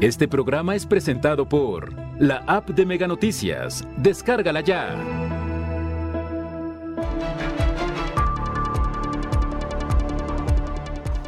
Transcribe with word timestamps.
Este 0.00 0.28
programa 0.28 0.76
es 0.76 0.84
presentado 0.84 1.48
por 1.48 1.94
la 2.20 2.44
app 2.46 2.68
de 2.68 2.84
Mega 2.84 3.08
Noticias. 3.08 3.82
Descárgala 3.96 4.60
ya. 4.60 4.94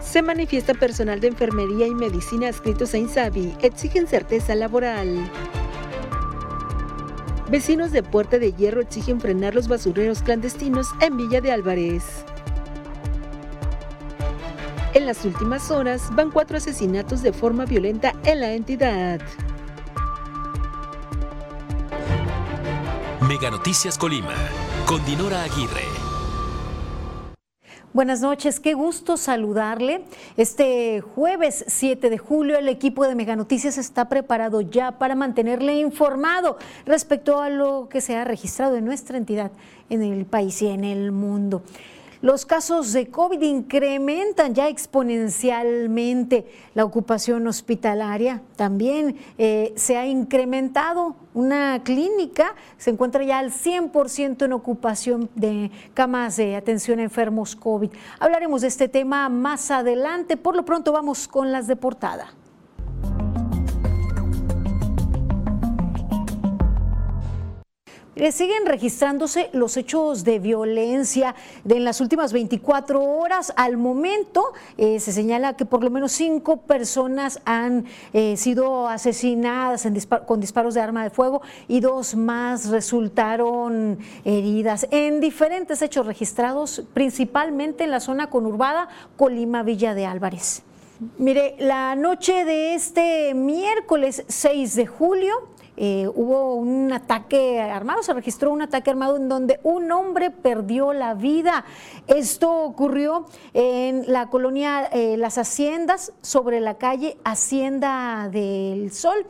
Se 0.02 0.20
manifiesta 0.20 0.74
personal 0.74 1.18
de 1.18 1.28
enfermería 1.28 1.86
y 1.86 1.94
medicina 1.94 2.48
adscritos 2.48 2.92
a 2.92 2.98
INSABI. 2.98 3.54
Exigen 3.62 4.06
certeza 4.06 4.54
laboral. 4.54 5.30
Vecinos 7.48 7.90
de 7.90 8.02
Puerta 8.02 8.38
de 8.38 8.52
Hierro 8.52 8.82
exigen 8.82 9.18
frenar 9.18 9.54
los 9.54 9.68
basureros 9.68 10.20
clandestinos 10.20 10.88
en 11.00 11.16
Villa 11.16 11.40
de 11.40 11.52
Álvarez. 11.52 12.04
En 15.08 15.14
las 15.14 15.24
últimas 15.24 15.70
horas 15.70 16.14
van 16.14 16.30
cuatro 16.30 16.58
asesinatos 16.58 17.22
de 17.22 17.32
forma 17.32 17.64
violenta 17.64 18.12
en 18.24 18.40
la 18.40 18.52
entidad. 18.52 19.18
Mega 23.26 23.50
Noticias 23.50 23.96
Colima, 23.96 24.34
con 24.84 25.02
Dinora 25.06 25.44
Aguirre. 25.44 25.80
Buenas 27.94 28.20
noches, 28.20 28.60
qué 28.60 28.74
gusto 28.74 29.16
saludarle. 29.16 30.02
Este 30.36 31.00
jueves 31.00 31.64
7 31.68 32.10
de 32.10 32.18
julio 32.18 32.58
el 32.58 32.68
equipo 32.68 33.06
de 33.06 33.14
Mega 33.14 33.34
Noticias 33.34 33.78
está 33.78 34.10
preparado 34.10 34.60
ya 34.60 34.98
para 34.98 35.14
mantenerle 35.14 35.76
informado 35.76 36.58
respecto 36.84 37.40
a 37.40 37.48
lo 37.48 37.88
que 37.88 38.02
se 38.02 38.14
ha 38.14 38.24
registrado 38.24 38.76
en 38.76 38.84
nuestra 38.84 39.16
entidad, 39.16 39.52
en 39.88 40.02
el 40.02 40.26
país 40.26 40.60
y 40.60 40.66
en 40.66 40.84
el 40.84 41.12
mundo. 41.12 41.62
Los 42.20 42.44
casos 42.44 42.92
de 42.92 43.06
COVID 43.06 43.40
incrementan 43.42 44.52
ya 44.52 44.68
exponencialmente. 44.68 46.46
La 46.74 46.84
ocupación 46.84 47.46
hospitalaria 47.46 48.42
también 48.56 49.16
eh, 49.38 49.72
se 49.76 49.96
ha 49.96 50.04
incrementado. 50.04 51.14
Una 51.32 51.80
clínica 51.84 52.56
se 52.76 52.90
encuentra 52.90 53.22
ya 53.22 53.38
al 53.38 53.52
100% 53.52 54.44
en 54.44 54.52
ocupación 54.52 55.30
de 55.36 55.70
camas 55.94 56.36
de 56.36 56.56
atención 56.56 56.98
a 56.98 57.04
enfermos 57.04 57.54
COVID. 57.54 57.90
Hablaremos 58.18 58.62
de 58.62 58.68
este 58.68 58.88
tema 58.88 59.28
más 59.28 59.70
adelante. 59.70 60.36
Por 60.36 60.56
lo 60.56 60.64
pronto 60.64 60.90
vamos 60.90 61.28
con 61.28 61.52
las 61.52 61.68
de 61.68 61.76
portada. 61.76 62.32
Siguen 68.32 68.66
registrándose 68.66 69.48
los 69.52 69.76
hechos 69.76 70.24
de 70.24 70.38
violencia 70.38 71.34
de 71.64 71.76
en 71.78 71.84
las 71.84 72.00
últimas 72.00 72.32
24 72.32 73.02
horas. 73.02 73.52
Al 73.56 73.76
momento 73.76 74.52
eh, 74.76 75.00
se 75.00 75.12
señala 75.12 75.54
que 75.56 75.64
por 75.64 75.82
lo 75.82 75.90
menos 75.90 76.12
cinco 76.12 76.58
personas 76.58 77.40
han 77.44 77.86
eh, 78.12 78.36
sido 78.36 78.88
asesinadas 78.88 79.86
con 80.26 80.40
disparos 80.40 80.74
de 80.74 80.80
arma 80.80 81.04
de 81.04 81.10
fuego 81.10 81.40
y 81.68 81.80
dos 81.80 82.14
más 82.16 82.68
resultaron 82.68 83.98
heridas 84.24 84.86
en 84.90 85.20
diferentes 85.20 85.80
hechos 85.82 86.06
registrados, 86.06 86.82
principalmente 86.92 87.84
en 87.84 87.90
la 87.90 88.00
zona 88.00 88.28
conurbada 88.28 88.88
Colima 89.16 89.62
Villa 89.62 89.94
de 89.94 90.06
Álvarez. 90.06 90.62
Mire, 91.16 91.54
la 91.60 91.94
noche 91.94 92.44
de 92.44 92.74
este 92.74 93.32
miércoles 93.32 94.24
6 94.26 94.74
de 94.74 94.86
julio, 94.88 95.32
eh, 95.76 96.08
hubo 96.12 96.56
un 96.56 96.92
ataque 96.92 97.60
armado, 97.60 98.02
se 98.02 98.12
registró 98.12 98.50
un 98.50 98.62
ataque 98.62 98.90
armado 98.90 99.16
en 99.16 99.28
donde 99.28 99.60
un 99.62 99.92
hombre 99.92 100.32
perdió 100.32 100.92
la 100.92 101.14
vida. 101.14 101.64
Esto 102.08 102.64
ocurrió 102.64 103.26
en 103.54 104.10
la 104.12 104.28
colonia 104.28 104.86
eh, 104.92 105.16
Las 105.16 105.38
Haciendas, 105.38 106.12
sobre 106.20 106.58
la 106.58 106.78
calle 106.78 107.16
Hacienda 107.22 108.28
del 108.28 108.90
Sol. 108.90 109.24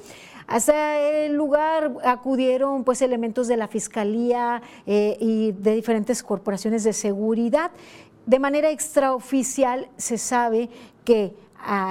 Hasta 0.46 0.98
el 1.00 1.34
lugar 1.34 1.98
acudieron 2.02 2.82
pues 2.82 3.02
elementos 3.02 3.46
de 3.46 3.58
la 3.58 3.68
Fiscalía 3.68 4.62
eh, 4.86 5.18
y 5.20 5.52
de 5.52 5.74
diferentes 5.74 6.22
corporaciones 6.22 6.82
de 6.84 6.94
seguridad. 6.94 7.72
De 8.24 8.38
manera 8.38 8.70
extraoficial 8.70 9.90
se 9.98 10.16
sabe 10.16 10.70
que 11.04 11.34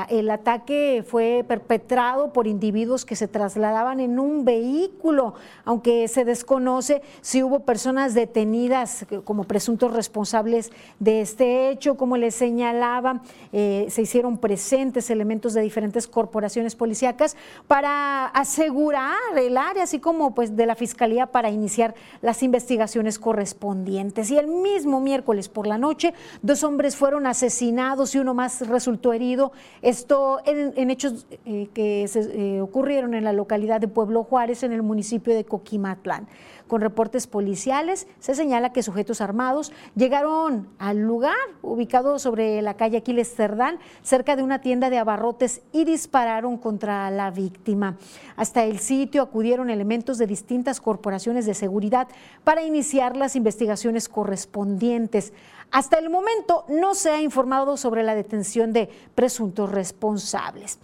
El 0.09 0.31
ataque 0.31 1.03
fue 1.05 1.45
perpetrado 1.47 2.33
por 2.33 2.47
individuos 2.47 3.05
que 3.05 3.15
se 3.15 3.27
trasladaban 3.27 3.99
en 3.99 4.17
un 4.17 4.45
vehículo, 4.45 5.35
aunque 5.65 6.07
se 6.07 6.25
desconoce 6.25 7.01
si 7.21 7.43
hubo 7.43 7.59
personas 7.59 8.13
detenidas 8.13 9.05
como 9.23 9.43
presuntos 9.43 9.93
responsables 9.93 10.71
de 10.99 11.21
este 11.21 11.69
hecho. 11.69 11.95
Como 11.95 12.17
les 12.17 12.33
señalaba, 12.33 13.21
eh, 13.51 13.87
se 13.89 14.01
hicieron 14.01 14.37
presentes 14.37 15.09
elementos 15.09 15.53
de 15.53 15.61
diferentes 15.61 16.07
corporaciones 16.07 16.75
policíacas 16.75 17.35
para 17.67 18.25
asegurar 18.27 19.15
el 19.35 19.57
área, 19.57 19.83
así 19.83 19.99
como 19.99 20.33
pues, 20.33 20.55
de 20.55 20.65
la 20.65 20.75
Fiscalía 20.75 21.27
para 21.27 21.49
iniciar 21.49 21.93
las 22.21 22.41
investigaciones 22.41 23.19
correspondientes. 23.19 24.31
Y 24.31 24.37
el 24.37 24.47
mismo 24.47 25.01
miércoles 25.01 25.49
por 25.49 25.67
la 25.67 25.77
noche, 25.77 26.13
dos 26.41 26.63
hombres 26.63 26.95
fueron 26.95 27.27
asesinados 27.27 28.15
y 28.15 28.19
uno 28.19 28.33
más 28.33 28.67
resultó 28.67 29.13
herido 29.13 29.51
esto 29.81 30.39
en, 30.45 30.89
hechos 30.89 31.27
eh, 31.45 31.69
que 31.73 32.07
se, 32.07 32.19
eh, 32.21 32.61
ocurrieron 32.61 33.13
en 33.13 33.23
la 33.23 33.33
localidad 33.33 33.81
de 33.81 33.87
Pueblo 33.87 34.23
Juárez, 34.23 34.63
en 34.63 34.71
el 34.71 34.83
municipio 34.83 35.33
de 35.35 35.45
Coquimatlán. 35.45 36.27
Con 36.67 36.81
reportes 36.81 37.27
policiales 37.27 38.07
se 38.19 38.35
señala 38.35 38.73
que 38.73 38.83
sujetos 38.83 39.21
armados 39.21 39.71
llegaron 39.95 40.67
al 40.79 40.99
lugar 40.99 41.35
ubicado 41.61 42.19
sobre 42.19 42.61
la 42.61 42.75
calle 42.75 42.97
Aquiles 42.97 43.33
Cerdán, 43.33 43.79
cerca 44.01 44.35
de 44.35 44.43
una 44.43 44.59
tienda 44.59 44.89
de 44.89 44.97
abarrotes 44.97 45.61
y 45.71 45.85
dispararon 45.85 46.57
contra 46.57 47.09
la 47.09 47.31
víctima. 47.31 47.97
Hasta 48.35 48.65
el 48.65 48.79
sitio 48.79 49.21
acudieron 49.21 49.69
elementos 49.69 50.17
de 50.17 50.27
distintas 50.27 50.81
corporaciones 50.81 51.45
de 51.45 51.53
seguridad 51.53 52.09
para 52.43 52.63
iniciar 52.63 53.15
las 53.15 53.35
investigaciones 53.35 54.09
correspondientes. 54.09 55.33
Hasta 55.71 55.99
el 55.99 56.09
momento 56.09 56.65
no 56.69 56.95
se 56.95 57.09
ha 57.11 57.21
informado 57.21 57.77
sobre 57.77 58.03
la 58.03 58.15
detención 58.15 58.73
de 58.73 58.89
presuntos 59.15 59.71
responsables. 59.71 60.79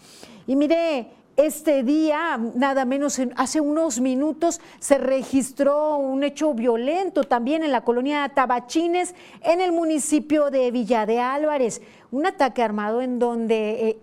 Y 0.45 0.55
mire, 0.55 1.11
este 1.35 1.81
día, 1.81 2.39
nada 2.53 2.85
menos 2.85 3.19
hace 3.37 3.59
unos 3.59 3.99
minutos, 3.99 4.61
se 4.79 4.99
registró 4.99 5.97
un 5.97 6.23
hecho 6.23 6.53
violento 6.53 7.23
también 7.23 7.63
en 7.63 7.71
la 7.71 7.81
colonia 7.81 8.29
Tabachines, 8.35 9.15
en 9.41 9.59
el 9.59 9.71
municipio 9.71 10.51
de 10.51 10.69
Villa 10.69 11.07
de 11.07 11.19
Álvarez 11.19 11.81
un 12.13 12.27
ataque 12.27 12.61
armado 12.61 13.01
en 13.01 13.17
donde 13.17 13.89
eh, 13.89 13.97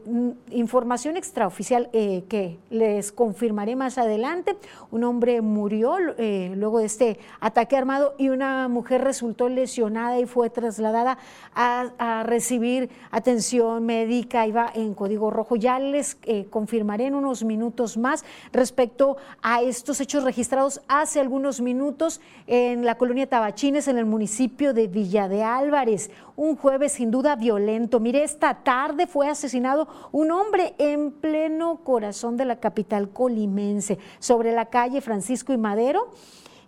información 0.51 1.17
extraoficial 1.17 1.89
eh, 1.93 2.25
que 2.29 2.59
les 2.69 3.13
confirmaré 3.13 3.77
más 3.77 3.99
adelante, 3.99 4.57
un 4.91 5.05
hombre 5.05 5.41
murió 5.43 5.95
eh, 6.19 6.53
luego 6.57 6.81
de 6.81 6.87
este 6.87 7.21
ataque 7.39 7.77
armado 7.77 8.17
y 8.19 8.31
una 8.31 8.67
mujer 8.67 9.05
resultó 9.05 9.49
lesionada 9.49 10.19
y 10.19 10.27
fue 10.27 10.51
trasladada 10.51 11.19
a, 11.55 12.25
recibir 12.25 12.91
atención 13.13 13.87
médica, 13.87 14.45
iba 14.45 14.73
en 14.75 14.95
código 14.95 15.31
rojo. 15.31 15.55
Ya 15.55 15.79
les 15.79 16.19
confirmaré 16.51 17.07
en 17.07 17.15
unos 17.15 17.45
minutos 17.45 17.97
más 17.97 18.25
respecto 18.53 19.19
a 19.41 19.63
estos 19.63 20.01
hechos 20.01 20.25
registrados 20.25 20.81
hace 20.89 21.21
algunos 21.21 21.61
minutos 21.61 22.21
en 22.49 22.85
la 22.85 22.97
colonia 22.97 23.29
Tabachines, 23.29 23.87
en 23.87 23.99
el 23.99 24.07
municipio 24.07 24.75
de 24.75 24.89
Villa 24.89 25.29
de 25.29 25.45
Álvarez. 25.45 26.11
Un 26.41 26.57
jueves 26.57 26.93
sin 26.93 27.11
duda 27.11 27.37
violento 27.37 28.01
Mire, 28.01 28.25
esta 28.25 28.55
tarde 28.65 29.07
fue 29.07 29.29
asesinado 29.29 29.87
un 30.11 30.31
hombre 30.31 30.75
en 30.79 31.13
pleno 31.13 31.85
corazón 31.85 32.39
de 32.39 32.47
la 32.47 32.57
capital 32.57 33.11
colimense, 33.11 33.99
sobre 34.21 34.53
la 34.53 34.65
calle 34.65 35.03
Francisco 35.03 35.53
y 35.53 35.59
Madero. 35.59 36.09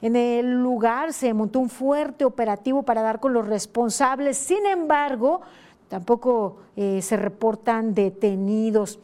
En 0.02 0.14
el 0.14 0.62
lugar 0.62 1.14
se 1.14 1.32
montó 1.32 1.58
un 1.58 1.70
fuerte 1.70 2.26
operativo 2.26 2.82
para 2.82 3.00
dar 3.00 3.18
con 3.18 3.32
los 3.32 3.46
responsables. 3.46 4.36
Sin 4.36 4.66
embargo, 4.66 5.40
tampoco 5.88 6.58
eh, 6.76 7.00
se 7.00 7.16
reportan 7.16 7.94
detenidos. 7.94 8.98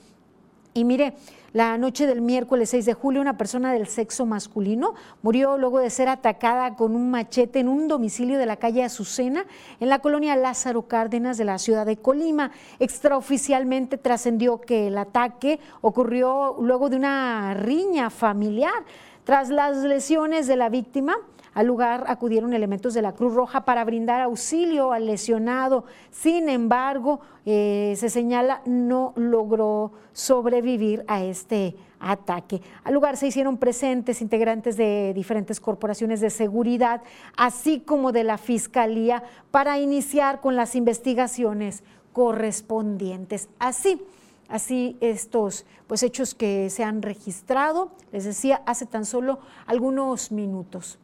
Y 0.74 0.84
mire, 0.84 1.14
la 1.52 1.78
noche 1.78 2.06
del 2.06 2.20
miércoles 2.20 2.68
6 2.70 2.84
de 2.84 2.92
julio, 2.92 3.22
una 3.22 3.38
persona 3.38 3.72
del 3.72 3.86
sexo 3.86 4.26
masculino 4.26 4.94
murió 5.22 5.56
luego 5.56 5.78
de 5.78 5.88
ser 5.88 6.08
atacada 6.08 6.76
con 6.76 6.94
un 6.94 7.10
machete 7.10 7.60
en 7.60 7.68
un 7.68 7.88
domicilio 7.88 8.38
de 8.38 8.44
la 8.44 8.56
calle 8.56 8.84
Azucena, 8.84 9.46
en 9.80 9.88
la 9.88 10.00
colonia 10.00 10.36
Lázaro 10.36 10.82
Cárdenas 10.88 11.38
de 11.38 11.46
la 11.46 11.58
ciudad 11.58 11.86
de 11.86 11.96
Colima. 11.96 12.50
Extraoficialmente 12.80 13.96
trascendió 13.96 14.60
que 14.60 14.88
el 14.88 14.98
ataque 14.98 15.58
ocurrió 15.80 16.56
luego 16.60 16.90
de 16.90 16.96
una 16.96 17.54
riña 17.54 18.10
familiar. 18.10 18.84
Tras 19.24 19.48
las 19.48 19.78
lesiones 19.78 20.46
de 20.46 20.56
la 20.56 20.68
víctima, 20.68 21.16
al 21.58 21.66
lugar 21.66 22.04
acudieron 22.06 22.54
elementos 22.54 22.94
de 22.94 23.02
la 23.02 23.14
Cruz 23.14 23.34
Roja 23.34 23.64
para 23.64 23.84
brindar 23.84 24.20
auxilio 24.20 24.92
al 24.92 25.06
lesionado. 25.06 25.86
Sin 26.12 26.48
embargo, 26.48 27.18
eh, 27.44 27.94
se 27.96 28.10
señala 28.10 28.62
no 28.64 29.12
logró 29.16 29.90
sobrevivir 30.12 31.04
a 31.08 31.24
este 31.24 31.74
ataque. 31.98 32.62
Al 32.84 32.94
lugar 32.94 33.16
se 33.16 33.26
hicieron 33.26 33.56
presentes 33.56 34.22
integrantes 34.22 34.76
de 34.76 35.12
diferentes 35.16 35.58
corporaciones 35.58 36.20
de 36.20 36.30
seguridad, 36.30 37.02
así 37.36 37.80
como 37.80 38.12
de 38.12 38.22
la 38.22 38.38
Fiscalía, 38.38 39.24
para 39.50 39.80
iniciar 39.80 40.40
con 40.40 40.54
las 40.54 40.76
investigaciones 40.76 41.82
correspondientes. 42.12 43.48
Así 43.58 44.00
así 44.46 44.96
estos 45.00 45.66
pues, 45.88 46.04
hechos 46.04 46.36
que 46.36 46.70
se 46.70 46.84
han 46.84 47.02
registrado, 47.02 47.90
les 48.12 48.22
decía, 48.24 48.62
hace 48.64 48.86
tan 48.86 49.04
solo 49.04 49.40
algunos 49.66 50.30
minutos. 50.30 51.00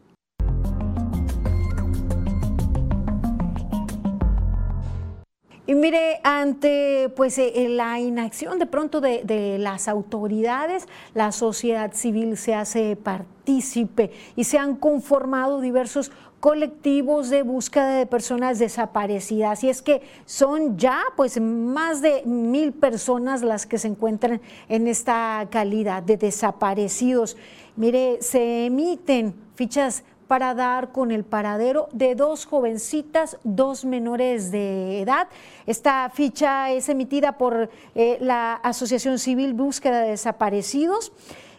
Y 5.66 5.74
mire, 5.74 6.20
ante 6.24 7.10
pues 7.16 7.38
eh, 7.38 7.68
la 7.70 7.98
inacción 7.98 8.58
de 8.58 8.66
pronto 8.66 9.00
de, 9.00 9.56
las 9.58 9.88
autoridades, 9.88 10.86
la 11.14 11.32
sociedad 11.32 11.92
civil 11.94 12.36
se 12.36 12.54
hace 12.54 12.96
partícipe 12.96 14.10
y 14.36 14.44
se 14.44 14.58
han 14.58 14.76
conformado 14.76 15.62
diversos 15.62 16.12
colectivos 16.40 17.30
de 17.30 17.42
búsqueda 17.42 17.96
de 17.96 18.04
personas 18.04 18.58
desaparecidas. 18.58 19.64
Y 19.64 19.70
es 19.70 19.80
que 19.80 20.02
son 20.26 20.76
ya 20.76 21.00
pues 21.16 21.40
más 21.40 22.02
de 22.02 22.24
mil 22.26 22.74
personas 22.74 23.40
las 23.40 23.64
que 23.64 23.78
se 23.78 23.88
encuentran 23.88 24.42
en 24.68 24.86
esta 24.86 25.48
calidad 25.50 26.02
de 26.02 26.18
desaparecidos. 26.18 27.38
Mire, 27.76 28.18
se 28.20 28.66
emiten 28.66 29.34
fichas 29.54 30.04
para 30.26 30.54
dar 30.54 30.92
con 30.92 31.10
el 31.10 31.24
paradero 31.24 31.88
de 31.92 32.14
dos 32.14 32.46
jovencitas, 32.46 33.38
dos 33.44 33.84
menores 33.84 34.50
de 34.50 35.02
edad. 35.02 35.28
Esta 35.66 36.10
ficha 36.10 36.70
es 36.72 36.88
emitida 36.88 37.38
por 37.38 37.70
eh, 37.94 38.18
la 38.20 38.54
Asociación 38.54 39.18
Civil 39.18 39.54
Búsqueda 39.54 40.00
de 40.00 40.10
Desaparecidos 40.10 41.12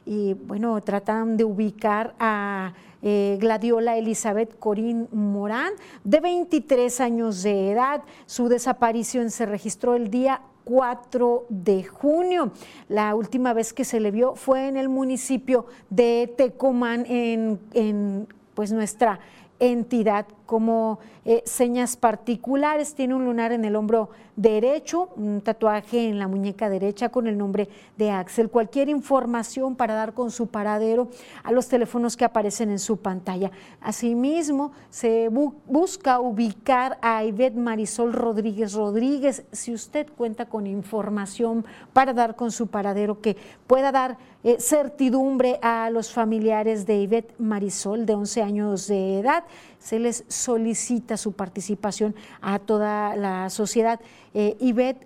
y 0.06 0.34
bueno, 0.34 0.80
tratan 0.82 1.38
de 1.38 1.44
ubicar 1.44 2.14
a 2.20 2.74
eh, 3.02 3.38
Gladiola 3.40 3.98
Elizabeth 3.98 4.58
Corín 4.58 5.08
Morán, 5.12 5.74
de 6.04 6.20
23 6.20 7.02
años 7.02 7.44
de 7.44 7.72
edad. 7.72 8.04
Su 8.26 8.48
desaparición 8.48 9.32
se 9.32 9.46
registró 9.46 9.96
el 9.96 10.10
día 10.10 10.42
4 10.64 11.46
de 11.50 11.84
junio. 11.84 12.52
La 12.90 13.16
última 13.16 13.54
vez 13.54 13.74
que 13.74 13.86
se 13.86 14.00
le 14.00 14.12
vio 14.12 14.36
fue 14.36 14.68
en 14.68 14.78
el 14.78 14.90
municipio 14.90 15.68
de 15.90 16.34
Tecomán, 16.36 17.06
en, 17.08 17.60
en 17.74 18.28
pues 18.56 18.72
nuestra 18.72 19.20
entidad 19.60 20.26
como 20.46 21.00
eh, 21.24 21.42
señas 21.46 21.98
particulares. 21.98 22.94
Tiene 22.94 23.16
un 23.16 23.26
lunar 23.26 23.52
en 23.52 23.66
el 23.66 23.76
hombro 23.76 24.10
derecho, 24.36 25.10
un 25.16 25.42
tatuaje 25.42 26.10
en 26.10 26.20
la 26.20 26.28
muñeca 26.28 26.70
derecha 26.70 27.10
con 27.10 27.28
el 27.28 27.38
nombre 27.38 27.70
de 27.98 28.12
Axel. 28.12 28.50
Cualquier 28.50 28.90
información 28.90 29.76
para 29.76 29.96
dar 29.96 30.14
con 30.14 30.30
su 30.30 30.48
paradero 30.48 31.08
a 31.44 31.52
los 31.52 31.68
teléfonos 31.68 32.18
que 32.18 32.26
aparecen 32.26 32.70
en 32.70 32.80
su 32.80 32.98
pantalla. 32.98 33.52
Asimismo, 33.82 34.72
se 34.90 35.30
busca 35.30 36.20
ubicar 36.20 36.98
a 37.02 37.24
Ivette 37.24 37.58
Marisol 37.58 38.14
Rodríguez 38.14 38.74
Rodríguez. 38.74 39.46
Si 39.52 39.74
usted 39.74 40.08
cuenta 40.16 40.48
con 40.48 40.68
información 40.68 41.66
para 41.94 42.14
dar 42.14 42.36
con 42.36 42.52
su 42.52 42.68
paradero 42.68 43.22
que 43.22 43.38
pueda 43.68 43.92
dar 43.92 44.18
eh, 44.48 44.58
certidumbre 44.60 45.58
a 45.64 45.90
los 45.90 46.14
familiares 46.14 46.86
de 46.86 46.98
Ivette 47.02 47.34
Marisol 47.40 48.06
de 48.06 48.14
11 48.14 48.44
años 48.44 48.86
de 48.86 49.18
edad, 49.18 49.44
se 49.80 49.98
les 49.98 50.24
solicita 50.28 51.18
su 51.18 51.32
participación 51.32 52.14
a 52.42 52.60
toda 52.60 53.16
la 53.16 53.50
sociedad. 53.50 54.00
Eh, 54.36 54.56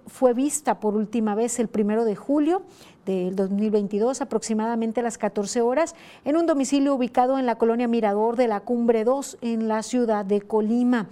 fue 0.07 0.33
vista 0.33 0.81
por 0.81 0.93
última 0.93 1.35
vez 1.35 1.57
el 1.59 1.69
primero 1.69 2.03
de 2.03 2.17
julio 2.17 2.63
del 3.05 3.37
2022, 3.37 4.19
aproximadamente 4.19 4.99
a 4.99 5.03
las 5.03 5.17
14 5.17 5.61
horas, 5.61 5.95
en 6.25 6.35
un 6.35 6.45
domicilio 6.45 6.93
ubicado 6.93 7.39
en 7.39 7.45
la 7.45 7.55
colonia 7.55 7.87
Mirador 7.87 8.35
de 8.35 8.49
la 8.49 8.59
Cumbre 8.59 9.05
2, 9.05 9.37
en 9.39 9.69
la 9.69 9.83
ciudad 9.83 10.25
de 10.25 10.41
Colima. 10.41 11.07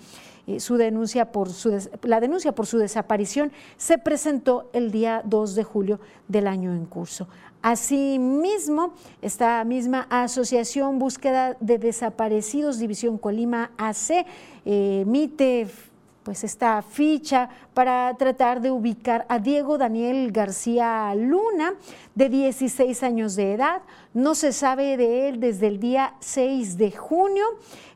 Eh, 0.47 0.61
su 0.61 0.77
denuncia 0.77 1.33
por 1.33 1.49
su 1.49 1.89
la 2.03 2.21
denuncia 2.21 2.53
por 2.53 2.67
su 2.67 2.77
desaparición 2.77 3.51
se 3.75 3.97
presentó 3.97 4.69
el 4.71 4.91
día 4.91 5.21
2 5.25 5.55
de 5.55 5.63
julio 5.65 5.99
del 6.29 6.47
año 6.47 6.71
en 6.71 6.85
curso. 6.85 7.27
Asimismo, 7.67 8.93
esta 9.21 9.61
misma 9.65 10.07
asociación 10.09 10.99
Búsqueda 10.99 11.57
de 11.59 11.77
Desaparecidos, 11.77 12.79
División 12.79 13.17
Colima 13.17 13.71
AC, 13.77 14.25
eh, 14.63 15.01
emite 15.01 15.67
pues 16.27 16.43
esta 16.43 16.81
ficha 16.81 17.47
para 17.73 18.13
tratar 18.17 18.59
de 18.59 18.69
ubicar 18.69 19.25
a 19.29 19.39
Diego 19.39 19.77
Daniel 19.77 20.33
García 20.33 21.15
Luna, 21.15 21.75
de 22.15 22.27
16 22.27 23.01
años 23.01 23.37
de 23.37 23.53
edad. 23.53 23.81
No 24.13 24.35
se 24.35 24.51
sabe 24.51 24.97
de 24.97 25.29
él 25.29 25.39
desde 25.39 25.67
el 25.67 25.79
día 25.79 26.15
6 26.19 26.77
de 26.77 26.91
junio. 26.91 27.45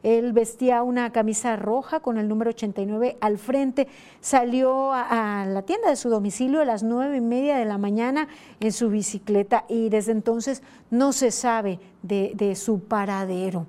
Él 0.01 0.31
vestía 0.31 0.81
una 0.81 1.11
camisa 1.11 1.57
roja 1.57 1.99
con 1.99 2.17
el 2.17 2.29
número 2.29 2.51
89 2.51 3.17
al 3.19 3.37
frente. 3.37 3.89
Salió 4.21 4.93
a, 4.93 5.45
la 5.45 5.63
tienda 5.63 5.89
de 5.89 5.97
su 5.97 6.09
domicilio 6.09 6.61
a 6.61 6.65
las 6.65 6.83
nueve 6.83 7.17
y 7.17 7.21
media 7.21 7.57
de 7.57 7.65
la 7.65 7.77
mañana 7.77 8.29
en 8.61 8.71
su 8.71 8.89
bicicleta 8.89 9.65
y 9.67 9.89
desde 9.89 10.13
entonces 10.13 10.63
no 10.89 11.11
se 11.11 11.31
sabe 11.31 11.81
de 12.01 12.55
su 12.55 12.79
paradero. 12.79 13.65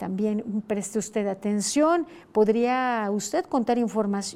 También 0.00 0.62
preste 0.66 0.98
usted 0.98 1.26
atención. 1.26 2.06
¿Podría 2.32 3.06
usted 3.12 3.44
contar 3.44 3.76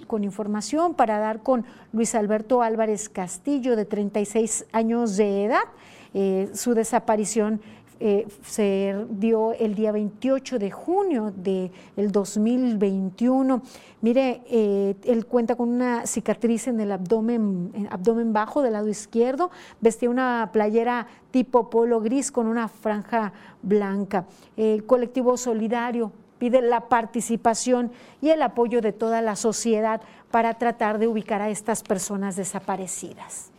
con 0.06 0.22
información 0.22 0.92
para 0.92 1.18
dar 1.18 1.42
con 1.42 1.64
Luis 1.90 2.14
Alberto 2.14 2.60
Álvarez 2.60 3.08
Castillo, 3.08 3.74
de 3.74 3.86
36 3.86 4.66
años 4.72 5.16
de 5.16 5.44
edad? 5.46 5.64
Eh, 6.12 6.50
su 6.52 6.74
desaparición 6.74 7.62
eh, 8.00 8.26
se 8.44 9.06
dio 9.10 9.52
el 9.52 9.74
día 9.74 9.92
28 9.92 10.58
de 10.58 10.70
junio 10.70 11.32
del 11.34 11.70
2021. 12.10 13.62
Mire, 14.00 14.42
eh, 14.50 14.96
él 15.04 15.26
cuenta 15.26 15.56
con 15.56 15.68
una 15.68 16.06
cicatriz 16.06 16.68
en 16.68 16.80
el 16.80 16.92
abdomen, 16.92 17.88
abdomen 17.90 18.32
bajo 18.32 18.62
del 18.62 18.74
lado 18.74 18.88
izquierdo, 18.88 19.50
vestía 19.80 20.10
una 20.10 20.50
playera 20.52 21.06
tipo 21.30 21.70
polo 21.70 22.00
gris 22.00 22.30
con 22.30 22.46
una 22.46 22.68
franja 22.68 23.32
blanca. 23.62 24.26
El 24.56 24.84
colectivo 24.84 25.36
solidario 25.36 26.12
pide 26.38 26.60
la 26.62 26.88
participación 26.88 27.92
y 28.20 28.30
el 28.30 28.42
apoyo 28.42 28.80
de 28.80 28.92
toda 28.92 29.22
la 29.22 29.36
sociedad 29.36 30.00
para 30.30 30.54
tratar 30.54 30.98
de 30.98 31.06
ubicar 31.06 31.40
a 31.40 31.48
estas 31.48 31.82
personas 31.82 32.36
desaparecidas. 32.36 33.50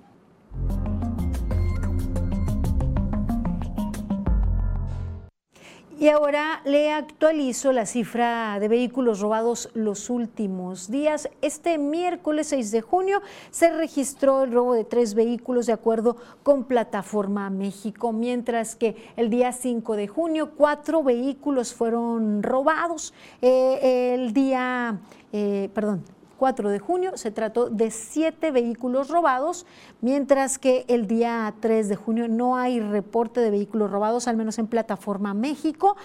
Y 5.97 6.09
ahora 6.09 6.62
le 6.65 6.92
actualizo 6.92 7.71
la 7.71 7.86
cifra 7.86 8.59
de 8.59 8.68
vehículos 8.68 9.21
robados 9.21 9.69
los 9.74 10.09
últimos 10.09 10.92
días. 10.92 11.30
Este 11.42 11.77
miércoles 11.77 12.47
6 12.47 12.71
de 12.71 12.81
junio 12.81 13.21
se 13.50 13.71
registró 13.71 14.44
el 14.44 14.51
robo 14.51 14.74
de 14.74 14.83
tres 14.83 15.13
vehículos 15.13 15.68
de 15.68 15.74
acuerdo 15.74 16.18
con 16.44 16.65
Plataforma 16.65 17.50
México, 17.50 18.12
mientras 18.12 18.75
que 18.75 18.98
el 19.15 19.29
día 19.29 19.53
5 19.53 19.96
de 19.96 20.10
junio 20.10 20.51
cuatro 20.58 21.01
vehículos 21.01 21.74
fueron 21.74 22.43
robados. 22.43 23.13
Eh, 23.41 24.15
el 24.15 24.34
día, 24.34 25.00
eh, 25.31 25.69
perdón, 25.74 26.03
4 26.38 26.70
de 26.70 26.80
junio 26.80 27.12
se 27.15 27.32
trató 27.32 27.70
de 27.70 27.92
siete 27.92 28.51
vehículos 28.51 29.10
robados, 29.10 29.65
mientras 30.01 30.60
que 30.60 30.86
el 30.88 31.08
día 31.08 31.54
3 31.60 31.89
de 31.89 31.96
junio 31.96 32.27
no 32.27 32.58
hay 32.58 32.80
reporte 32.80 33.39
de 33.39 33.51
vehículos 33.51 33.92
robados, 33.92 34.27
al 34.27 34.38
menos 34.38 34.60
en 34.60 34.68
plataforma 34.68 35.34
México. 35.34 35.96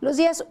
Los 0.00 0.16
días 0.16 0.46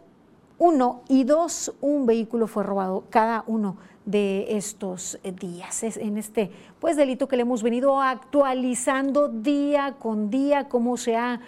1 0.58 1.01
y 1.08 1.24
2, 1.24 1.74
un 1.81 2.05
vehículo 2.05 2.48
fue 2.48 2.63
robado 2.63 3.05
cada 3.10 3.43
uno 3.48 3.77
de 4.05 4.58
estos 4.58 5.19
días. 5.39 5.84
Es 5.84 5.96
en 5.98 6.17
este 6.17 6.51
pues 6.79 6.98
delito 6.98 7.27
que 7.27 7.36
le 7.36 7.43
hemos 7.43 7.62
venido 7.62 8.01
actualizando 8.01 9.27
día 9.27 9.96
con 10.00 10.29
día 10.29 10.67
cómo 10.67 10.98
se 10.98 11.15
ha 11.15 11.41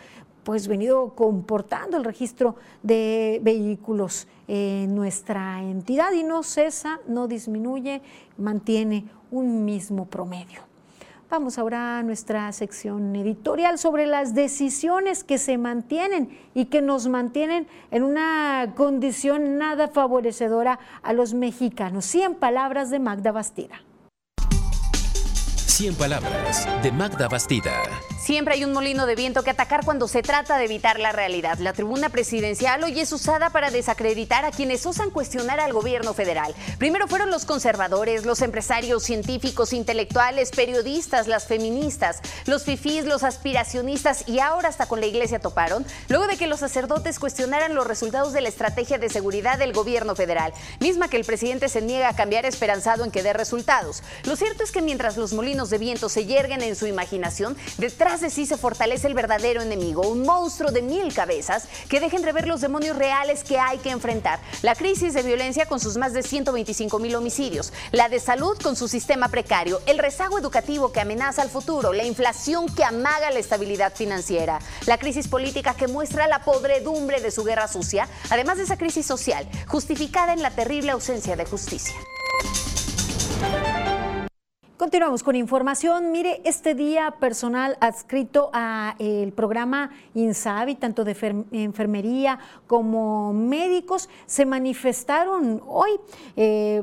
pues 0.44 0.68
venido 0.68 1.14
comportando 1.16 1.98
el 1.98 2.04
registro 2.04 2.56
de 2.84 3.40
vehículos 3.44 4.28
en 4.48 4.96
nuestra 4.96 5.62
entidad 5.62 6.12
y 6.14 6.24
no 6.24 6.44
cesa, 6.44 7.00
no 7.08 7.28
disminuye, 7.28 8.02
mantiene 8.38 9.06
un 9.32 9.64
mismo 9.66 10.06
promedio. 10.06 10.62
Vamos 11.32 11.58
ahora 11.58 12.00
a 12.00 12.04
nuestra 12.04 12.52
sección 12.52 13.16
editorial 13.16 13.80
sobre 13.80 14.06
las 14.06 14.36
decisiones 14.36 15.24
que 15.24 15.38
se 15.38 15.58
mantienen 15.58 16.38
y 16.54 16.66
que 16.66 16.82
nos 16.82 17.08
mantienen 17.08 17.68
en 17.90 18.04
una 18.04 18.74
condición 18.76 19.58
nada 19.58 19.88
favorecedora 19.88 20.78
a 21.02 21.14
los 21.14 21.34
mexicanos. 21.34 22.04
100 22.04 22.36
palabras 22.36 22.90
de 22.90 23.00
Magda 23.00 23.32
Bastida. 23.32 23.82
100 25.56 25.96
palabras 25.96 26.68
de 26.84 26.92
Magda 26.92 27.30
Bastida. 27.30 27.72
Siempre 28.24 28.54
hay 28.54 28.64
un 28.64 28.72
molino 28.72 29.08
de 29.08 29.16
viento 29.16 29.42
que 29.42 29.50
atacar 29.50 29.84
cuando 29.84 30.08
se 30.08 30.22
trata 30.22 30.60
de 30.60 30.66
evitar 30.66 31.00
la 31.00 31.12
realidad. 31.12 31.58
La 31.58 31.74
tribuna 31.74 32.10
presidencial 32.10 32.84
hoy 32.84 33.00
es 33.00 33.12
usada 33.12 33.50
para 33.50 33.72
desacreditar 33.72 34.46
a 34.46 34.52
quienes 34.52 34.86
osan 34.86 35.10
cuestionar 35.10 35.60
al 35.60 35.74
gobierno 35.74 36.14
federal. 36.14 36.54
Primero 36.78 37.08
fueron 37.08 37.32
los 37.32 37.46
conservadores, 37.46 38.24
los 38.24 38.44
empresarios, 38.44 39.02
científicos, 39.02 39.74
intelectuales, 39.74 40.52
periodistas, 40.52 41.28
las 41.28 41.48
feministas, 41.48 42.22
los 42.46 42.64
fifís, 42.64 43.06
los 43.06 43.24
aspiracionistas 43.24 44.30
y 44.30 44.38
ahora 44.38 44.70
hasta 44.70 44.86
con 44.86 45.00
la 45.00 45.08
iglesia 45.08 45.40
toparon, 45.40 45.84
luego 46.08 46.28
de 46.28 46.38
que 46.38 46.46
los 46.46 46.60
sacerdotes 46.60 47.18
cuestionaran 47.18 47.74
los 47.74 47.88
resultados 47.88 48.34
de 48.34 48.42
la 48.42 48.50
estrategia 48.50 49.00
de 49.00 49.10
seguridad 49.10 49.58
del 49.58 49.74
gobierno 49.74 50.16
federal, 50.16 50.54
misma 50.80 51.08
que 51.08 51.18
el 51.18 51.26
presidente 51.26 51.70
se 51.70 51.82
niega 51.82 52.10
a 52.10 52.16
cambiar 52.16 52.46
esperanzado 52.46 53.04
en 53.04 53.10
que 53.10 53.24
dé 53.24 53.34
resultados. 53.34 54.04
Lo 54.26 54.36
cierto 54.36 54.64
es 54.64 54.72
que 54.72 54.84
mientras 54.84 55.18
los 55.18 55.34
molinos 55.34 55.72
de 55.72 55.80
viento 55.80 56.08
se 56.08 56.28
yerguen 56.28 56.62
en 56.62 56.76
su 56.76 56.86
imaginación, 56.86 57.58
detrás 57.80 58.11
de 58.20 58.30
sí 58.30 58.46
se 58.46 58.58
fortalece 58.58 59.08
el 59.08 59.14
verdadero 59.14 59.62
enemigo, 59.62 60.02
un 60.02 60.24
monstruo 60.24 60.72
de 60.72 60.82
mil 60.82 61.14
cabezas 61.14 61.68
que 61.88 62.02
deja 62.02 62.18
entrever 62.18 62.46
los 62.46 62.60
demonios 62.60 62.98
reales 62.98 63.46
que 63.46 63.58
hay 63.58 63.78
que 63.78 63.90
enfrentar. 63.90 64.42
La 64.64 64.76
crisis 64.76 65.14
de 65.14 65.24
violencia 65.24 65.66
con 65.66 65.80
sus 65.80 65.96
más 65.96 66.12
de 66.12 66.22
125 66.22 67.00
mil 67.00 67.16
homicidios, 67.16 67.72
la 67.92 68.10
de 68.10 68.20
salud 68.20 68.58
con 68.62 68.76
su 68.76 68.90
sistema 68.90 69.30
precario, 69.30 69.82
el 69.86 69.98
rezago 69.98 70.38
educativo 70.38 70.92
que 70.92 71.00
amenaza 71.00 71.42
al 71.42 71.50
futuro, 71.50 71.94
la 71.94 72.04
inflación 72.04 72.66
que 72.76 72.84
amaga 72.84 73.32
la 73.32 73.40
estabilidad 73.40 73.94
financiera, 73.96 74.60
la 74.88 74.98
crisis 74.98 75.30
política 75.30 75.76
que 75.76 75.88
muestra 75.88 76.28
la 76.28 76.44
podredumbre 76.44 77.22
de 77.22 77.32
su 77.32 77.46
guerra 77.46 77.70
sucia, 77.70 78.10
además 78.30 78.58
de 78.58 78.64
esa 78.64 78.78
crisis 78.78 79.06
social, 79.06 79.48
justificada 79.68 80.34
en 80.34 80.42
la 80.42 80.52
terrible 80.52 80.92
ausencia 80.92 81.38
de 81.38 81.46
justicia. 81.46 81.96
Continuamos 84.82 85.22
con 85.22 85.36
información. 85.36 86.12
Mire, 86.12 86.42
este 86.44 86.74
día 86.74 87.14
personal 87.20 87.78
adscrito 87.82 88.50
a 88.52 88.96
el 88.98 89.32
programa 89.32 89.92
INSABI, 90.16 90.74
tanto 90.74 91.04
de 91.04 91.16
enfermería 91.52 92.40
como 92.66 93.32
médicos, 93.32 94.10
se 94.26 94.44
manifestaron 94.44 95.62
hoy. 95.68 95.92
Eh, 96.36 96.82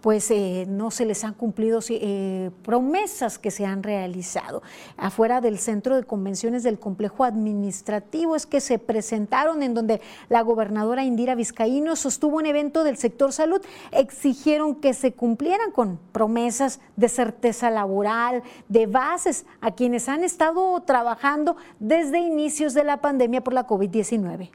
pues 0.00 0.30
eh, 0.30 0.66
no 0.68 0.90
se 0.90 1.04
les 1.04 1.24
han 1.24 1.34
cumplido 1.34 1.80
eh, 1.88 2.50
promesas 2.62 3.38
que 3.38 3.50
se 3.50 3.66
han 3.66 3.82
realizado. 3.82 4.62
Afuera 4.96 5.40
del 5.40 5.58
centro 5.58 5.96
de 5.96 6.04
convenciones 6.04 6.62
del 6.62 6.78
complejo 6.78 7.24
administrativo 7.24 8.36
es 8.36 8.46
que 8.46 8.60
se 8.60 8.78
presentaron 8.78 9.62
en 9.62 9.74
donde 9.74 10.00
la 10.28 10.42
gobernadora 10.42 11.04
Indira 11.04 11.34
Vizcaíno 11.34 11.96
sostuvo 11.96 12.36
un 12.36 12.46
evento 12.46 12.84
del 12.84 12.96
sector 12.96 13.32
salud, 13.32 13.60
exigieron 13.92 14.76
que 14.76 14.94
se 14.94 15.12
cumplieran 15.12 15.70
con 15.72 15.98
promesas 16.12 16.80
de 16.96 17.08
certeza 17.08 17.70
laboral, 17.70 18.42
de 18.68 18.86
bases 18.86 19.44
a 19.60 19.72
quienes 19.72 20.08
han 20.08 20.24
estado 20.24 20.80
trabajando 20.80 21.56
desde 21.78 22.18
inicios 22.18 22.74
de 22.74 22.84
la 22.84 23.00
pandemia 23.00 23.42
por 23.42 23.52
la 23.52 23.66
COVID-19. 23.66 24.50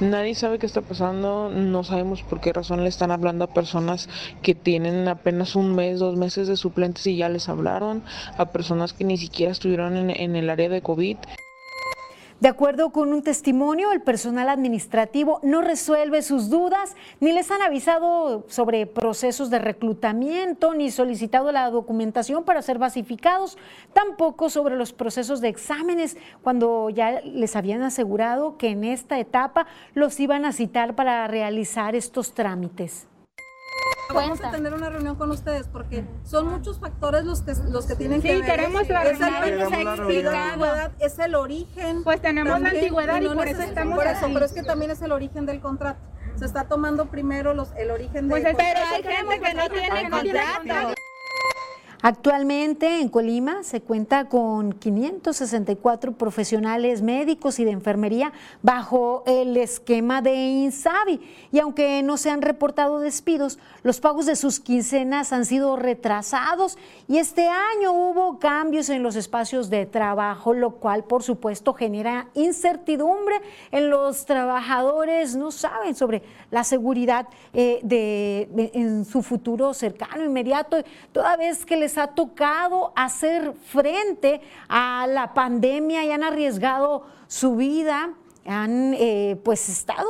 Nadie 0.00 0.34
sabe 0.34 0.58
qué 0.58 0.66
está 0.66 0.80
pasando, 0.80 1.50
no 1.50 1.84
sabemos 1.84 2.22
por 2.22 2.40
qué 2.40 2.52
razón 2.52 2.82
le 2.82 2.88
están 2.88 3.12
hablando 3.12 3.44
a 3.44 3.54
personas 3.54 4.08
que 4.42 4.54
tienen 4.54 5.06
apenas 5.06 5.54
un 5.54 5.74
mes, 5.74 6.00
dos 6.00 6.16
meses 6.16 6.48
de 6.48 6.56
suplentes 6.56 7.06
y 7.06 7.16
ya 7.16 7.28
les 7.28 7.48
hablaron, 7.48 8.02
a 8.36 8.46
personas 8.46 8.92
que 8.92 9.04
ni 9.04 9.16
siquiera 9.16 9.52
estuvieron 9.52 9.96
en, 9.96 10.10
en 10.10 10.34
el 10.34 10.50
área 10.50 10.68
de 10.68 10.82
COVID. 10.82 11.16
De 12.44 12.50
acuerdo 12.50 12.90
con 12.90 13.14
un 13.14 13.22
testimonio, 13.22 13.90
el 13.90 14.02
personal 14.02 14.50
administrativo 14.50 15.40
no 15.42 15.62
resuelve 15.62 16.20
sus 16.20 16.50
dudas, 16.50 16.94
ni 17.18 17.32
les 17.32 17.50
han 17.50 17.62
avisado 17.62 18.44
sobre 18.48 18.86
procesos 18.86 19.48
de 19.48 19.58
reclutamiento, 19.58 20.74
ni 20.74 20.90
solicitado 20.90 21.52
la 21.52 21.70
documentación 21.70 22.44
para 22.44 22.60
ser 22.60 22.78
basificados, 22.78 23.56
tampoco 23.94 24.50
sobre 24.50 24.76
los 24.76 24.92
procesos 24.92 25.40
de 25.40 25.48
exámenes, 25.48 26.18
cuando 26.42 26.90
ya 26.90 27.22
les 27.22 27.56
habían 27.56 27.80
asegurado 27.80 28.58
que 28.58 28.68
en 28.68 28.84
esta 28.84 29.18
etapa 29.18 29.66
los 29.94 30.20
iban 30.20 30.44
a 30.44 30.52
citar 30.52 30.94
para 30.94 31.26
realizar 31.26 31.94
estos 31.94 32.34
trámites. 32.34 33.08
Vamos 34.12 34.40
a 34.42 34.50
tener 34.50 34.74
una 34.74 34.90
reunión 34.90 35.16
con 35.16 35.30
ustedes 35.30 35.68
porque 35.68 36.04
son 36.24 36.48
muchos 36.48 36.78
factores 36.78 37.24
los 37.24 37.42
que 37.42 37.54
los 37.70 37.86
que 37.86 37.96
tienen 37.96 38.20
que 38.20 38.28
ver. 38.28 38.44
Sí, 38.44 38.50
tenemos 38.50 38.88
la 38.88 39.02
es 39.04 39.20
el, 39.20 40.92
es 41.00 41.18
el 41.18 41.34
origen. 41.34 42.04
Pues 42.04 42.20
tenemos 42.20 42.60
la 42.60 42.70
antigüedad 42.70 43.20
y, 43.20 43.28
por 43.28 43.48
eso 43.48 43.62
estamos 43.62 43.96
Por 43.96 44.06
eso, 44.06 44.26
pero 44.32 44.44
es 44.44 44.52
que 44.52 44.62
también 44.62 44.90
es 44.90 45.02
el 45.02 45.12
origen 45.12 45.46
del 45.46 45.60
contrato. 45.60 46.00
Se 46.36 46.44
está 46.44 46.64
tomando 46.64 47.06
primero 47.06 47.54
los, 47.54 47.70
el 47.76 47.90
origen 47.90 48.28
pues 48.28 48.42
del 48.42 48.54
pues 48.54 48.66
Pero 48.66 48.86
hay 48.86 49.02
gente 49.02 49.40
que 49.40 49.54
no 49.54 49.68
tiene 49.68 50.10
contrato. 50.10 50.94
Actualmente 52.06 53.00
en 53.00 53.08
Colima 53.08 53.62
se 53.62 53.80
cuenta 53.80 54.28
con 54.28 54.74
564 54.74 56.12
profesionales 56.12 57.00
médicos 57.00 57.58
y 57.58 57.64
de 57.64 57.70
enfermería 57.70 58.30
bajo 58.60 59.22
el 59.26 59.56
esquema 59.56 60.20
de 60.20 60.34
INSABI. 60.34 61.18
Y 61.50 61.60
aunque 61.60 62.02
no 62.02 62.18
se 62.18 62.28
han 62.28 62.42
reportado 62.42 63.00
despidos, 63.00 63.58
los 63.82 64.00
pagos 64.00 64.26
de 64.26 64.36
sus 64.36 64.60
quincenas 64.60 65.32
han 65.32 65.46
sido 65.46 65.76
retrasados. 65.76 66.76
Y 67.08 67.16
este 67.16 67.48
año 67.48 67.94
hubo 67.94 68.38
cambios 68.38 68.90
en 68.90 69.02
los 69.02 69.16
espacios 69.16 69.70
de 69.70 69.86
trabajo, 69.86 70.52
lo 70.52 70.72
cual 70.72 71.04
por 71.04 71.22
supuesto 71.22 71.72
genera 71.72 72.28
incertidumbre 72.34 73.40
en 73.70 73.88
los 73.88 74.26
trabajadores, 74.26 75.36
no 75.36 75.50
saben 75.50 75.94
sobre 75.94 76.22
la 76.50 76.64
seguridad 76.64 77.28
eh, 77.54 77.80
de, 77.82 78.70
en 78.74 79.06
su 79.06 79.22
futuro 79.22 79.72
cercano, 79.72 80.22
inmediato, 80.22 80.76
toda 81.10 81.38
vez 81.38 81.64
que 81.64 81.78
les 81.78 81.93
ha 81.98 82.08
tocado 82.08 82.92
hacer 82.96 83.54
frente 83.66 84.40
a 84.68 85.06
la 85.06 85.34
pandemia 85.34 86.04
y 86.04 86.10
han 86.10 86.22
arriesgado 86.22 87.06
su 87.26 87.56
vida, 87.56 88.14
han 88.46 88.94
eh, 88.94 89.40
pues 89.42 89.68
estado 89.68 90.08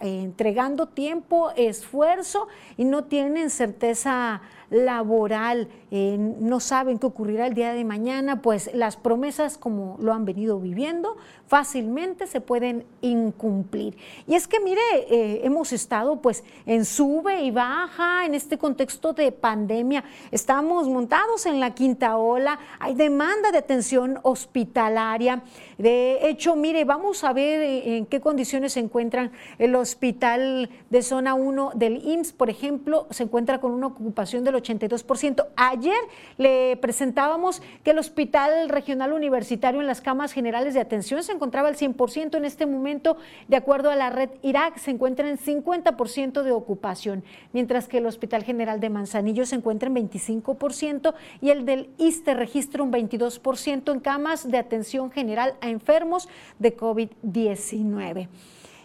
entregando 0.00 0.86
tiempo, 0.86 1.50
esfuerzo 1.56 2.48
y 2.76 2.84
no 2.84 3.04
tienen 3.04 3.50
certeza 3.50 4.40
laboral, 4.70 5.68
eh, 5.90 6.16
no 6.18 6.60
saben 6.60 6.98
qué 6.98 7.06
ocurrirá 7.06 7.46
el 7.46 7.54
día 7.54 7.74
de 7.74 7.84
mañana, 7.84 8.40
pues 8.40 8.70
las 8.72 8.96
promesas 8.96 9.58
como 9.58 9.96
lo 10.00 10.12
han 10.12 10.24
venido 10.24 10.60
viviendo 10.60 11.16
fácilmente 11.50 12.28
se 12.28 12.40
pueden 12.40 12.84
incumplir. 13.00 13.96
Y 14.28 14.36
es 14.36 14.46
que 14.46 14.60
mire, 14.60 14.80
eh, 15.10 15.40
hemos 15.42 15.72
estado 15.72 16.22
pues 16.22 16.44
en 16.64 16.84
sube 16.84 17.42
y 17.42 17.50
baja 17.50 18.24
en 18.24 18.36
este 18.36 18.56
contexto 18.56 19.14
de 19.14 19.32
pandemia, 19.32 20.04
estamos 20.30 20.86
montados 20.86 21.46
en 21.46 21.58
la 21.58 21.74
quinta 21.74 22.16
ola, 22.18 22.60
hay 22.78 22.94
demanda 22.94 23.50
de 23.50 23.58
atención 23.58 24.20
hospitalaria. 24.22 25.42
De 25.76 26.28
hecho, 26.28 26.54
mire, 26.54 26.84
vamos 26.84 27.24
a 27.24 27.32
ver 27.32 27.62
eh, 27.62 27.96
en 27.96 28.06
qué 28.06 28.20
condiciones 28.20 28.74
se 28.74 28.80
encuentran 28.80 29.32
el 29.58 29.74
hospital 29.74 30.70
de 30.88 31.02
zona 31.02 31.34
1 31.34 31.72
del 31.74 31.96
IMSS, 32.06 32.32
por 32.32 32.48
ejemplo, 32.48 33.08
se 33.10 33.24
encuentra 33.24 33.60
con 33.60 33.72
una 33.72 33.88
ocupación 33.88 34.44
del 34.44 34.54
82%. 34.62 35.46
Ayer 35.56 35.98
le 36.38 36.76
presentábamos 36.76 37.62
que 37.84 37.90
el 37.90 37.98
Hospital 37.98 38.68
Regional 38.68 39.12
Universitario 39.12 39.80
en 39.80 39.86
las 39.86 40.00
camas 40.00 40.32
generales 40.32 40.74
de 40.74 40.80
atención 40.80 41.22
se 41.22 41.32
encontraba 41.32 41.68
al 41.68 41.76
100%. 41.76 42.36
En 42.36 42.44
este 42.44 42.66
momento, 42.66 43.16
de 43.48 43.56
acuerdo 43.56 43.90
a 43.90 43.96
la 43.96 44.10
red 44.10 44.30
Irak, 44.42 44.78
se 44.78 44.90
encuentra 44.90 45.28
en 45.28 45.38
50% 45.38 46.42
de 46.42 46.52
ocupación, 46.52 47.24
mientras 47.52 47.88
que 47.88 47.98
el 47.98 48.06
Hospital 48.06 48.44
General 48.44 48.80
de 48.80 48.90
Manzanillo 48.90 49.46
se 49.46 49.56
encuentra 49.56 49.88
en 49.88 49.96
25% 49.96 51.14
y 51.40 51.50
el 51.50 51.64
del 51.64 51.90
ISTE 51.98 52.34
registra 52.34 52.82
un 52.82 52.92
22% 52.92 53.92
en 53.92 54.00
camas 54.00 54.50
de 54.50 54.58
atención 54.58 55.10
general 55.10 55.54
a 55.60 55.68
enfermos 55.68 56.28
de 56.58 56.76
COVID-19 56.76 58.28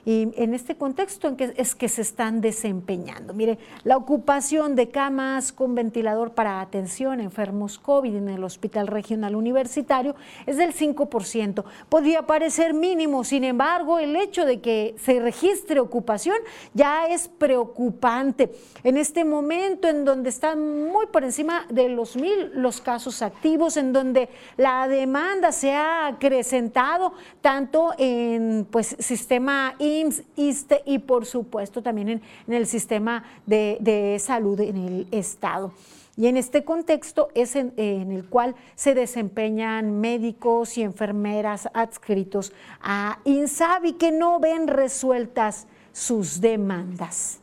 y 0.05 0.31
en 0.35 0.53
este 0.53 0.75
contexto 0.75 1.27
en 1.27 1.35
que 1.35 1.53
es 1.57 1.73
que 1.73 1.89
se 1.89 2.03
están 2.03 2.39
desempeñando. 2.39 3.33
Mire, 3.33 3.57
la 3.83 3.97
ocupación 3.97 4.75
de 4.75 4.89
camas 4.89 5.51
con 5.51 5.73
ventilador 5.73 6.33
para 6.33 6.61
atención 6.61 7.19
a 7.19 7.23
enfermos 7.23 7.79
COVID 7.79 8.15
en 8.15 8.29
el 8.29 8.43
Hospital 8.43 8.87
Regional 8.87 9.35
Universitario 9.35 10.15
es 10.45 10.57
del 10.57 10.73
5%. 10.73 11.63
Podría 11.89 12.27
parecer 12.27 12.75
mínimo, 12.75 13.23
sin 13.23 13.43
embargo, 13.43 13.97
el 13.97 14.15
hecho 14.15 14.45
de 14.45 14.61
que 14.61 14.95
se 14.99 15.19
registre 15.19 15.79
ocupación 15.79 16.37
ya 16.73 17.07
es 17.07 17.27
preocupante. 17.27 18.51
En 18.83 18.97
este 18.97 19.25
momento 19.25 19.87
en 19.87 20.05
donde 20.05 20.29
están 20.29 20.87
muy 20.87 21.07
por 21.07 21.23
encima 21.23 21.65
de 21.69 21.89
los 21.89 22.15
mil 22.15 22.51
los 22.53 22.79
casos 22.79 23.23
activos, 23.23 23.75
en 23.77 23.91
donde 23.91 24.29
la 24.57 24.87
demanda 24.87 25.51
se 25.51 25.73
ha 25.73 26.07
acrecentado 26.07 27.13
tanto 27.41 27.93
en 27.97 28.67
pues 28.69 28.95
sistema 28.99 29.75
IMSS, 29.99 30.65
y 30.85 30.99
por 30.99 31.25
supuesto 31.25 31.81
también 31.81 32.09
en, 32.09 32.21
el 32.47 32.67
sistema 32.67 33.23
de, 33.45 34.17
salud 34.19 34.59
en 34.59 34.77
el 34.77 35.07
Estado. 35.11 35.71
Y 36.17 36.27
en 36.27 36.37
este 36.37 36.63
contexto 36.63 37.27
es 37.35 37.55
en, 37.55 37.73
el 37.77 38.25
cual 38.25 38.55
se 38.75 38.93
desempeñan 38.93 39.99
médicos 39.99 40.77
y 40.77 40.83
enfermeras 40.83 41.67
adscritos 41.73 42.53
a 42.81 43.19
INSABI 43.25 43.93
que 43.93 44.11
no 44.11 44.39
ven 44.39 44.67
resueltas 44.67 45.67
sus 45.91 46.39
demandas. 46.39 47.39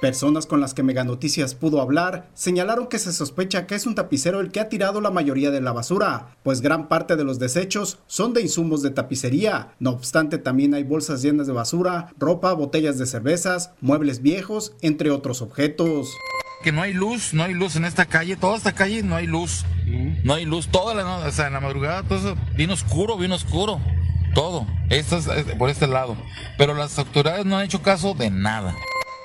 Personas 0.00 0.46
con 0.46 0.60
las 0.60 0.74
que 0.74 0.84
Mega 0.84 1.02
Noticias 1.02 1.56
pudo 1.56 1.80
hablar 1.80 2.28
señalaron 2.34 2.86
que 2.86 3.00
se 3.00 3.12
sospecha 3.12 3.66
que 3.66 3.74
es 3.74 3.84
un 3.84 3.96
tapicero 3.96 4.38
el 4.38 4.52
que 4.52 4.60
ha 4.60 4.68
tirado 4.68 5.00
la 5.00 5.10
mayoría 5.10 5.50
de 5.50 5.60
la 5.60 5.72
basura, 5.72 6.36
pues 6.44 6.60
gran 6.60 6.86
parte 6.86 7.16
de 7.16 7.24
los 7.24 7.40
desechos 7.40 7.98
son 8.06 8.32
de 8.32 8.42
insumos 8.42 8.82
de 8.82 8.90
tapicería. 8.90 9.72
No 9.80 9.90
obstante, 9.90 10.38
también 10.38 10.74
hay 10.74 10.84
bolsas 10.84 11.20
llenas 11.22 11.48
de 11.48 11.52
basura, 11.52 12.14
ropa, 12.16 12.52
botellas 12.52 12.96
de 12.96 13.06
cervezas, 13.06 13.72
muebles 13.80 14.22
viejos, 14.22 14.72
entre 14.82 15.10
otros 15.10 15.42
objetos. 15.42 16.08
Que 16.62 16.70
no 16.70 16.82
hay 16.82 16.92
luz, 16.92 17.34
no 17.34 17.42
hay 17.42 17.54
luz 17.54 17.74
en 17.74 17.84
esta 17.84 18.06
calle, 18.06 18.36
toda 18.36 18.56
esta 18.56 18.72
calle 18.72 19.02
no 19.02 19.16
hay 19.16 19.26
luz. 19.26 19.64
No 20.22 20.34
hay 20.34 20.44
luz, 20.44 20.68
toda 20.68 20.94
la, 20.94 21.26
o 21.26 21.32
sea, 21.32 21.48
en 21.48 21.54
la 21.54 21.60
madrugada 21.60 22.04
todo 22.04 22.18
eso, 22.18 22.36
bien 22.56 22.70
oscuro, 22.70 23.16
bien 23.16 23.32
oscuro. 23.32 23.80
Todo. 24.32 24.64
Esto 24.90 25.18
es 25.18 25.26
por 25.56 25.70
este 25.70 25.88
lado. 25.88 26.16
Pero 26.56 26.74
las 26.74 26.96
autoridades 26.98 27.44
no 27.46 27.56
han 27.56 27.64
hecho 27.64 27.82
caso 27.82 28.14
de 28.14 28.30
nada. 28.30 28.76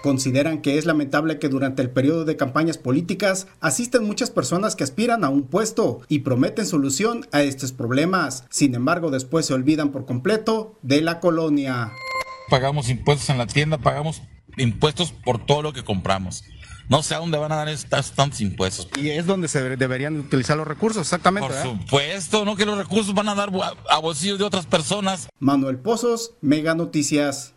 Consideran 0.03 0.61
que 0.61 0.77
es 0.77 0.85
lamentable 0.85 1.39
que 1.39 1.47
durante 1.47 1.81
el 1.81 1.89
periodo 1.89 2.25
de 2.25 2.35
campañas 2.35 2.77
políticas 2.77 3.47
asisten 3.61 4.03
muchas 4.03 4.31
personas 4.31 4.75
que 4.75 4.83
aspiran 4.83 5.23
a 5.23 5.29
un 5.29 5.43
puesto 5.43 6.01
y 6.09 6.19
prometen 6.19 6.65
solución 6.65 7.25
a 7.31 7.41
estos 7.41 7.71
problemas. 7.71 8.43
Sin 8.49 8.75
embargo, 8.75 9.11
después 9.11 9.45
se 9.45 9.53
olvidan 9.53 9.93
por 9.93 10.05
completo 10.05 10.77
de 10.81 10.99
la 10.99 11.21
colonia. 11.21 11.93
Pagamos 12.49 12.89
impuestos 12.89 13.29
en 13.29 13.37
la 13.37 13.47
tienda, 13.47 13.77
pagamos 13.77 14.21
impuestos 14.57 15.13
por 15.13 15.45
todo 15.45 15.61
lo 15.61 15.71
que 15.71 15.85
compramos. 15.85 16.43
No 16.89 17.01
sé 17.01 17.15
a 17.15 17.19
dónde 17.19 17.37
van 17.37 17.53
a 17.53 17.55
dar 17.55 17.69
estos 17.69 18.11
tantos 18.11 18.41
impuestos. 18.41 18.89
Y 19.01 19.09
es 19.09 19.25
donde 19.25 19.47
se 19.47 19.77
deberían 19.77 20.19
utilizar 20.19 20.57
los 20.57 20.67
recursos, 20.67 21.03
exactamente. 21.03 21.47
Por 21.47 21.79
supuesto, 21.79 22.43
no 22.43 22.57
que 22.57 22.65
los 22.65 22.77
recursos 22.77 23.13
van 23.13 23.29
a 23.29 23.35
dar 23.35 23.51
a 23.89 23.99
bolsillos 23.99 24.37
de 24.37 24.43
otras 24.43 24.65
personas. 24.65 25.29
Manuel 25.39 25.77
Pozos, 25.77 26.35
Mega 26.41 26.75
Noticias. 26.75 27.55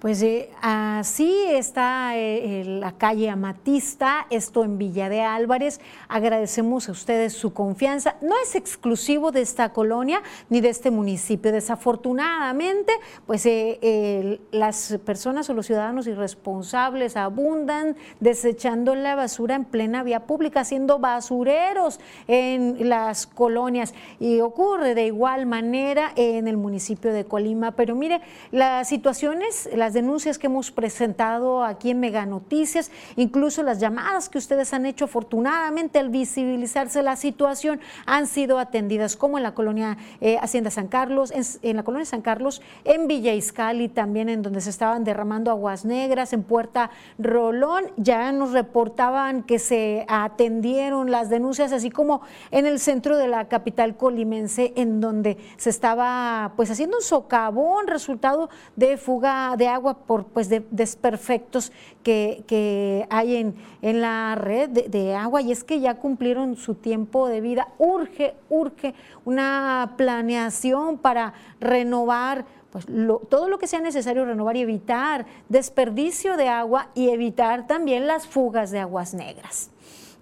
Pues 0.00 0.22
eh, 0.22 0.50
así 0.60 1.34
está 1.48 2.16
eh, 2.16 2.64
la 2.66 2.92
calle 2.92 3.30
Amatista, 3.30 4.26
esto 4.28 4.62
en 4.62 4.76
Villa 4.76 5.08
de 5.08 5.22
Álvarez. 5.22 5.80
Agradecemos 6.06 6.90
a 6.90 6.92
ustedes 6.92 7.32
su 7.32 7.54
confianza. 7.54 8.16
No 8.20 8.34
es 8.42 8.54
exclusivo 8.56 9.32
de 9.32 9.40
esta 9.40 9.72
colonia 9.72 10.22
ni 10.50 10.60
de 10.60 10.68
este 10.68 10.90
municipio. 10.90 11.50
Desafortunadamente, 11.50 12.92
pues 13.26 13.46
eh, 13.46 14.38
las 14.50 14.98
personas 15.06 15.48
o 15.48 15.54
los 15.54 15.64
ciudadanos 15.64 16.06
irresponsables 16.06 17.16
abundan 17.16 17.96
desechando 18.20 18.94
la 18.94 19.14
basura 19.14 19.54
en 19.54 19.64
plena 19.64 20.02
vía 20.02 20.26
pública, 20.26 20.60
haciendo 20.60 20.98
basureros 20.98 22.00
en 22.28 22.90
las 22.90 23.26
colonias. 23.26 23.94
Y 24.20 24.40
ocurre 24.40 24.94
de 24.94 25.06
igual 25.06 25.46
manera 25.46 26.12
en 26.16 26.48
el 26.48 26.58
municipio 26.58 27.14
de 27.14 27.24
Colima. 27.24 27.72
Pero 27.72 27.94
mire, 27.94 28.20
las 28.52 28.90
situaciones, 28.90 29.70
denuncias 29.92 30.38
que 30.38 30.46
hemos 30.46 30.70
presentado 30.70 31.64
aquí 31.64 31.90
en 31.90 32.00
Mega 32.00 32.26
Noticias, 32.26 32.90
incluso 33.16 33.62
las 33.62 33.80
llamadas 33.80 34.28
que 34.28 34.38
ustedes 34.38 34.72
han 34.72 34.86
hecho, 34.86 35.06
afortunadamente 35.06 35.98
al 35.98 36.10
visibilizarse 36.10 37.02
la 37.02 37.16
situación, 37.16 37.80
han 38.06 38.26
sido 38.26 38.58
atendidas, 38.58 39.16
como 39.16 39.36
en 39.38 39.42
la 39.42 39.54
colonia 39.54 39.96
eh, 40.20 40.38
Hacienda 40.40 40.70
San 40.70 40.88
Carlos, 40.88 41.32
en, 41.62 41.76
la 41.76 41.82
colonia 41.82 42.04
San 42.04 42.22
Carlos, 42.22 42.62
en 42.84 43.06
Villa 43.06 43.34
Iscali 43.34 43.88
también, 43.88 44.28
en 44.28 44.42
donde 44.42 44.60
se 44.60 44.70
estaban 44.70 45.04
derramando 45.04 45.50
aguas 45.50 45.84
negras, 45.84 46.32
en 46.32 46.42
Puerta 46.42 46.90
Rolón, 47.18 47.84
ya 47.96 48.32
nos 48.32 48.52
reportaban 48.52 49.42
que 49.42 49.58
se 49.58 50.04
atendieron 50.08 51.10
las 51.10 51.30
denuncias, 51.30 51.72
así 51.72 51.90
como 51.90 52.22
en 52.50 52.66
el 52.66 52.80
centro 52.80 53.16
de 53.16 53.28
la 53.28 53.48
capital 53.48 53.96
colimense, 53.96 54.72
en 54.76 55.00
donde 55.00 55.36
se 55.56 55.70
estaba 55.70 56.52
pues 56.56 56.70
haciendo 56.70 56.96
un 56.98 57.02
socavón, 57.02 57.86
resultado 57.86 58.48
de 58.74 58.96
fuga 58.96 59.54
de 59.56 59.68
agua 59.68 59.75
agua 59.76 59.94
por 59.94 60.24
pues 60.24 60.50
desperfectos 60.70 61.72
que, 62.02 63.06
hay 63.10 63.36
en, 63.36 63.54
en, 63.82 64.00
la 64.00 64.34
red 64.34 64.70
de, 64.70 65.14
agua 65.14 65.40
y 65.40 65.52
es 65.52 65.64
que 65.64 65.80
ya 65.80 65.94
cumplieron 65.94 66.56
su 66.56 66.74
tiempo 66.74 67.28
de 67.28 67.40
vida. 67.40 67.68
Urge, 67.78 68.34
urge 68.48 68.94
una 69.24 69.94
planeación 69.96 70.98
para 70.98 71.34
renovar 71.60 72.44
pues, 72.72 72.86
todo 73.30 73.48
lo 73.48 73.58
que 73.58 73.66
sea 73.66 73.80
necesario 73.80 74.24
renovar 74.24 74.56
y 74.56 74.60
evitar 74.60 75.24
desperdicio 75.48 76.36
de 76.36 76.48
agua 76.48 76.88
y 76.94 77.08
evitar 77.08 77.66
también 77.66 78.06
las 78.06 78.26
fugas 78.26 78.70
de 78.70 78.80
aguas 78.80 79.14
negras. 79.14 79.70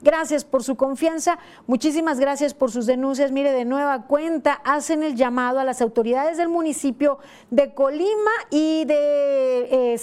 Gracias 0.05 0.45
por 0.45 0.63
su 0.63 0.77
confianza, 0.77 1.39
muchísimas 1.67 2.21
gracias 2.21 2.53
por 2.53 2.71
sus 2.71 2.85
denuncias. 2.85 3.33
Mire, 3.33 3.53
de 3.53 3.65
nueva 3.65 4.03
cuenta, 4.03 4.53
hacen 4.63 5.03
el 5.03 5.15
llamado 5.15 5.61
a 5.61 5.65
las 5.65 5.81
autoridades 5.81 6.37
del 6.37 6.51
municipio 6.51 7.19
de 7.51 7.73
Colima 7.73 8.31
y 8.51 8.85
de 8.85 9.95
eh, 9.95 9.99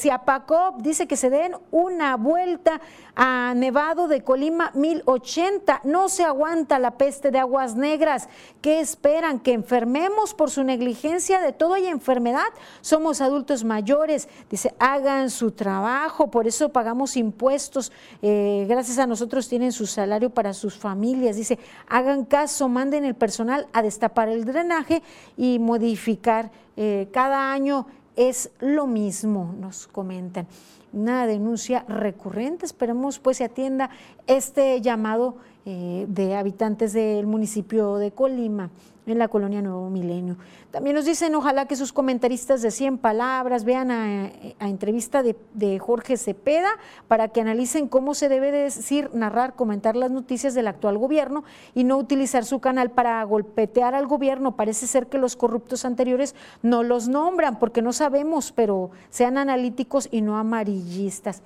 dice 0.80 1.08
que 1.08 1.16
se 1.16 1.30
den 1.30 1.54
una 1.70 2.18
vuelta 2.18 2.82
a 3.24 3.54
Nevado 3.54 4.08
de 4.08 4.24
Colima 4.24 4.72
1080. 4.74 5.82
No 5.84 6.10
se 6.10 6.24
aguanta 6.24 6.80
la 6.80 6.98
peste 6.98 7.30
de 7.30 7.38
aguas 7.38 7.76
negras. 7.76 8.28
¿Qué 8.62 8.80
esperan? 8.80 9.40
¿Que 9.40 9.54
enfermemos 9.54 10.34
por 10.34 10.50
su 10.50 10.64
negligencia? 10.64 11.40
De 11.40 11.54
todo 11.54 11.76
hay 11.76 11.86
enfermedad. 11.86 12.48
Somos 12.82 13.22
adultos 13.22 13.64
mayores. 13.64 14.28
Dice, 14.50 14.74
hagan 14.80 15.30
su 15.30 15.52
trabajo, 15.52 16.32
por 16.32 16.48
eso 16.48 16.70
pagamos 16.70 17.16
impuestos. 17.16 17.92
Eh, 18.24 18.66
gracias 18.68 18.98
a 18.98 19.06
nosotros 19.06 19.48
tienen 19.48 19.72
sus 19.72 19.92
salario 19.92 20.32
para 20.32 20.56
sus 20.56 20.76
familias. 20.76 21.36
Dice, 21.36 21.60
hagan 21.88 22.26
caso, 22.26 22.70
manden 22.70 23.06
el 23.06 23.14
personal 23.14 23.68
a 23.72 23.84
destapar 23.84 24.30
el 24.30 24.46
drenaje 24.46 25.04
y 25.38 25.60
modificar. 25.60 26.50
Eh, 26.76 27.08
cada 27.14 27.54
año 27.54 27.86
es 28.16 28.50
lo 28.60 28.88
mismo, 28.88 29.54
nos 29.60 29.86
comentan. 29.86 30.48
Una 30.93 31.25
denuncia 31.25 31.86
recurrente, 31.88 32.65
esperemos 32.65 33.19
pues 33.19 33.38
se 33.38 33.45
atienda 33.45 33.89
este 34.27 34.82
llamado 34.82 35.38
eh, 35.65 36.06
de 36.08 36.36
habitantes 36.36 36.93
del 36.93 37.28
municipio 37.28 37.97
de 37.97 38.12
Colima 38.12 38.71
en 39.06 39.19
la 39.19 39.28
colonia 39.28 39.62
Nuevo 39.62 39.89
Milenio. 39.89 40.38
También 40.71 40.95
nos 40.95 41.06
dicen, 41.06 41.36
ojalá 41.36 41.65
que 41.67 41.76
sus 41.76 41.91
comentaristas 41.91 42.62
de 42.62 42.71
100 42.71 42.97
palabras 42.97 43.63
vean 43.63 43.91
a, 43.91 44.32
entrevista 44.60 45.24
de, 45.24 45.80
Jorge 45.80 46.17
Cepeda 46.17 46.69
para 47.08 47.28
que 47.28 47.41
analicen 47.41 47.88
cómo 47.88 48.13
se 48.13 48.30
debe 48.30 48.52
decir, 48.52 49.10
narrar, 49.13 49.56
comentar 49.56 49.95
las 49.95 50.12
noticias 50.12 50.54
del 50.54 50.67
actual 50.67 50.97
gobierno 50.97 51.43
y 51.76 51.84
no 51.84 51.97
utilizar 51.97 52.45
su 52.45 52.60
canal 52.60 52.91
para 52.91 53.24
golpetear 53.24 53.95
al 53.95 54.08
gobierno. 54.08 54.56
Parece 54.56 54.88
ser 54.88 55.08
que 55.08 55.17
los 55.17 55.36
corruptos 55.36 55.86
anteriores 55.86 56.36
no 56.62 56.84
los 56.84 57.08
nombran 57.08 57.60
porque 57.60 57.82
no 57.82 57.93
sabemos, 57.93 58.52
pero 58.52 58.91
sean 59.10 59.38
analíticos 59.38 60.08
y 60.12 60.21
no 60.21 60.38
amarillistas. 60.38 61.41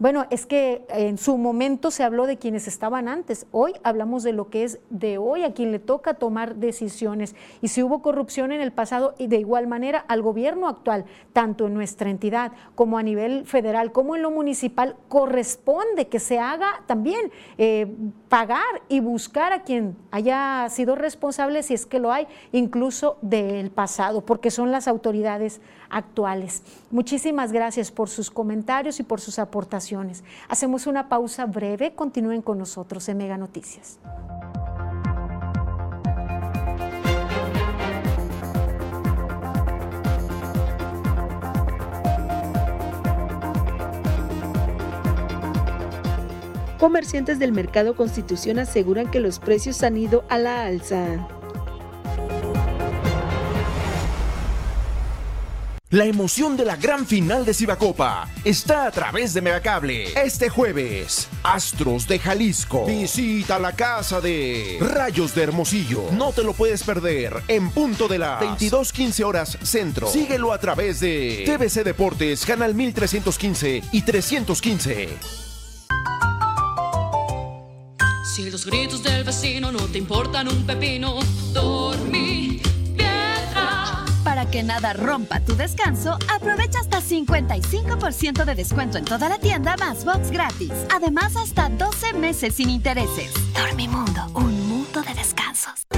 Bueno, 0.00 0.26
es 0.30 0.46
que 0.46 0.86
en 0.90 1.18
su 1.18 1.38
momento 1.38 1.90
se 1.90 2.04
habló 2.04 2.26
de 2.26 2.36
quienes 2.36 2.68
estaban 2.68 3.08
antes. 3.08 3.48
Hoy 3.50 3.72
hablamos 3.82 4.22
de 4.22 4.32
lo 4.32 4.48
que 4.48 4.62
es 4.62 4.78
de 4.90 5.18
hoy, 5.18 5.42
a 5.42 5.54
quien 5.54 5.72
le 5.72 5.80
toca 5.80 6.14
tomar 6.14 6.54
decisiones. 6.54 7.34
Y 7.62 7.68
si 7.68 7.82
hubo 7.82 8.00
corrupción 8.00 8.52
en 8.52 8.60
el 8.60 8.70
pasado, 8.70 9.16
y 9.18 9.26
de 9.26 9.38
igual 9.38 9.66
manera 9.66 9.98
al 10.06 10.22
gobierno 10.22 10.68
actual, 10.68 11.04
tanto 11.32 11.66
en 11.66 11.74
nuestra 11.74 12.10
entidad 12.10 12.52
como 12.76 12.96
a 12.96 13.02
nivel 13.02 13.44
federal, 13.44 13.90
como 13.90 14.14
en 14.14 14.22
lo 14.22 14.30
municipal, 14.30 14.94
corresponde 15.08 16.06
que 16.06 16.20
se 16.20 16.38
haga 16.38 16.84
también 16.86 17.32
eh, 17.56 17.92
pagar 18.28 18.82
y 18.88 19.00
buscar 19.00 19.52
a 19.52 19.62
quien 19.62 19.96
haya 20.12 20.68
sido 20.70 20.94
responsable, 20.94 21.64
si 21.64 21.74
es 21.74 21.86
que 21.86 21.98
lo 21.98 22.12
hay, 22.12 22.28
incluso 22.52 23.18
del 23.20 23.72
pasado, 23.72 24.20
porque 24.20 24.52
son 24.52 24.70
las 24.70 24.86
autoridades 24.86 25.60
actuales. 25.90 26.62
Muchísimas 26.90 27.52
gracias 27.52 27.90
por 27.90 28.08
sus 28.08 28.30
comentarios 28.30 29.00
y 29.00 29.02
por 29.02 29.20
sus 29.20 29.38
aportaciones. 29.38 30.24
Hacemos 30.48 30.86
una 30.86 31.08
pausa 31.08 31.46
breve, 31.46 31.94
continúen 31.94 32.42
con 32.42 32.58
nosotros 32.58 33.08
en 33.08 33.18
Mega 33.18 33.36
Noticias. 33.36 33.98
Comerciantes 46.78 47.40
del 47.40 47.50
mercado 47.50 47.96
Constitución 47.96 48.60
aseguran 48.60 49.10
que 49.10 49.18
los 49.18 49.40
precios 49.40 49.82
han 49.82 49.96
ido 49.96 50.24
a 50.28 50.38
la 50.38 50.64
alza. 50.64 51.28
La 55.90 56.04
emoción 56.04 56.54
de 56.58 56.66
la 56.66 56.76
gran 56.76 57.06
final 57.06 57.46
de 57.46 57.54
Cibacopa 57.54 58.28
está 58.44 58.84
a 58.84 58.90
través 58.90 59.32
de 59.32 59.40
Megacable. 59.40 60.12
Este 60.22 60.50
jueves, 60.50 61.30
Astros 61.42 62.06
de 62.06 62.18
Jalisco. 62.18 62.84
Visita 62.84 63.58
la 63.58 63.72
casa 63.72 64.20
de 64.20 64.76
Rayos 64.82 65.34
de 65.34 65.44
Hermosillo. 65.44 66.10
No 66.12 66.32
te 66.32 66.44
lo 66.44 66.52
puedes 66.52 66.82
perder 66.82 67.42
en 67.48 67.70
punto 67.70 68.06
de 68.06 68.18
las 68.18 68.38
22:15 68.38 69.24
horas 69.24 69.56
centro. 69.62 70.08
Síguelo 70.08 70.52
a 70.52 70.60
través 70.60 71.00
de 71.00 71.44
TVC 71.46 71.84
Deportes, 71.84 72.44
canal 72.44 72.74
1315 72.74 73.82
y 73.90 74.02
315. 74.02 75.08
Si 78.36 78.50
los 78.50 78.66
gritos 78.66 79.02
del 79.02 79.24
vecino 79.24 79.72
no 79.72 79.86
te 79.86 79.96
importan 79.96 80.48
un 80.48 80.66
pepino, 80.66 81.18
dormí 81.54 82.17
para 84.38 84.50
que 84.52 84.62
nada 84.62 84.92
rompa 84.92 85.40
tu 85.40 85.56
descanso, 85.56 86.16
aprovecha 86.32 86.78
hasta 86.78 87.00
55% 87.00 88.44
de 88.44 88.54
descuento 88.54 88.96
en 88.96 89.04
toda 89.04 89.28
la 89.28 89.36
tienda 89.38 89.76
más 89.78 90.04
box 90.04 90.30
gratis. 90.30 90.70
Además, 90.94 91.34
hasta 91.34 91.68
12 91.68 92.12
meses 92.12 92.54
sin 92.54 92.70
intereses. 92.70 93.32
Dormimundo, 93.52 94.30
un 94.34 94.68
mundo 94.68 95.02
de 95.02 95.14
descansos. 95.14 95.88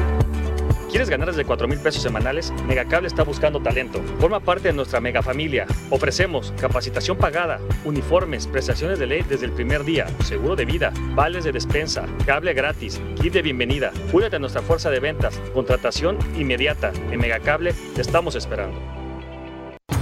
¿Quieres 0.91 1.09
ganar 1.09 1.29
desde 1.29 1.45
4 1.45 1.69
mil 1.69 1.79
pesos 1.79 2.03
semanales? 2.03 2.53
Megacable 2.67 3.07
está 3.07 3.23
buscando 3.23 3.63
talento. 3.63 4.03
Forma 4.19 4.41
parte 4.41 4.69
de 4.69 4.75
nuestra 4.75 5.01
mega 5.01 5.23
familia. 5.23 5.67
Ofrecemos 5.89 6.53
capacitación 6.61 7.17
pagada, 7.17 7.61
uniformes, 7.85 8.49
prestaciones 8.49 8.99
de 8.99 9.07
ley 9.07 9.23
desde 9.23 9.47
el 9.47 9.53
primer 9.53 9.85
día, 9.85 10.09
seguro 10.25 10.57
de 10.57 10.65
vida, 10.65 10.93
vales 11.15 11.45
de 11.45 11.53
despensa, 11.53 12.07
cable 12.27 12.55
gratis, 12.55 13.01
kit 13.23 13.33
de 13.33 13.43
bienvenida. 13.43 13.93
Cuídate 14.11 14.37
de 14.37 14.41
nuestra 14.41 14.63
fuerza 14.63 14.91
de 14.91 14.99
ventas, 14.99 15.41
contratación 15.55 16.19
inmediata. 16.37 16.93
En 17.13 17.21
Megacable 17.21 17.73
te 17.95 18.01
estamos 18.01 18.35
esperando. 18.35 18.77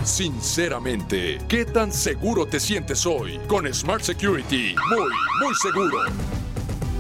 Sinceramente, 0.05 1.37
¿qué 1.49 1.67
tan 1.67 1.93
seguro 1.93 2.47
te 2.47 2.61
sientes 2.61 3.05
hoy? 3.05 3.39
Con 3.47 3.73
Smart 3.75 4.03
Security, 4.03 4.75
muy, 4.89 5.11
muy 5.43 5.55
seguro. 5.55 5.99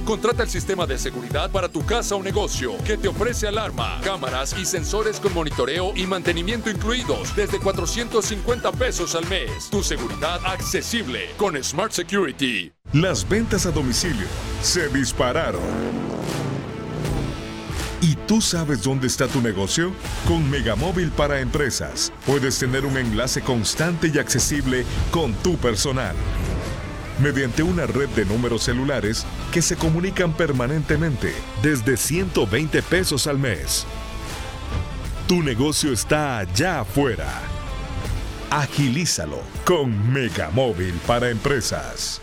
Contrata 0.08 0.42
el 0.42 0.48
sistema 0.48 0.86
de 0.86 0.96
seguridad 0.96 1.50
para 1.50 1.68
tu 1.68 1.84
casa 1.84 2.14
o 2.14 2.22
negocio 2.22 2.78
que 2.82 2.96
te 2.96 3.08
ofrece 3.08 3.46
alarma, 3.46 4.00
cámaras 4.02 4.56
y 4.58 4.64
sensores 4.64 5.20
con 5.20 5.34
monitoreo 5.34 5.92
y 5.94 6.06
mantenimiento 6.06 6.70
incluidos 6.70 7.36
desde 7.36 7.58
450 7.58 8.72
pesos 8.72 9.14
al 9.14 9.28
mes. 9.28 9.68
Tu 9.70 9.82
seguridad 9.82 10.40
accesible 10.46 11.28
con 11.36 11.62
Smart 11.62 11.92
Security. 11.92 12.72
Las 12.94 13.28
ventas 13.28 13.66
a 13.66 13.70
domicilio 13.70 14.26
se 14.62 14.88
dispararon. 14.88 15.60
¿Y 18.00 18.14
tú 18.26 18.40
sabes 18.40 18.82
dónde 18.82 19.08
está 19.08 19.26
tu 19.26 19.42
negocio? 19.42 19.92
Con 20.26 20.48
Megamóvil 20.48 21.10
para 21.10 21.40
Empresas 21.40 22.14
puedes 22.24 22.58
tener 22.58 22.86
un 22.86 22.96
enlace 22.96 23.42
constante 23.42 24.10
y 24.14 24.18
accesible 24.18 24.86
con 25.10 25.34
tu 25.34 25.58
personal 25.58 26.16
mediante 27.20 27.62
una 27.62 27.86
red 27.86 28.08
de 28.10 28.24
números 28.24 28.62
celulares 28.62 29.26
que 29.52 29.62
se 29.62 29.76
comunican 29.76 30.32
permanentemente 30.32 31.32
desde 31.62 31.96
120 31.96 32.82
pesos 32.82 33.26
al 33.26 33.38
mes. 33.38 33.86
Tu 35.26 35.42
negocio 35.42 35.92
está 35.92 36.38
allá 36.38 36.80
afuera. 36.80 37.28
Agilízalo 38.50 39.40
con 39.64 40.12
Megamóvil 40.12 40.94
para 41.06 41.28
empresas. 41.28 42.22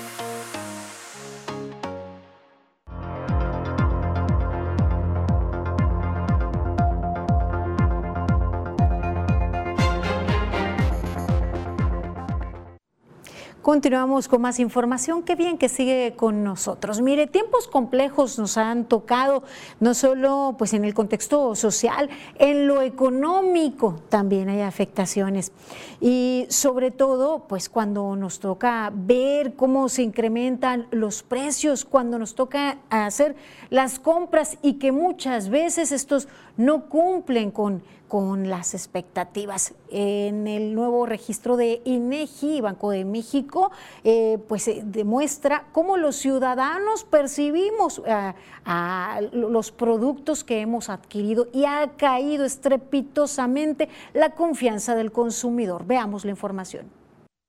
Continuamos 13.61 14.27
con 14.27 14.41
más 14.41 14.59
información. 14.59 15.21
Qué 15.21 15.35
bien 15.35 15.59
que 15.59 15.69
sigue 15.69 16.15
con 16.17 16.43
nosotros. 16.43 16.99
Mire, 16.99 17.27
tiempos 17.27 17.67
complejos 17.67 18.39
nos 18.39 18.57
han 18.57 18.85
tocado, 18.85 19.43
no 19.79 19.93
solo 19.93 20.55
pues 20.57 20.73
en 20.73 20.83
el 20.83 20.95
contexto 20.95 21.53
social, 21.53 22.09
en 22.39 22.65
lo 22.65 22.81
económico 22.81 24.01
también 24.09 24.49
hay 24.49 24.61
afectaciones. 24.61 25.51
Y 25.99 26.47
sobre 26.49 26.89
todo, 26.89 27.45
pues 27.47 27.69
cuando 27.69 28.15
nos 28.15 28.39
toca 28.39 28.91
ver 28.91 29.53
cómo 29.55 29.89
se 29.89 30.01
incrementan 30.01 30.87
los 30.89 31.21
precios, 31.21 31.85
cuando 31.85 32.17
nos 32.17 32.33
toca 32.33 32.79
hacer 32.89 33.35
las 33.71 33.97
compras 33.97 34.59
y 34.61 34.73
que 34.73 34.91
muchas 34.91 35.49
veces 35.49 35.91
estos 35.91 36.27
no 36.57 36.87
cumplen 36.87 37.49
con 37.49 37.81
con 38.11 38.49
las 38.49 38.73
expectativas. 38.73 39.73
En 39.89 40.45
el 40.45 40.75
nuevo 40.75 41.05
registro 41.05 41.55
de 41.55 41.81
INEGI, 41.85 42.59
Banco 42.59 42.91
de 42.91 43.05
México, 43.05 43.71
eh, 44.03 44.37
pues 44.49 44.67
eh, 44.67 44.81
demuestra 44.83 45.67
cómo 45.71 45.95
los 45.95 46.17
ciudadanos 46.17 47.05
percibimos 47.05 48.01
eh, 48.05 48.33
a 48.65 49.21
los 49.31 49.71
productos 49.71 50.43
que 50.43 50.59
hemos 50.59 50.89
adquirido 50.89 51.47
y 51.53 51.63
ha 51.63 51.91
caído 51.95 52.43
estrepitosamente 52.43 53.87
la 54.13 54.31
confianza 54.31 54.93
del 54.93 55.13
consumidor. 55.13 55.85
Veamos 55.85 56.25
la 56.25 56.31
información. 56.31 57.00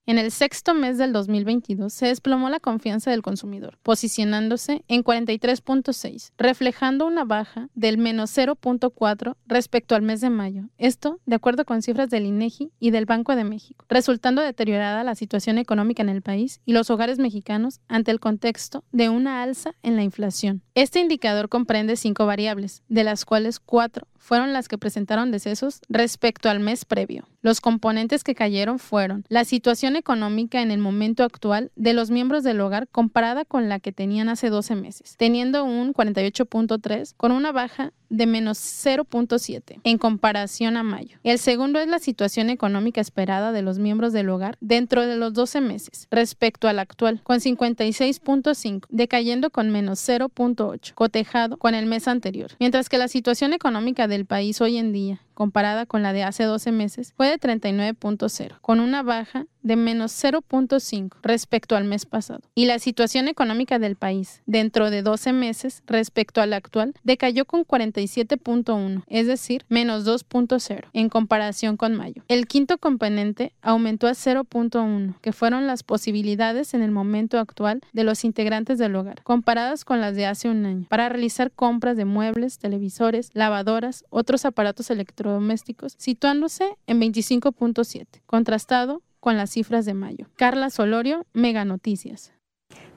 En 0.05 0.19
el 0.19 0.33
sexto 0.33 0.75
mes 0.75 0.99
del 0.99 1.12
2022 1.12 1.93
se 1.93 2.07
desplomó 2.07 2.51
la 2.51 2.59
confianza 2.59 3.12
del 3.12 3.23
consumidor, 3.23 3.79
posicionándose 3.85 4.85
en 4.88 5.05
43.6, 5.05 6.33
reflejando 6.37 7.07
una 7.07 7.25
baja 7.25 7.69
del 7.75 7.99
menos 7.99 8.37
0.4 8.37 9.37
respecto 9.47 9.95
al 9.95 10.03
mes 10.03 10.21
de 10.21 10.29
mayo. 10.29 10.65
Esto, 10.77 11.21
de 11.25 11.37
acuerdo 11.37 11.65
con 11.65 11.83
cifras 11.83 12.11
del 12.11 12.27
INEGI 12.27 12.73
y 12.81 12.91
del 12.91 13.07
Banco 13.07 13.37
de 13.37 13.45
México, 13.45 13.85
resultando 13.88 14.43
deteriorada 14.43 15.05
la 15.05 15.15
situación 15.15 15.59
económica 15.59 16.03
en 16.03 16.09
el 16.09 16.21
país 16.21 16.61
y 16.65 16.73
los 16.73 16.91
hogares 16.91 17.21
mexicanos 17.21 17.81
ante 17.87 18.11
el 18.11 18.19
contexto 18.19 18.83
de 18.91 19.09
una 19.09 19.41
alza 19.45 19.77
en 19.85 19.95
la 19.95 20.03
inflación. 20.03 20.62
Este 20.75 21.01
indicador 21.01 21.51
comprende 21.51 21.97
cinco 21.97 22.25
variables, 22.25 22.83
de 22.89 23.05
las 23.05 23.27
cuales 23.27 23.61
cuatro 23.61 24.07
fueron 24.17 24.55
las 24.55 24.69
que 24.69 24.79
presentaron 24.79 25.31
decesos 25.31 25.83
respecto 25.91 26.49
al 26.49 26.61
mes 26.61 26.87
previo. 26.87 27.29
Los 27.43 27.61
componentes 27.61 28.25
que 28.25 28.35
cayeron 28.35 28.79
fueron 28.79 29.27
la 29.29 29.45
situación 29.45 29.97
económica 29.97 30.63
en 30.63 30.71
el 30.71 30.79
momento 30.79 31.25
actual 31.25 31.73
de 31.77 31.93
los 31.93 32.11
miembros 32.11 32.43
del 32.43 32.59
hogar 32.63 32.89
comparada 32.89 33.45
con 33.45 33.69
la 33.69 33.81
que 33.81 33.93
tenían 33.93 34.31
hace 34.31 34.49
12 34.49 34.77
meses, 34.77 35.17
teniendo 35.19 35.63
un 35.63 35.93
48.3 35.93 37.13
con 37.19 37.33
una 37.33 37.53
baja 37.53 37.93
de 38.12 38.27
menos 38.27 38.59
0.7 38.59 39.81
en 39.83 39.98
comparación 39.98 40.77
a 40.77 40.83
mayo. 40.83 41.18
El 41.25 41.38
segundo 41.38 41.81
es 41.81 41.88
la 41.88 41.98
situación 41.98 42.51
económica 42.51 43.01
esperada 43.01 43.53
de 43.53 43.62
los 43.62 43.79
miembros 43.79 44.12
del 44.12 44.29
hogar 44.29 44.57
dentro 44.61 45.07
de 45.07 45.16
los 45.16 45.33
12 45.33 45.61
meses 45.61 46.07
respecto 46.11 46.68
al 46.68 46.79
actual, 46.79 47.20
con 47.25 47.40
56.5, 47.40 48.87
decayendo 48.90 49.51
con 49.51 49.70
menos 49.70 50.07
0.8, 50.07 50.94
cotejado 50.94 51.57
con 51.57 51.75
el 51.75 51.87
mes 51.87 52.07
anterior. 52.07 52.51
Mientras 52.61 52.88
que 52.88 52.98
la 52.98 53.09
situación 53.09 53.53
económica 53.55 54.07
del 54.07 54.27
país 54.27 54.61
hoy 54.61 54.77
en 54.77 54.92
día 54.92 55.20
comparada 55.42 55.87
con 55.87 56.05
la 56.05 56.12
de 56.12 56.22
hace 56.22 56.44
12 56.44 56.70
meses 56.70 57.14
fue 57.16 57.26
de 57.26 57.37
39.0, 57.37 58.61
con 58.61 58.78
una 58.78 59.02
baja 59.02 59.46
de 59.62 59.74
menos 59.74 60.12
0.5 60.12 61.16
respecto 61.22 61.74
al 61.74 61.85
mes 61.85 62.07
pasado. 62.07 62.42
Y 62.55 62.66
la 62.66 62.78
situación 62.78 63.26
económica 63.26 63.81
del 63.81 63.96
país 63.96 64.42
dentro 64.46 64.90
de 64.90 65.02
12 65.02 65.33
meses 65.33 65.83
respecto 65.87 66.40
al 66.40 66.52
actual 66.52 66.94
decayó 67.02 67.44
con 67.44 67.64
47.1, 67.64 69.02
es 69.09 69.26
decir, 69.26 69.64
menos 69.68 70.07
2.0 70.07 70.85
en 70.92 71.09
comparación 71.09 71.76
con 71.76 71.96
mayo. 71.96 72.22
El 72.28 72.46
quinto 72.46 72.78
componente 72.78 73.52
aumentó 73.62 74.07
a 74.07 74.12
0.1, 74.12 75.16
que 75.20 75.33
fueron 75.33 75.66
las 75.66 75.83
posibilidades 75.83 76.74
en 76.74 76.83
el 76.83 76.92
momento 76.92 77.40
actual 77.40 77.81
de 77.92 78.05
los 78.05 78.24
integrantes 78.24 78.78
del 78.78 78.94
hogar, 78.94 79.22
comparadas 79.24 79.85
con 79.85 80.00
las 80.00 80.14
de 80.14 80.26
hace 80.26 80.48
un 80.48 80.66
año, 80.66 80.87
para 80.88 81.09
realizar 81.09 81.50
compras 81.50 81.96
de 81.96 82.05
muebles, 82.05 82.59
televisores, 82.59 83.31
lavadoras, 83.35 84.05
otros 84.11 84.44
aparatos 84.44 84.90
electrodomésticos, 85.33 85.95
situándose 85.99 86.77
en 86.87 87.01
25.7, 87.01 88.07
contrastado 88.27 89.03
con 89.21 89.37
las 89.37 89.51
cifras 89.51 89.85
de 89.85 89.95
mayo. 89.95 90.27
Carla 90.37 90.71
Solorio, 90.71 91.27
Mega 91.33 91.64
Noticias. 91.64 92.33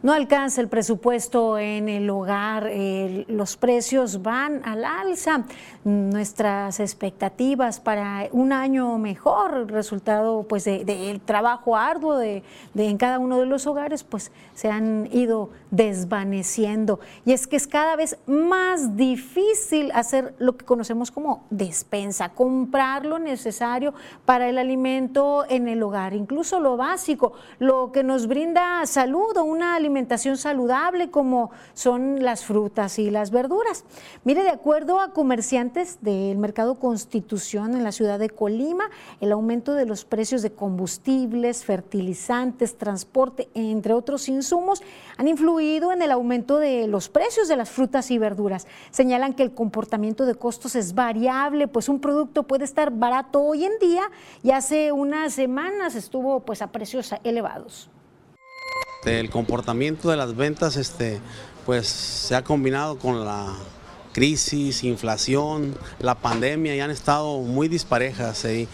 No 0.06 0.14
alcanza 0.14 0.62
el 0.62 0.68
presupuesto 0.68 1.58
en 1.58 1.90
el 1.90 2.08
hogar, 2.12 2.70
los 3.28 3.58
precios 3.58 4.22
van 4.22 4.62
al 4.64 4.86
alza. 4.86 5.46
Nuestras 5.84 6.80
expectativas 6.80 7.80
para 7.80 8.28
un 8.32 8.54
año 8.54 9.00
mejor, 9.00 9.72
resultado 9.72 10.44
pues 10.44 10.66
del 10.66 11.22
trabajo 11.22 11.76
arduo 11.76 12.18
de, 12.18 12.44
en 12.76 12.98
cada 13.00 13.18
uno 13.18 13.40
de 13.40 13.48
los 13.48 13.66
hogares, 13.66 14.04
pues 14.04 14.32
se 14.54 14.70
han 14.70 15.10
ido 15.12 15.50
desvaneciendo. 15.72 17.00
Y 17.26 17.34
es 17.34 17.48
que 17.48 17.56
es 17.56 17.66
cada 17.66 17.96
vez 17.96 18.20
más 18.28 18.96
difícil 18.96 19.92
hacer 19.92 20.36
lo 20.38 20.56
que 20.56 20.66
conocemos 20.66 21.10
como 21.10 21.46
despensa, 21.50 22.30
comprar 22.30 23.08
lo 23.08 23.18
necesario 23.18 23.96
para 24.26 24.50
el 24.50 24.60
alimento 24.60 25.46
en 25.50 25.68
el 25.68 25.82
hogar, 25.82 26.14
incluso 26.14 26.60
lo 26.60 26.78
básico, 26.78 27.34
lo 27.58 27.92
que 27.92 28.04
nos 28.04 28.28
brinda 28.28 28.86
salud 28.86 29.36
o 29.36 29.44
una 29.44 29.76
alimentación 29.76 29.95
alimentación 29.96 30.36
saludable 30.38 31.10
como 31.10 31.52
son 31.74 32.22
las 32.22 32.44
frutas 32.44 33.00
y 33.00 33.10
las 33.10 33.32
verduras. 33.32 33.86
Mire, 34.26 34.44
de 34.44 34.50
acuerdo 34.50 35.00
a 35.00 35.14
comerciantes 35.14 36.00
del 36.02 36.38
mercado 36.38 36.76
Constitución 36.76 37.76
en 37.76 37.84
la 37.86 37.94
ciudad 37.94 38.20
de 38.20 38.30
Colima, 38.30 38.90
el 39.22 39.32
aumento 39.32 39.74
de 39.74 39.86
los 39.86 40.04
precios 40.04 40.42
de 40.42 40.52
combustibles, 40.52 41.64
fertilizantes, 41.64 42.78
transporte, 42.78 43.48
entre 43.54 43.94
otros 43.94 44.28
insumos, 44.28 44.84
han 45.18 45.30
influido 45.30 45.94
en 45.94 46.02
el 46.02 46.12
aumento 46.12 46.60
de 46.60 46.88
los 46.88 47.08
precios 47.08 47.48
de 47.48 47.56
las 47.56 47.70
frutas 47.70 48.12
y 48.12 48.18
verduras. 48.18 48.68
Señalan 48.92 49.34
que 49.34 49.44
el 49.44 49.54
comportamiento 49.54 50.26
de 50.26 50.36
costos 50.36 50.76
es 50.76 50.94
variable, 50.94 51.70
pues 51.70 51.88
un 51.88 52.02
producto 52.02 52.44
puede 52.44 52.66
estar 52.66 52.92
barato 52.92 53.42
hoy 53.42 53.64
en 53.64 53.80
día 53.80 54.12
y 54.44 54.52
hace 54.52 54.92
unas 54.92 55.34
semanas 55.34 55.96
estuvo 55.96 56.42
pues 56.42 56.62
a 56.62 56.68
precios 56.74 57.16
elevados. 57.24 57.90
Este, 59.06 59.20
el 59.20 59.30
comportamiento 59.30 60.10
de 60.10 60.18
las 60.18 60.36
ventas 60.36 60.78
este, 60.78 61.20
pues, 61.64 61.86
se 61.86 62.36
ha 62.36 62.44
combinado 62.44 62.98
con 62.98 63.24
la 63.24 63.54
crisis, 64.14 64.84
inflación, 64.84 65.78
la 66.00 66.16
pandemia 66.16 66.76
y 66.76 66.80
han 66.80 66.90
estado 66.90 67.38
muy 67.42 67.68
disparejas. 67.68 68.46
Hay 68.46 68.68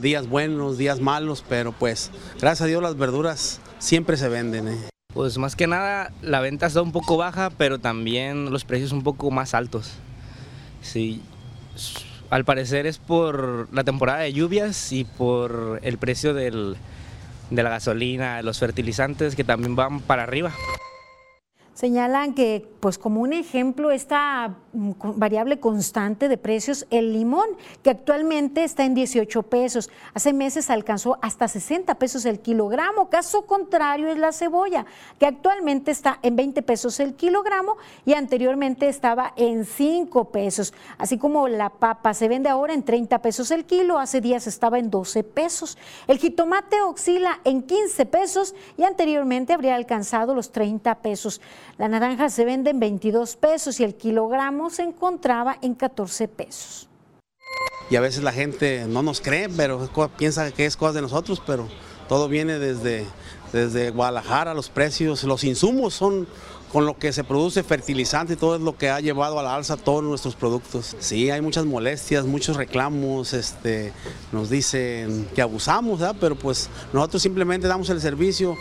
días 0.00 0.28
buenos, 0.28 0.76
días 0.76 0.98
malos, 0.98 1.44
pero 1.48 1.70
pues 1.70 2.10
gracias 2.40 2.62
a 2.62 2.66
Dios 2.66 2.82
las 2.82 2.96
verduras 2.96 3.60
siempre 3.78 4.16
se 4.16 4.28
venden. 4.28 4.66
¿eh? 4.66 4.88
Pues 5.14 5.38
más 5.38 5.54
que 5.54 5.68
nada 5.68 6.10
la 6.20 6.40
venta 6.40 6.66
está 6.66 6.82
un 6.82 6.90
poco 6.90 7.16
baja, 7.16 7.50
pero 7.50 7.78
también 7.78 8.50
los 8.50 8.64
precios 8.64 8.90
un 8.90 9.04
poco 9.04 9.30
más 9.30 9.54
altos. 9.54 9.92
Sí, 10.82 11.22
al 12.28 12.44
parecer 12.44 12.88
es 12.88 12.98
por 12.98 13.68
la 13.72 13.84
temporada 13.84 14.18
de 14.18 14.32
lluvias 14.32 14.90
y 14.90 15.04
por 15.04 15.78
el 15.84 15.96
precio 15.96 16.34
del, 16.34 16.76
de 17.50 17.62
la 17.62 17.70
gasolina, 17.70 18.36
de 18.36 18.42
los 18.42 18.58
fertilizantes 18.58 19.36
que 19.36 19.44
también 19.44 19.76
van 19.76 20.00
para 20.00 20.22
arriba. 20.22 20.52
Señalan 21.84 22.32
que, 22.32 22.66
pues 22.80 22.96
como 22.96 23.20
un 23.20 23.34
ejemplo, 23.34 23.90
esta 23.90 24.56
mm, 24.72 24.92
variable 25.16 25.60
constante 25.60 26.28
de 26.28 26.38
precios, 26.38 26.86
el 26.88 27.12
limón, 27.12 27.44
que 27.82 27.90
actualmente 27.90 28.64
está 28.64 28.86
en 28.86 28.94
18 28.94 29.42
pesos, 29.42 29.90
hace 30.14 30.32
meses 30.32 30.70
alcanzó 30.70 31.18
hasta 31.20 31.46
60 31.46 31.94
pesos 31.96 32.24
el 32.24 32.40
kilogramo. 32.40 33.10
Caso 33.10 33.44
contrario 33.44 34.08
es 34.08 34.16
la 34.16 34.32
cebolla, 34.32 34.86
que 35.18 35.26
actualmente 35.26 35.90
está 35.90 36.18
en 36.22 36.36
20 36.36 36.62
pesos 36.62 37.00
el 37.00 37.16
kilogramo 37.16 37.76
y 38.06 38.14
anteriormente 38.14 38.88
estaba 38.88 39.34
en 39.36 39.66
5 39.66 40.30
pesos. 40.30 40.72
Así 40.96 41.18
como 41.18 41.48
la 41.48 41.68
papa 41.68 42.14
se 42.14 42.28
vende 42.28 42.48
ahora 42.48 42.72
en 42.72 42.82
30 42.82 43.20
pesos 43.20 43.50
el 43.50 43.66
kilo, 43.66 43.98
hace 43.98 44.22
días 44.22 44.46
estaba 44.46 44.78
en 44.78 44.90
12 44.90 45.22
pesos. 45.22 45.76
El 46.06 46.16
jitomate 46.16 46.80
oscila 46.80 47.40
en 47.44 47.62
15 47.62 48.06
pesos 48.06 48.54
y 48.78 48.84
anteriormente 48.84 49.52
habría 49.52 49.74
alcanzado 49.74 50.34
los 50.34 50.50
30 50.50 50.94
pesos. 51.02 51.42
La 51.76 51.88
naranja 51.88 52.28
se 52.28 52.44
vende 52.44 52.70
en 52.70 52.78
22 52.78 53.34
pesos 53.36 53.80
y 53.80 53.84
el 53.84 53.96
kilogramo 53.96 54.70
se 54.70 54.82
encontraba 54.82 55.58
en 55.60 55.74
14 55.74 56.28
pesos. 56.28 56.88
Y 57.90 57.96
a 57.96 58.00
veces 58.00 58.22
la 58.22 58.32
gente 58.32 58.86
no 58.88 59.02
nos 59.02 59.20
cree, 59.20 59.48
pero 59.48 59.88
piensa 60.16 60.50
que 60.52 60.66
es 60.66 60.76
cosa 60.76 60.92
de 60.92 61.02
nosotros, 61.02 61.42
pero 61.44 61.68
todo 62.08 62.28
viene 62.28 62.58
desde, 62.58 63.04
desde 63.52 63.90
Guadalajara, 63.90 64.54
los 64.54 64.68
precios, 64.68 65.24
los 65.24 65.42
insumos 65.42 65.94
son 65.94 66.28
con 66.72 66.86
lo 66.86 66.98
que 66.98 67.12
se 67.12 67.22
produce 67.22 67.62
fertilizante 67.62 68.32
y 68.32 68.36
todo 68.36 68.56
es 68.56 68.60
lo 68.60 68.76
que 68.76 68.90
ha 68.90 69.00
llevado 69.00 69.38
a 69.38 69.42
la 69.42 69.54
alza 69.54 69.76
todos 69.76 70.02
nuestros 70.02 70.34
productos. 70.34 70.96
Sí, 70.98 71.30
hay 71.30 71.40
muchas 71.40 71.64
molestias, 71.64 72.24
muchos 72.24 72.56
reclamos, 72.56 73.32
este, 73.32 73.92
nos 74.32 74.48
dicen 74.48 75.28
que 75.34 75.42
abusamos, 75.42 76.00
pero 76.20 76.36
pues 76.36 76.68
nosotros 76.92 77.22
simplemente 77.22 77.68
damos 77.68 77.90
el 77.90 78.00
servicio. 78.00 78.56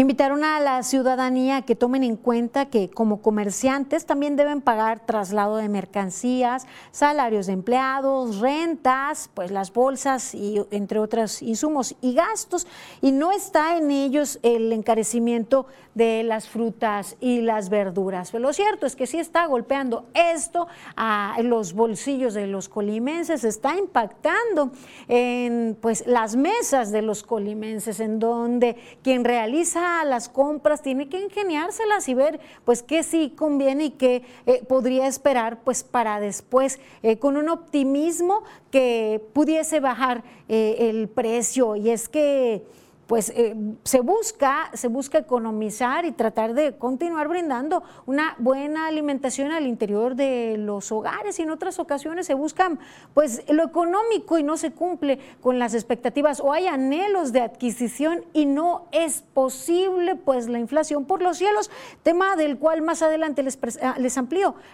Invitaron 0.00 0.44
a 0.44 0.60
la 0.60 0.82
ciudadanía 0.82 1.58
a 1.58 1.62
que 1.62 1.76
tomen 1.76 2.02
en 2.04 2.16
cuenta 2.16 2.70
que 2.70 2.88
como 2.88 3.20
comerciantes 3.20 4.06
también 4.06 4.34
deben 4.34 4.62
pagar 4.62 5.04
traslado 5.04 5.58
de 5.58 5.68
mercancías, 5.68 6.66
salarios 6.90 7.44
de 7.44 7.52
empleados, 7.52 8.38
rentas, 8.38 9.28
pues 9.34 9.50
las 9.50 9.74
bolsas 9.74 10.34
y 10.34 10.64
entre 10.70 11.00
otros 11.00 11.42
insumos 11.42 11.96
y 12.00 12.14
gastos. 12.14 12.66
Y 13.02 13.12
no 13.12 13.30
está 13.30 13.76
en 13.76 13.90
ellos 13.90 14.38
el 14.42 14.72
encarecimiento 14.72 15.66
de 16.00 16.22
las 16.22 16.48
frutas 16.48 17.18
y 17.20 17.42
las 17.42 17.68
verduras. 17.68 18.30
Pero 18.30 18.40
lo 18.40 18.54
cierto 18.54 18.86
es 18.86 18.96
que 18.96 19.06
sí 19.06 19.18
está 19.18 19.44
golpeando 19.44 20.06
esto 20.14 20.66
a 20.96 21.36
los 21.42 21.74
bolsillos 21.74 22.32
de 22.32 22.46
los 22.46 22.70
colimenses, 22.70 23.44
está 23.44 23.76
impactando 23.76 24.72
en 25.08 25.76
pues 25.78 26.06
las 26.06 26.36
mesas 26.36 26.90
de 26.90 27.02
los 27.02 27.22
colimenses 27.22 28.00
en 28.00 28.18
donde 28.18 28.76
quien 29.02 29.24
realiza 29.24 30.02
las 30.06 30.30
compras, 30.30 30.80
tiene 30.80 31.10
que 31.10 31.20
ingeniárselas 31.20 32.08
y 32.08 32.14
ver 32.14 32.40
pues 32.64 32.82
qué 32.82 33.02
sí 33.02 33.34
conviene 33.36 33.84
y 33.84 33.90
qué 33.90 34.22
eh, 34.46 34.64
podría 34.66 35.06
esperar 35.06 35.58
pues 35.64 35.84
para 35.84 36.18
después 36.18 36.80
eh, 37.02 37.18
con 37.18 37.36
un 37.36 37.50
optimismo 37.50 38.42
que 38.70 39.22
pudiese 39.34 39.80
bajar 39.80 40.24
eh, 40.48 40.88
el 40.88 41.10
precio. 41.10 41.76
Y 41.76 41.90
es 41.90 42.08
que 42.08 42.64
pues 43.10 43.30
eh, 43.34 43.56
se 43.82 43.98
busca, 44.02 44.70
se 44.72 44.86
busca 44.86 45.18
economizar 45.18 46.04
y 46.04 46.12
tratar 46.12 46.54
de 46.54 46.76
continuar 46.76 47.26
brindando 47.26 47.82
una 48.06 48.36
buena 48.38 48.86
alimentación 48.86 49.50
al 49.50 49.66
interior 49.66 50.14
de 50.14 50.54
los 50.56 50.92
hogares. 50.92 51.36
Y 51.40 51.42
en 51.42 51.50
otras 51.50 51.80
ocasiones 51.80 52.28
se 52.28 52.34
busca 52.34 52.70
pues 53.12 53.42
lo 53.50 53.64
económico 53.64 54.38
y 54.38 54.44
no 54.44 54.56
se 54.56 54.70
cumple 54.70 55.18
con 55.40 55.58
las 55.58 55.74
expectativas 55.74 56.38
o 56.38 56.52
hay 56.52 56.68
anhelos 56.68 57.32
de 57.32 57.40
adquisición 57.40 58.24
y 58.32 58.46
no 58.46 58.86
es 58.92 59.22
posible 59.34 60.14
pues 60.14 60.48
la 60.48 60.60
inflación 60.60 61.04
por 61.04 61.20
los 61.20 61.36
cielos, 61.36 61.68
tema 62.04 62.36
del 62.36 62.58
cual 62.58 62.80
más 62.80 63.02
adelante 63.02 63.42
les, 63.42 63.58
ah, 63.82 63.96
les 63.98 64.16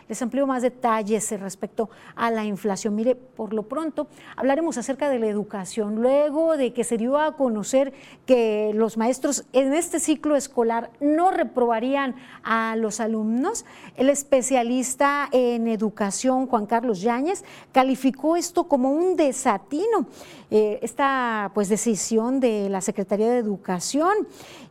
les 0.09 0.23
amplío 0.23 0.47
más 0.47 0.61
detalles 0.61 1.31
respecto 1.41 1.89
a 2.15 2.31
la 2.31 2.45
inflación. 2.45 2.97
Mire, 2.97 3.15
por 3.15 3.55
lo 3.55 3.63
pronto 3.63 4.09
hablaremos 4.37 4.77
acerca 4.77 5.09
de 5.09 5.21
la 5.21 5.27
educación, 5.27 6.03
luego 6.03 6.59
de 6.59 6.75
que 6.75 6.85
se 6.85 6.99
dio 6.99 7.17
a 7.17 7.35
conocer 7.35 7.95
que 8.27 8.73
los 8.75 8.97
maestros 8.97 9.45
en 9.53 9.73
este 9.73 10.01
ciclo 10.01 10.35
escolar 10.35 10.91
no 11.01 11.31
reprobarían 11.31 12.17
a 12.43 12.75
los 12.77 12.99
alumnos. 12.99 13.65
El 13.97 14.11
especialista 14.11 15.29
en 15.31 15.69
educación, 15.69 16.49
Juan 16.49 16.67
Carlos 16.67 17.01
Yáñez, 17.01 17.45
calificó 17.73 18.37
esto 18.37 18.65
como 18.65 18.91
un 18.91 19.17
desatino, 19.17 20.09
eh, 20.51 20.81
esta 20.83 21.53
pues, 21.55 21.69
decisión 21.69 22.41
de 22.41 22.69
la 22.69 22.81
Secretaría 22.81 23.31
de 23.31 23.39
Educación 23.39 24.13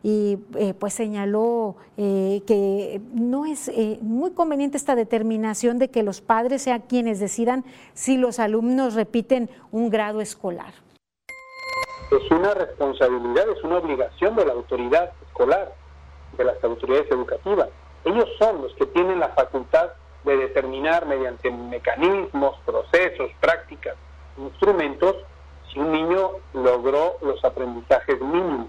y 0.02 0.38
eh, 0.54 0.74
pues 0.78 0.92
señaló 0.94 1.76
eh, 1.96 2.42
que 2.46 3.00
no 3.14 3.46
es 3.46 3.70
muy 4.02 4.32
conveniente 4.32 4.76
esta 4.76 4.94
determinación 4.94 5.78
de 5.78 5.90
que 5.90 6.02
los 6.02 6.20
padres 6.20 6.62
sean 6.62 6.82
quienes 6.86 7.20
decidan 7.20 7.64
si 7.94 8.18
los 8.18 8.38
alumnos 8.38 8.94
repiten 8.94 9.48
un 9.72 9.88
grado 9.88 10.20
escolar. 10.20 10.85
Es 12.10 12.30
una 12.30 12.54
responsabilidad, 12.54 13.48
es 13.50 13.64
una 13.64 13.78
obligación 13.78 14.36
de 14.36 14.46
la 14.46 14.52
autoridad 14.52 15.12
escolar, 15.26 15.74
de 16.36 16.44
las 16.44 16.62
autoridades 16.62 17.10
educativas. 17.10 17.68
Ellos 18.04 18.28
son 18.38 18.62
los 18.62 18.72
que 18.74 18.86
tienen 18.86 19.18
la 19.18 19.30
facultad 19.30 19.90
de 20.24 20.36
determinar 20.36 21.06
mediante 21.06 21.50
mecanismos, 21.50 22.58
procesos, 22.64 23.30
prácticas, 23.40 23.96
instrumentos, 24.38 25.16
si 25.72 25.80
un 25.80 25.90
niño 25.90 26.30
logró 26.54 27.16
los 27.22 27.44
aprendizajes 27.44 28.20
mínimos. 28.20 28.68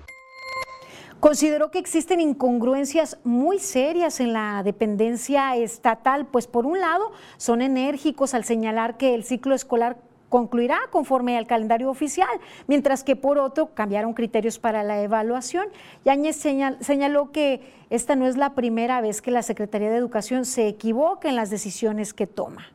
Consideró 1.20 1.72
que 1.72 1.80
existen 1.80 2.22
incongruencias 2.22 3.20
muy 3.24 3.58
serias 3.58 4.20
en 4.20 4.34
la 4.34 4.62
dependencia 4.64 5.56
estatal, 5.56 6.28
pues 6.28 6.46
por 6.46 6.68
un 6.68 6.80
lado 6.80 7.12
son 7.38 7.64
enérgicos 7.64 8.36
al 8.36 8.44
señalar 8.44 8.98
que 8.98 9.16
el 9.16 9.24
ciclo 9.24 9.56
escolar 9.56 9.98
concluirá 10.30 10.80
conforme 10.92 11.38
al 11.38 11.48
calendario 11.48 11.90
oficial, 11.90 12.30
mientras 12.68 13.04
que 13.04 13.16
por 13.16 13.38
otro 13.38 13.74
cambiaron 13.74 14.14
criterios 14.14 14.60
para 14.60 14.84
la 14.84 15.02
evaluación. 15.02 15.68
Yáñez 16.06 16.36
señaló 16.36 17.32
que 17.32 17.74
esta 17.90 18.16
no 18.16 18.28
es 18.28 18.38
la 18.38 18.54
primera 18.54 19.02
vez 19.02 19.22
que 19.22 19.32
la 19.32 19.42
Secretaría 19.42 19.90
de 19.90 19.98
Educación 19.98 20.46
se 20.46 20.68
equivoca 20.68 21.30
en 21.30 21.36
las 21.36 21.50
decisiones 21.50 22.14
que 22.14 22.28
toma. 22.28 22.68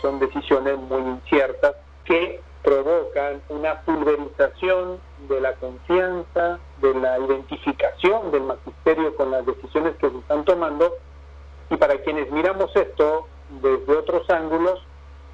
Son 0.00 0.18
decisiones 0.18 0.78
muy 0.78 1.02
inciertas 1.02 1.74
que 2.04 2.40
provocan 2.62 3.40
una 3.48 3.80
pulverización 3.82 5.00
de 5.28 5.40
la 5.40 5.54
confianza, 5.54 6.58
de 6.80 6.94
la 6.94 7.18
identificación 7.18 8.30
del 8.30 8.42
magisterio 8.42 9.14
con 9.16 9.30
las 9.30 9.44
decisiones 9.44 9.96
que 9.96 10.10
se 10.10 10.18
están 10.18 10.44
tomando 10.44 10.94
y 11.70 11.76
para 11.76 12.00
quienes 12.02 12.30
miramos 12.30 12.74
esto 12.74 13.26
desde 13.62 13.96
otros 13.96 14.28
ángulos, 14.30 14.80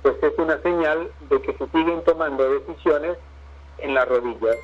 pues 0.04 0.22
es 0.22 0.38
una 0.38 0.60
señal 0.60 1.10
de 1.30 1.40
que 1.40 1.56
se 1.56 1.66
siguen 1.70 2.04
tomando 2.04 2.44
decisiones 2.50 3.16
en 3.78 3.94
las 3.94 4.06
rodillas. 4.06 4.56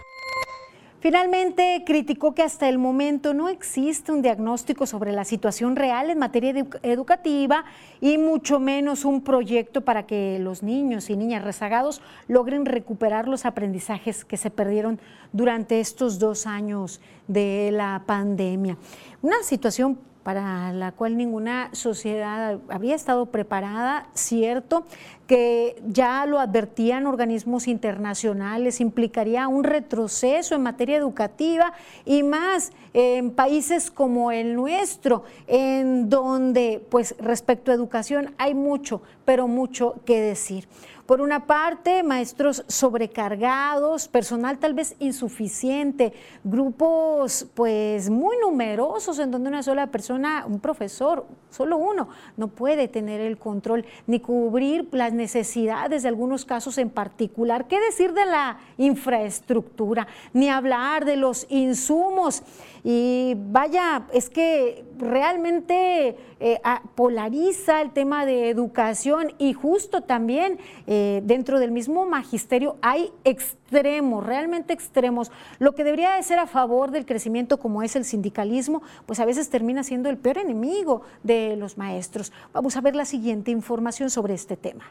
Finalmente, 1.00 1.83
criticó 1.87 2.35
que 2.35 2.42
hasta 2.42 2.68
el 2.68 2.76
momento 2.76 3.33
no 3.33 3.48
existe 3.48 4.12
un 4.12 4.20
diagnóstico 4.20 4.85
sobre 4.85 5.12
la 5.12 5.24
situación 5.24 5.76
real 5.76 6.11
en 6.11 6.18
materia 6.18 6.66
educativa 6.83 7.64
y 8.03 8.18
mucho 8.18 8.61
menos 8.61 9.07
un 9.07 9.24
proyecto 9.24 9.81
para 9.81 10.07
que 10.07 10.38
los 10.38 10.62
niños 10.62 11.09
y 11.09 11.16
niñas 11.16 11.42
rezagados 11.42 12.03
logren 12.29 12.66
recuperar 12.66 13.26
los 13.26 13.46
aprendizajes 13.46 14.26
que 14.26 14.37
se 14.37 14.50
perdieron 14.50 15.00
durante 15.33 15.81
estos 15.81 16.18
dos 16.18 16.46
años 16.46 17.00
de 17.29 17.70
la 17.72 18.03
pandemia. 18.05 18.76
Una 19.22 19.42
situación 19.42 19.98
para 20.22 20.72
la 20.72 20.92
cual 20.92 21.16
ninguna 21.16 21.70
sociedad 21.72 22.59
había 22.68 22.94
estado 22.94 23.26
preparada, 23.26 24.09
cierto, 24.14 24.85
que 25.26 25.80
ya 25.87 26.26
lo 26.26 26.40
advertían 26.40 27.06
organismos 27.06 27.68
internacionales, 27.68 28.80
implicaría 28.80 29.46
un 29.48 29.64
retroceso 29.64 30.54
en 30.54 30.62
materia 30.62 30.96
educativa 30.96 31.72
y 32.04 32.22
más 32.22 32.72
en 32.92 33.30
países 33.30 33.90
como 33.90 34.33
el 34.33 34.54
nuestro, 34.56 35.22
en 35.46 36.11
donde, 36.11 36.85
pues 36.90 37.14
respecto 37.18 37.70
a 37.70 37.74
educación 37.74 38.35
hay 38.38 38.54
mucho, 38.54 39.02
pero 39.24 39.48
mucho 39.48 39.94
que 40.04 40.20
decir. 40.20 40.68
Por 41.10 41.20
una 41.20 41.44
parte, 41.44 42.04
maestros 42.04 42.62
sobrecargados, 42.68 44.06
personal 44.06 44.60
tal 44.60 44.74
vez 44.74 44.94
insuficiente, 45.00 46.12
grupos 46.44 47.48
pues 47.54 48.08
muy 48.08 48.36
numerosos 48.40 49.18
en 49.18 49.32
donde 49.32 49.48
una 49.48 49.64
sola 49.64 49.88
persona, 49.88 50.44
un 50.46 50.60
profesor, 50.60 51.26
solo 51.50 51.78
uno, 51.78 52.10
no 52.36 52.46
puede 52.46 52.86
tener 52.86 53.20
el 53.20 53.38
control 53.38 53.84
ni 54.06 54.20
cubrir 54.20 54.88
las 54.92 55.12
necesidades 55.12 56.04
de 56.04 56.08
algunos 56.10 56.44
casos 56.44 56.78
en 56.78 56.90
particular. 56.90 57.66
¿Qué 57.66 57.80
decir 57.80 58.12
de 58.12 58.26
la 58.26 58.58
infraestructura? 58.78 60.06
Ni 60.32 60.48
hablar 60.48 61.04
de 61.04 61.16
los 61.16 61.44
insumos. 61.50 62.44
Y 62.84 63.34
vaya, 63.36 64.06
es 64.12 64.30
que 64.30 64.84
realmente 65.00 66.16
eh, 66.38 66.60
polariza 66.94 67.80
el 67.80 67.90
tema 67.90 68.26
de 68.26 68.50
educación 68.50 69.32
y 69.38 69.52
justo 69.52 70.02
también 70.02 70.58
eh, 70.86 71.22
dentro 71.24 71.58
del 71.58 71.70
mismo 71.70 72.06
magisterio 72.06 72.76
hay 72.82 73.10
extremos, 73.24 74.24
realmente 74.24 74.72
extremos. 74.72 75.32
Lo 75.58 75.74
que 75.74 75.84
debería 75.84 76.12
de 76.12 76.22
ser 76.22 76.38
a 76.38 76.46
favor 76.46 76.90
del 76.90 77.06
crecimiento 77.06 77.58
como 77.58 77.82
es 77.82 77.96
el 77.96 78.04
sindicalismo, 78.04 78.82
pues 79.06 79.20
a 79.20 79.24
veces 79.24 79.50
termina 79.50 79.82
siendo 79.82 80.08
el 80.08 80.18
peor 80.18 80.38
enemigo 80.38 81.02
de 81.22 81.56
los 81.56 81.78
maestros. 81.78 82.32
Vamos 82.52 82.76
a 82.76 82.80
ver 82.80 82.94
la 82.94 83.04
siguiente 83.04 83.50
información 83.50 84.10
sobre 84.10 84.34
este 84.34 84.56
tema. 84.56 84.84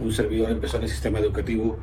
Un 0.00 0.12
servidor 0.12 0.50
empezó 0.50 0.76
en 0.76 0.84
el 0.84 0.88
sistema 0.88 1.18
educativo 1.18 1.76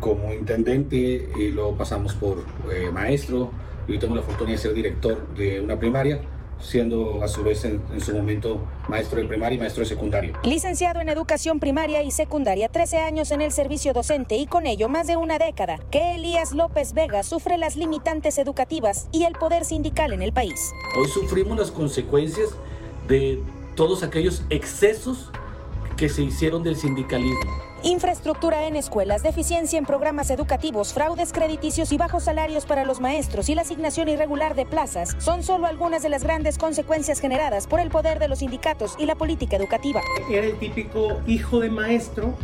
como 0.00 0.32
intendente 0.32 1.30
y 1.36 1.48
luego 1.50 1.76
pasamos 1.76 2.14
por 2.14 2.44
eh, 2.72 2.90
maestro 2.92 3.50
y 3.88 3.98
tengo 3.98 4.14
la 4.14 4.22
fortuna 4.22 4.52
de 4.52 4.58
ser 4.58 4.74
director 4.74 5.26
de 5.34 5.60
una 5.60 5.78
primaria 5.78 6.20
siendo 6.60 7.22
a 7.22 7.28
su 7.28 7.42
vez 7.42 7.64
en, 7.64 7.82
su 8.00 8.14
momento 8.14 8.60
maestro 8.88 9.20
de 9.20 9.26
primaria 9.26 9.56
y 9.56 9.58
maestro 9.58 9.82
de 9.82 9.88
secundaria. 9.88 10.32
Licenciado 10.44 11.00
en 11.00 11.08
educación 11.08 11.58
primaria 11.58 12.02
y 12.02 12.10
secundaria, 12.10 12.68
13 12.68 12.98
años 12.98 13.32
en 13.32 13.40
el 13.40 13.50
servicio 13.50 13.92
docente 13.92 14.36
y 14.36 14.46
con 14.46 14.66
ello 14.66 14.88
más 14.88 15.08
de 15.08 15.16
una 15.16 15.38
década, 15.38 15.80
que 15.90 16.14
Elías 16.14 16.52
López 16.52 16.92
Vega 16.92 17.24
sufre 17.24 17.58
las 17.58 17.76
limitantes 17.76 18.38
educativas 18.38 19.08
y 19.10 19.24
el 19.24 19.32
poder 19.32 19.64
sindical 19.64 20.12
en 20.12 20.22
el 20.22 20.32
país. 20.32 20.70
Hoy 20.96 21.08
sufrimos 21.08 21.58
las 21.58 21.70
consecuencias 21.70 22.50
de 23.08 23.40
todos 23.74 24.04
aquellos 24.04 24.44
excesos 24.48 25.30
que 25.96 26.08
se 26.08 26.22
hicieron 26.22 26.62
del 26.62 26.76
sindicalismo 26.76 27.71
Infraestructura 27.84 28.68
en 28.68 28.76
escuelas, 28.76 29.24
deficiencia 29.24 29.76
en 29.76 29.84
programas 29.84 30.30
educativos, 30.30 30.92
fraudes 30.92 31.32
crediticios 31.32 31.90
y 31.90 31.96
bajos 31.96 32.22
salarios 32.22 32.64
para 32.64 32.84
los 32.84 33.00
maestros 33.00 33.48
y 33.48 33.56
la 33.56 33.62
asignación 33.62 34.08
irregular 34.08 34.54
de 34.54 34.64
plazas 34.64 35.16
son 35.18 35.42
solo 35.42 35.66
algunas 35.66 36.00
de 36.04 36.08
las 36.08 36.22
grandes 36.22 36.58
consecuencias 36.58 37.18
generadas 37.18 37.66
por 37.66 37.80
el 37.80 37.90
poder 37.90 38.20
de 38.20 38.28
los 38.28 38.38
sindicatos 38.38 38.94
y 39.00 39.06
la 39.06 39.16
política 39.16 39.56
educativa. 39.56 40.00
Era 40.30 40.46
el 40.46 40.58
típico 40.60 41.20
hijo 41.26 41.58
de 41.58 41.70
maestro 41.70 42.34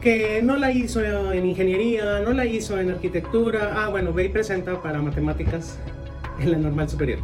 que 0.00 0.40
no 0.42 0.56
la 0.56 0.72
hizo 0.72 1.02
en 1.02 1.44
ingeniería, 1.44 2.20
no 2.20 2.32
la 2.32 2.46
hizo 2.46 2.80
en 2.80 2.92
arquitectura, 2.92 3.74
ah 3.76 3.90
bueno, 3.90 4.14
ve 4.14 4.24
y 4.24 4.28
presenta 4.30 4.80
para 4.80 5.02
matemáticas 5.02 5.78
en 6.40 6.50
la 6.50 6.56
normal 6.56 6.88
superior 6.88 7.18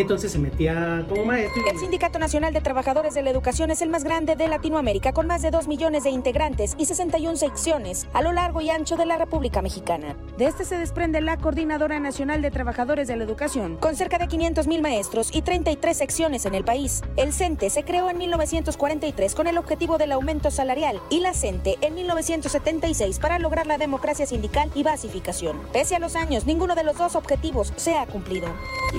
entonces 0.00 0.32
se 0.32 0.38
metía 0.38 1.04
como 1.08 1.24
maestro. 1.24 1.62
El 1.70 1.78
Sindicato 1.78 2.18
Nacional 2.18 2.52
de 2.52 2.60
Trabajadores 2.60 3.14
de 3.14 3.22
la 3.22 3.30
Educación 3.30 3.70
es 3.70 3.82
el 3.82 3.90
más 3.90 4.04
grande 4.04 4.36
de 4.36 4.48
Latinoamérica, 4.48 5.12
con 5.12 5.26
más 5.26 5.42
de 5.42 5.50
2 5.50 5.68
millones 5.68 6.04
de 6.04 6.10
integrantes 6.10 6.74
y 6.78 6.86
61 6.86 7.36
secciones 7.36 8.08
a 8.12 8.22
lo 8.22 8.32
largo 8.32 8.60
y 8.60 8.70
ancho 8.70 8.96
de 8.96 9.06
la 9.06 9.16
República 9.16 9.62
Mexicana. 9.62 10.16
De 10.36 10.46
este 10.46 10.64
se 10.64 10.76
desprende 10.76 11.20
la 11.20 11.36
Coordinadora 11.36 12.00
Nacional 12.00 12.42
de 12.42 12.50
Trabajadores 12.50 13.08
de 13.08 13.16
la 13.16 13.24
Educación, 13.24 13.76
con 13.76 13.94
cerca 13.94 14.18
de 14.18 14.28
500 14.28 14.66
mil 14.66 14.82
maestros 14.82 15.30
y 15.32 15.42
33 15.42 15.96
secciones 15.96 16.46
en 16.46 16.54
el 16.54 16.64
país. 16.64 17.02
El 17.16 17.32
CENTE 17.32 17.70
se 17.70 17.84
creó 17.84 18.10
en 18.10 18.18
1943 18.18 19.34
con 19.34 19.46
el 19.46 19.58
objetivo 19.58 19.98
del 19.98 20.12
aumento 20.12 20.50
salarial 20.50 21.00
y 21.10 21.20
la 21.20 21.34
CENTE 21.34 21.78
en 21.80 21.94
1976 21.94 23.18
para 23.18 23.38
lograr 23.38 23.66
la 23.66 23.78
democracia 23.78 24.26
sindical 24.26 24.70
y 24.74 24.82
basificación. 24.82 25.60
Pese 25.72 25.96
a 25.96 25.98
los 25.98 26.16
años, 26.16 26.46
ninguno 26.46 26.74
de 26.74 26.84
los 26.84 26.98
dos 26.98 27.14
objetivos 27.14 27.72
se 27.76 27.94
ha 27.94 28.06
cumplido. 28.06 28.48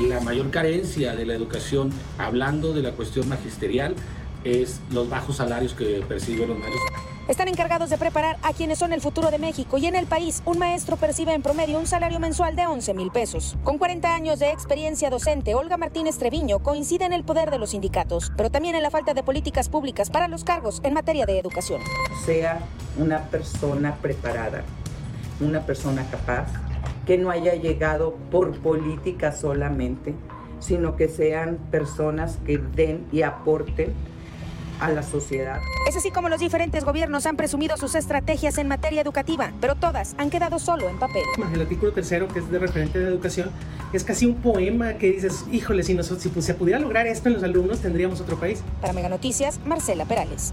La 0.08 0.20
mayor 0.20 0.50
carencia 0.52 0.85
de 0.86 1.26
la 1.26 1.34
educación, 1.34 1.90
hablando 2.20 2.72
de 2.72 2.84
la 2.84 2.92
cuestión 2.92 3.28
magisterial, 3.28 3.96
es 4.44 4.80
los 4.92 5.10
bajos 5.10 5.38
salarios 5.38 5.74
que 5.74 6.04
perciben 6.08 6.50
los 6.50 6.60
maestros. 6.60 6.84
Están 7.28 7.48
encargados 7.48 7.90
de 7.90 7.98
preparar 7.98 8.38
a 8.44 8.54
quienes 8.54 8.78
son 8.78 8.94
el 8.94 9.02
futuro 9.02 9.32
de 9.32 9.40
México 9.40 9.80
y 9.80 9.88
en 9.88 9.96
el 9.96 10.06
país 10.06 10.44
un 10.46 10.60
maestro 10.60 10.96
percibe 10.96 11.34
en 11.34 11.42
promedio 11.42 11.80
un 11.80 11.88
salario 11.88 12.20
mensual 12.20 12.56
de 12.56 12.68
11 12.68 12.94
mil 12.94 13.10
pesos. 13.10 13.58
Con 13.64 13.80
40 13.80 14.14
años 14.14 14.38
de 14.38 14.52
experiencia 14.52 15.10
docente, 15.10 15.56
Olga 15.56 15.76
Martínez 15.78 16.20
Treviño 16.20 16.60
coincide 16.60 17.06
en 17.06 17.14
el 17.14 17.24
poder 17.24 17.50
de 17.50 17.58
los 17.58 17.72
sindicatos, 17.72 18.32
pero 18.38 18.52
también 18.52 18.76
en 18.76 18.84
la 18.84 18.92
falta 18.92 19.16
de 19.16 19.24
políticas 19.24 19.70
públicas 19.70 20.12
para 20.12 20.28
los 20.28 20.44
cargos 20.44 20.82
en 20.84 20.94
materia 20.94 21.26
de 21.26 21.40
educación. 21.40 21.82
Sea 22.24 22.60
una 23.00 23.24
persona 23.24 23.96
preparada, 23.96 24.64
una 25.42 25.66
persona 25.66 26.06
capaz, 26.12 26.46
que 27.08 27.18
no 27.18 27.30
haya 27.30 27.56
llegado 27.56 28.16
por 28.32 28.60
política 28.60 29.32
solamente, 29.32 30.14
sino 30.66 30.96
que 30.96 31.08
sean 31.08 31.58
personas 31.72 32.40
que 32.46 32.58
den 32.58 33.06
y 33.12 33.22
aporten 33.22 33.94
a 34.80 34.90
la 34.90 35.04
sociedad. 35.04 35.60
Es 35.88 35.96
así 35.96 36.12
como 36.12 36.28
los 36.28 36.40
diferentes 36.40 36.84
gobiernos 36.84 37.26
han 37.26 37.38
presumido 37.38 37.78
sus 37.78 37.96
estrategias 37.96 38.58
en 38.58 38.68
materia 38.68 39.02
educativa, 39.02 39.52
pero 39.62 39.76
todas 39.76 40.16
han 40.18 40.30
quedado 40.30 40.60
solo 40.60 40.90
en 40.90 41.00
papel. 41.00 41.24
El 41.54 41.62
artículo 41.62 41.94
tercero, 41.94 42.28
que 42.28 42.40
es 42.40 42.52
de 42.52 42.60
referente 42.60 43.00
de 43.00 43.08
educación, 43.08 43.52
es 43.94 44.04
casi 44.04 44.26
un 44.26 44.36
poema 44.36 44.96
que 44.96 45.12
dices, 45.12 45.46
híjole, 45.52 45.84
si, 45.84 45.94
nosotros, 45.94 46.24
si 46.24 46.42
se 46.42 46.54
pudiera 46.54 46.80
lograr 46.80 47.08
esto 47.08 47.30
en 47.30 47.36
los 47.36 47.44
alumnos, 47.44 47.80
tendríamos 47.80 48.20
otro 48.20 48.38
país. 48.38 48.64
Para 48.82 48.94
Mega 48.94 49.10
Noticias, 49.10 49.60
Marcela 49.66 50.06
Perales. 50.06 50.52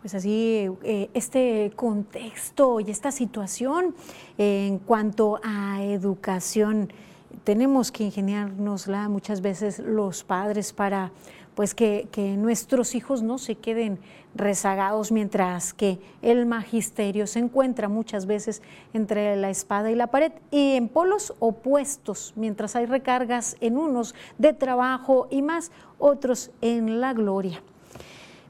Pues 0.00 0.14
así, 0.14 0.68
eh, 0.84 1.10
este 1.14 1.72
contexto 1.74 2.78
y 2.78 2.90
esta 2.92 3.10
situación 3.10 3.96
en 4.38 4.78
cuanto 4.78 5.40
a 5.42 5.82
educación, 5.82 6.92
tenemos 7.44 7.92
que 7.92 8.04
ingeniárnosla 8.04 9.08
muchas 9.08 9.40
veces 9.40 9.78
los 9.78 10.24
padres 10.24 10.72
para 10.72 11.12
pues 11.54 11.74
que, 11.74 12.06
que, 12.12 12.36
nuestros 12.36 12.94
hijos 12.94 13.22
no 13.22 13.38
se 13.38 13.54
queden 13.54 13.98
rezagados 14.34 15.10
mientras 15.10 15.72
que 15.72 15.98
el 16.20 16.44
magisterio 16.44 17.26
se 17.26 17.38
encuentra 17.38 17.88
muchas 17.88 18.26
veces 18.26 18.60
entre 18.92 19.36
la 19.36 19.48
espada 19.48 19.90
y 19.90 19.94
la 19.94 20.08
pared 20.08 20.32
y 20.50 20.76
en 20.76 20.88
polos 20.88 21.32
opuestos, 21.38 22.34
mientras 22.36 22.76
hay 22.76 22.84
recargas 22.84 23.56
en 23.60 23.78
unos 23.78 24.14
de 24.36 24.52
trabajo 24.52 25.28
y 25.30 25.40
más 25.40 25.72
otros 25.98 26.50
en 26.60 27.00
la 27.00 27.14
gloria. 27.14 27.62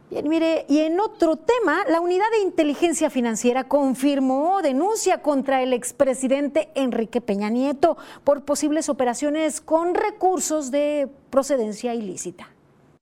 Bien, 0.09 0.29
mire, 0.29 0.67
y 0.69 0.79
en 0.79 1.01
otro 1.01 1.35
tema, 1.35 1.85
la 1.89 2.01
Unidad 2.01 2.31
de 2.31 2.45
Inteligencia 2.45 3.11
Financiera 3.11 3.65
confirmó 3.65 4.63
denuncia 4.63 5.21
contra 5.21 5.65
el 5.65 5.73
expresidente 5.73 6.69
Enrique 6.77 7.21
Peña 7.21 7.51
Nieto 7.51 7.97
por 8.23 8.45
posibles 8.45 8.89
operaciones 8.89 9.61
con 9.61 9.97
recursos 9.97 10.71
de 10.71 11.09
procedencia 11.31 11.93
ilícita. 11.93 12.56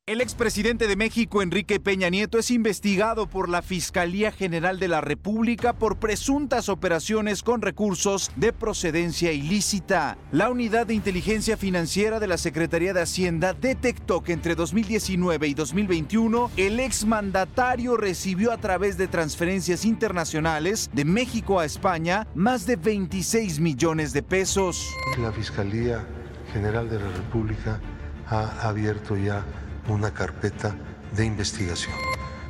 El 0.06 0.20
expresidente 0.20 0.86
de 0.86 0.96
México, 0.96 1.40
Enrique 1.40 1.80
Peña 1.80 2.10
Nieto, 2.10 2.38
es 2.38 2.50
investigado 2.50 3.26
por 3.26 3.48
la 3.48 3.62
Fiscalía 3.62 4.32
General 4.32 4.78
de 4.78 4.88
la 4.88 5.00
República 5.00 5.72
por 5.72 5.96
presuntas 5.96 6.68
operaciones 6.68 7.42
con 7.42 7.62
recursos 7.62 8.30
de 8.36 8.52
procedencia 8.52 9.32
ilícita. 9.32 10.18
La 10.30 10.50
Unidad 10.50 10.86
de 10.86 10.92
Inteligencia 10.92 11.56
Financiera 11.56 12.20
de 12.20 12.26
la 12.26 12.36
Secretaría 12.36 12.92
de 12.92 13.00
Hacienda 13.00 13.54
detectó 13.54 14.22
que 14.22 14.34
entre 14.34 14.54
2019 14.54 15.48
y 15.48 15.54
2021 15.54 16.50
el 16.58 16.80
exmandatario 16.80 17.96
recibió 17.96 18.52
a 18.52 18.58
través 18.58 18.98
de 18.98 19.08
transferencias 19.08 19.86
internacionales 19.86 20.90
de 20.92 21.06
México 21.06 21.60
a 21.60 21.64
España 21.64 22.26
más 22.34 22.66
de 22.66 22.76
26 22.76 23.58
millones 23.58 24.12
de 24.12 24.22
pesos. 24.22 24.86
La 25.18 25.32
Fiscalía 25.32 26.04
General 26.52 26.90
de 26.90 27.00
la 27.00 27.08
República 27.08 27.80
ha 28.28 28.68
abierto 28.68 29.16
ya 29.16 29.46
una 29.88 30.12
carpeta 30.12 30.74
de 31.16 31.24
investigación. 31.26 31.94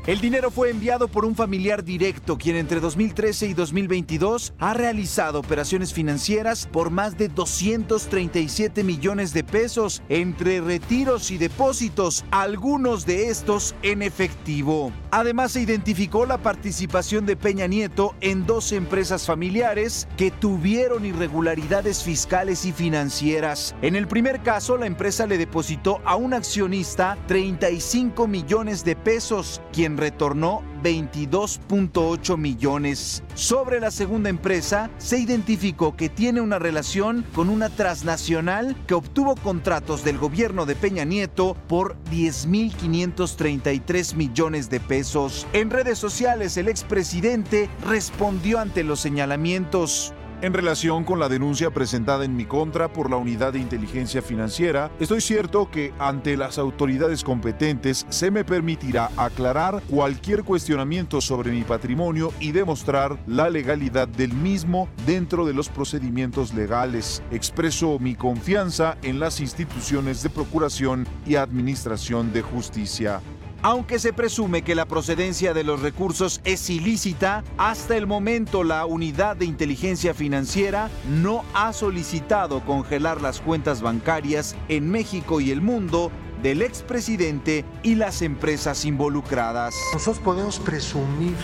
El 0.07 0.21
dinero 0.21 0.51
fue 0.51 0.69
enviado 0.69 1.09
por 1.09 1.25
un 1.25 1.35
familiar 1.35 1.83
directo, 1.83 2.37
quien 2.37 2.57
entre 2.57 2.79
2013 2.79 3.47
y 3.47 3.55
2022 3.55 4.53
ha 4.59 4.75
realizado 4.75 5.41
operaciones 5.41 5.95
financieras 5.95 6.69
por 6.71 6.91
más 6.91 7.17
de 7.17 7.29
237 7.29 8.85
millones 8.85 9.33
de 9.33 9.45
pesos 9.45 10.03
entre 10.11 10.61
retiros 10.61 11.31
y 11.31 11.39
depósitos, 11.39 12.23
algunos 12.31 13.07
de 13.07 13.29
estos 13.29 13.75
en 13.83 14.03
efectivo. 14.03 14.93
Además 15.17 15.53
se 15.53 15.61
identificó 15.61 16.27
la 16.27 16.39
participación 16.39 17.25
de 17.25 17.37
Peña 17.37 17.69
Nieto 17.69 18.17
en 18.21 18.47
dos 18.47 18.73
empresas 18.73 19.27
familiares 19.27 20.09
que 20.17 20.33
tuvieron 20.33 21.07
irregularidades 21.07 22.03
fiscales 22.03 22.65
y 22.65 22.73
financieras. 22.73 23.77
En 23.81 23.95
el 23.95 24.09
primer 24.09 24.43
caso, 24.43 24.77
la 24.77 24.87
empresa 24.87 25.29
le 25.29 25.39
depositó 25.39 26.01
a 26.05 26.17
un 26.17 26.35
accionista 26.35 27.17
35 27.29 28.27
millones 28.27 28.85
de 28.85 28.97
pesos, 28.97 29.63
quien 29.73 29.97
retornó 29.97 30.65
22.8 30.83 32.37
millones. 32.37 33.23
Sobre 33.35 33.79
la 33.79 33.93
segunda 33.93 34.31
empresa, 34.31 34.91
se 34.99 35.21
identificó 35.21 35.95
que 35.97 36.09
tiene 36.09 36.41
una 36.41 36.59
relación 36.59 37.25
con 37.35 37.51
una 37.51 37.71
transnacional 37.71 38.75
que 38.89 38.95
obtuvo 38.95 39.37
contratos 39.37 40.03
del 40.03 40.19
gobierno 40.19 40.67
de 40.67 40.75
Peña 40.75 41.05
Nieto 41.05 41.57
por 41.69 41.95
10.533 42.11 44.17
millones 44.17 44.71
de 44.71 44.81
pesos. 44.81 45.04
En 45.53 45.71
redes 45.71 45.99
sociales, 45.99 46.57
el 46.57 46.69
expresidente 46.69 47.69
respondió 47.87 48.59
ante 48.59 48.83
los 48.85 49.01
señalamientos. 49.01 50.15
En 50.41 50.53
relación 50.53 51.05
con 51.05 51.19
la 51.19 51.29
denuncia 51.29 51.71
presentada 51.71 52.25
en 52.25 52.37
mi 52.37 52.45
contra 52.45 52.93
por 52.93 53.11
la 53.11 53.17
Unidad 53.17 53.53
de 53.53 53.59
Inteligencia 53.59 54.23
Financiera, 54.23 54.91
estoy 54.99 55.21
cierto 55.21 55.71
que 55.71 55.93
ante 55.99 56.37
las 56.37 56.59
autoridades 56.59 57.23
competentes 57.23 58.07
se 58.09 58.31
me 58.31 58.45
permitirá 58.45 59.11
aclarar 59.17 59.83
cualquier 59.89 60.43
cuestionamiento 60.43 61.21
sobre 61.21 61.51
mi 61.51 61.63
patrimonio 61.63 62.33
y 62.41 62.53
demostrar 62.53 63.19
la 63.27 63.49
legalidad 63.49 64.09
del 64.09 64.33
mismo 64.33 64.89
dentro 65.07 65.47
de 65.47 65.55
los 65.55 65.69
procedimientos 65.69 66.53
legales. 66.55 67.23
Expreso 67.31 67.99
mi 67.99 68.15
confianza 68.15 68.97
en 69.03 69.21
las 69.21 69.41
instituciones 69.41 70.23
de 70.23 70.31
procuración 70.31 71.07
y 71.27 71.37
administración 71.37 72.33
de 72.33 72.43
justicia. 72.43 73.21
Aunque 73.67 73.99
se 73.99 74.13
presume 74.13 74.61
que 74.61 74.75
la 74.75 74.85
procedencia 74.85 75.55
de 75.55 75.65
los 75.65 75.81
recursos 75.81 76.43
es 76.45 76.69
ilícita, 76.69 77.43
hasta 77.57 77.97
el 77.97 78.07
momento 78.07 78.63
la 78.63 78.85
unidad 78.85 79.37
de 79.37 79.47
inteligencia 79.47 80.13
financiera 80.13 80.91
no 81.09 81.47
ha 81.55 81.73
solicitado 81.73 82.61
congelar 82.67 83.23
las 83.23 83.41
cuentas 83.41 83.81
bancarias 83.81 84.55
en 84.69 84.91
México 84.91 85.41
y 85.41 85.51
el 85.51 85.63
mundo 85.63 86.13
del 86.43 86.61
expresidente 86.61 87.65
y 87.83 87.95
las 87.95 88.21
empresas 88.21 88.85
involucradas. 88.85 89.75
Nosotros 89.95 90.23
podemos 90.23 90.59
presumir 90.59 91.35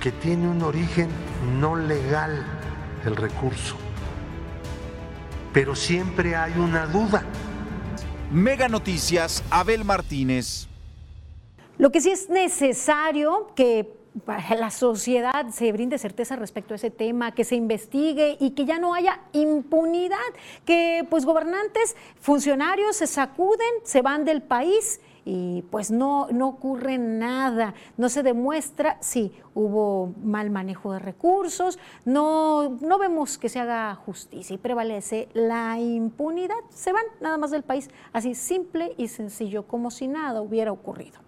que 0.00 0.12
tiene 0.12 0.46
un 0.46 0.62
origen 0.62 1.08
no 1.58 1.74
legal 1.74 2.46
el 3.04 3.16
recurso, 3.16 3.74
pero 5.52 5.74
siempre 5.74 6.36
hay 6.36 6.52
una 6.52 6.86
duda. 6.86 7.24
Mega 8.30 8.68
Noticias, 8.68 9.42
Abel 9.50 9.84
Martínez. 9.84 10.68
Lo 11.76 11.90
que 11.90 12.00
sí 12.00 12.10
es 12.10 12.30
necesario 12.30 13.48
que 13.56 13.92
la 14.56 14.70
sociedad 14.70 15.48
se 15.48 15.72
brinde 15.72 15.98
certeza 15.98 16.36
respecto 16.36 16.72
a 16.72 16.76
ese 16.76 16.90
tema, 16.90 17.32
que 17.32 17.42
se 17.42 17.56
investigue 17.56 18.36
y 18.38 18.50
que 18.50 18.64
ya 18.64 18.78
no 18.78 18.94
haya 18.94 19.20
impunidad, 19.32 20.18
que 20.64 21.04
pues 21.10 21.24
gobernantes, 21.24 21.96
funcionarios 22.20 22.96
se 22.96 23.08
sacuden, 23.08 23.66
se 23.82 24.02
van 24.02 24.24
del 24.24 24.40
país 24.40 25.00
y 25.24 25.62
pues 25.70 25.90
no, 25.90 26.28
no 26.30 26.48
ocurre 26.48 26.96
nada, 26.96 27.74
no 27.96 28.08
se 28.08 28.22
demuestra 28.22 28.98
si 29.00 29.32
hubo 29.54 30.14
mal 30.22 30.50
manejo 30.50 30.92
de 30.92 31.00
recursos, 31.00 31.80
no, 32.04 32.76
no 32.82 32.98
vemos 32.98 33.36
que 33.36 33.48
se 33.48 33.58
haga 33.58 33.92
justicia 33.96 34.54
y 34.54 34.58
prevalece 34.58 35.28
la 35.32 35.80
impunidad, 35.80 36.54
se 36.68 36.92
van 36.92 37.04
nada 37.20 37.36
más 37.36 37.50
del 37.50 37.64
país, 37.64 37.88
así 38.12 38.36
simple 38.36 38.94
y 38.96 39.08
sencillo, 39.08 39.66
como 39.66 39.90
si 39.90 40.06
nada 40.06 40.40
hubiera 40.40 40.70
ocurrido. 40.70 41.24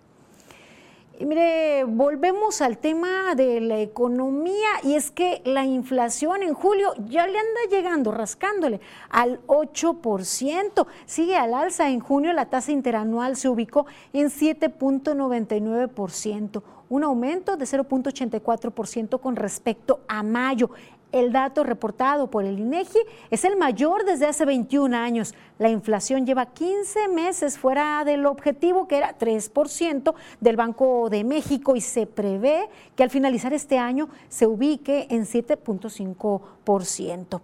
Mire, 1.19 1.85
volvemos 1.85 2.61
al 2.61 2.77
tema 2.77 3.35
de 3.35 3.63
la 3.63 3.81
economía 3.81 4.69
y 4.83 4.97
es 4.97 5.11
que 5.11 5.41
la 5.47 5.65
inflación 5.65 6.43
en 6.43 6.53
julio 6.53 6.93
ya 7.09 7.27
le 7.27 7.39
anda 7.39 7.61
llegando, 7.71 8.13
rascándole 8.13 8.83
al 9.09 9.41
8%. 9.47 10.87
Sigue 11.07 11.37
al 11.37 11.55
alza. 11.55 11.89
En 11.89 12.01
junio 12.01 12.35
la 12.35 12.51
tasa 12.51 12.71
interanual 12.71 13.37
se 13.37 13.49
ubicó 13.49 13.87
en 14.13 14.27
7.99%, 14.27 16.63
un 16.91 17.05
aumento 17.05 17.57
de 17.57 17.65
0.84% 17.65 19.19
con 19.19 19.37
respecto 19.37 20.01
a 20.09 20.23
mayo. 20.23 20.69
El 21.13 21.31
dato 21.33 21.63
reportado 21.63 22.29
por 22.29 22.45
el 22.45 22.59
INEGI 22.59 22.99
es 23.31 23.45
el 23.45 23.57
mayor 23.57 24.05
desde 24.05 24.27
hace 24.27 24.45
21 24.45 24.97
años. 24.97 25.35
La 25.59 25.69
inflación 25.69 26.27
lleva 26.27 26.47
15 26.47 27.07
meses 27.09 27.59
fuera 27.59 28.03
del 28.05 28.27
objetivo 28.27 28.89
que 28.89 28.99
era 28.99 29.17
3% 29.17 30.15
del 30.41 30.57
Banco 30.57 31.09
de 31.09 31.23
México 31.25 31.77
y 31.77 31.81
se 31.81 32.07
prevé 32.07 32.69
que 32.97 33.05
al 33.05 33.11
finalizar 33.11 33.53
este 33.53 33.79
año 33.79 34.09
se 34.29 34.47
ubique 34.47 35.07
en 35.11 35.25
7.5%. 35.25 37.41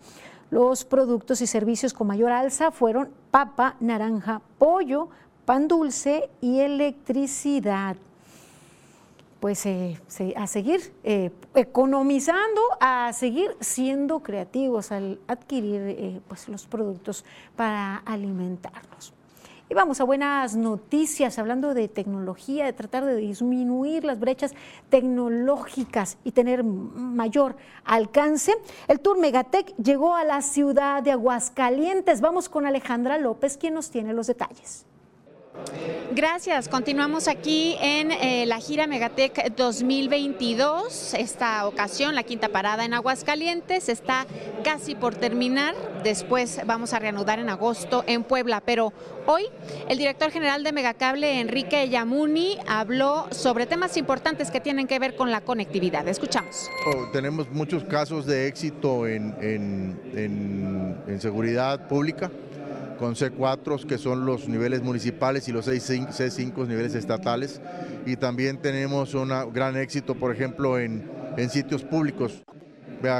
Los 0.50 0.84
productos 0.84 1.40
y 1.40 1.46
servicios 1.46 1.94
con 1.94 2.08
mayor 2.08 2.32
alza 2.32 2.72
fueron 2.72 3.10
papa, 3.30 3.76
naranja, 3.80 4.42
pollo, 4.58 5.08
pan 5.46 5.68
dulce 5.68 6.28
y 6.40 6.58
electricidad 6.60 7.96
pues 9.42 9.66
eh, 9.66 9.98
a 10.36 10.46
seguir 10.46 10.92
eh, 11.02 11.32
economizando, 11.56 12.62
a 12.78 13.12
seguir 13.12 13.56
siendo 13.58 14.20
creativos 14.20 14.92
al 14.92 15.18
adquirir 15.26 15.80
eh, 15.82 16.20
pues 16.28 16.48
los 16.48 16.64
productos 16.68 17.24
para 17.56 17.96
alimentarnos. 18.06 19.12
Y 19.68 19.74
vamos 19.74 20.00
a 20.00 20.04
buenas 20.04 20.54
noticias, 20.54 21.40
hablando 21.40 21.74
de 21.74 21.88
tecnología, 21.88 22.66
de 22.66 22.72
tratar 22.72 23.04
de 23.04 23.16
disminuir 23.16 24.04
las 24.04 24.20
brechas 24.20 24.54
tecnológicas 24.90 26.18
y 26.22 26.30
tener 26.30 26.62
mayor 26.62 27.56
alcance. 27.84 28.54
El 28.86 29.00
Tour 29.00 29.18
Megatech 29.18 29.74
llegó 29.76 30.14
a 30.14 30.22
la 30.22 30.40
ciudad 30.42 31.02
de 31.02 31.10
Aguascalientes. 31.10 32.20
Vamos 32.20 32.48
con 32.48 32.64
Alejandra 32.64 33.18
López, 33.18 33.56
quien 33.56 33.74
nos 33.74 33.90
tiene 33.90 34.12
los 34.12 34.28
detalles. 34.28 34.86
Gracias. 36.14 36.68
Continuamos 36.68 37.26
aquí 37.26 37.76
en 37.80 38.10
eh, 38.10 38.44
la 38.46 38.58
gira 38.58 38.86
Megatec 38.86 39.54
2022. 39.56 41.14
Esta 41.14 41.66
ocasión, 41.66 42.14
la 42.14 42.22
quinta 42.22 42.50
parada 42.50 42.84
en 42.84 42.92
Aguascalientes, 42.92 43.88
está 43.88 44.26
casi 44.62 44.94
por 44.94 45.14
terminar. 45.14 45.74
Después 46.04 46.60
vamos 46.66 46.92
a 46.92 46.98
reanudar 46.98 47.38
en 47.38 47.48
agosto 47.48 48.04
en 48.06 48.24
Puebla. 48.24 48.60
Pero 48.60 48.92
hoy 49.26 49.44
el 49.88 49.96
director 49.96 50.30
general 50.30 50.64
de 50.64 50.72
Megacable, 50.72 51.40
Enrique 51.40 51.88
Yamuni, 51.88 52.58
habló 52.68 53.26
sobre 53.30 53.64
temas 53.64 53.96
importantes 53.96 54.50
que 54.50 54.60
tienen 54.60 54.86
que 54.86 54.98
ver 54.98 55.16
con 55.16 55.30
la 55.30 55.40
conectividad. 55.40 56.06
Escuchamos. 56.08 56.68
Oh, 56.86 57.10
tenemos 57.10 57.50
muchos 57.50 57.84
casos 57.84 58.26
de 58.26 58.48
éxito 58.48 59.06
en, 59.06 59.34
en 59.40 61.20
seguridad 61.20 61.88
pública 61.88 62.30
con 62.98 63.14
C4, 63.14 63.86
que 63.86 63.98
son 63.98 64.26
los 64.26 64.48
niveles 64.48 64.82
municipales, 64.82 65.48
y 65.48 65.52
los 65.52 65.68
C5, 65.68 66.66
niveles 66.66 66.94
estatales. 66.94 67.60
Y 68.06 68.16
también 68.16 68.58
tenemos 68.58 69.14
un 69.14 69.30
gran 69.52 69.76
éxito, 69.76 70.14
por 70.14 70.32
ejemplo, 70.32 70.78
en, 70.78 71.08
en 71.36 71.50
sitios 71.50 71.82
públicos. 71.82 72.42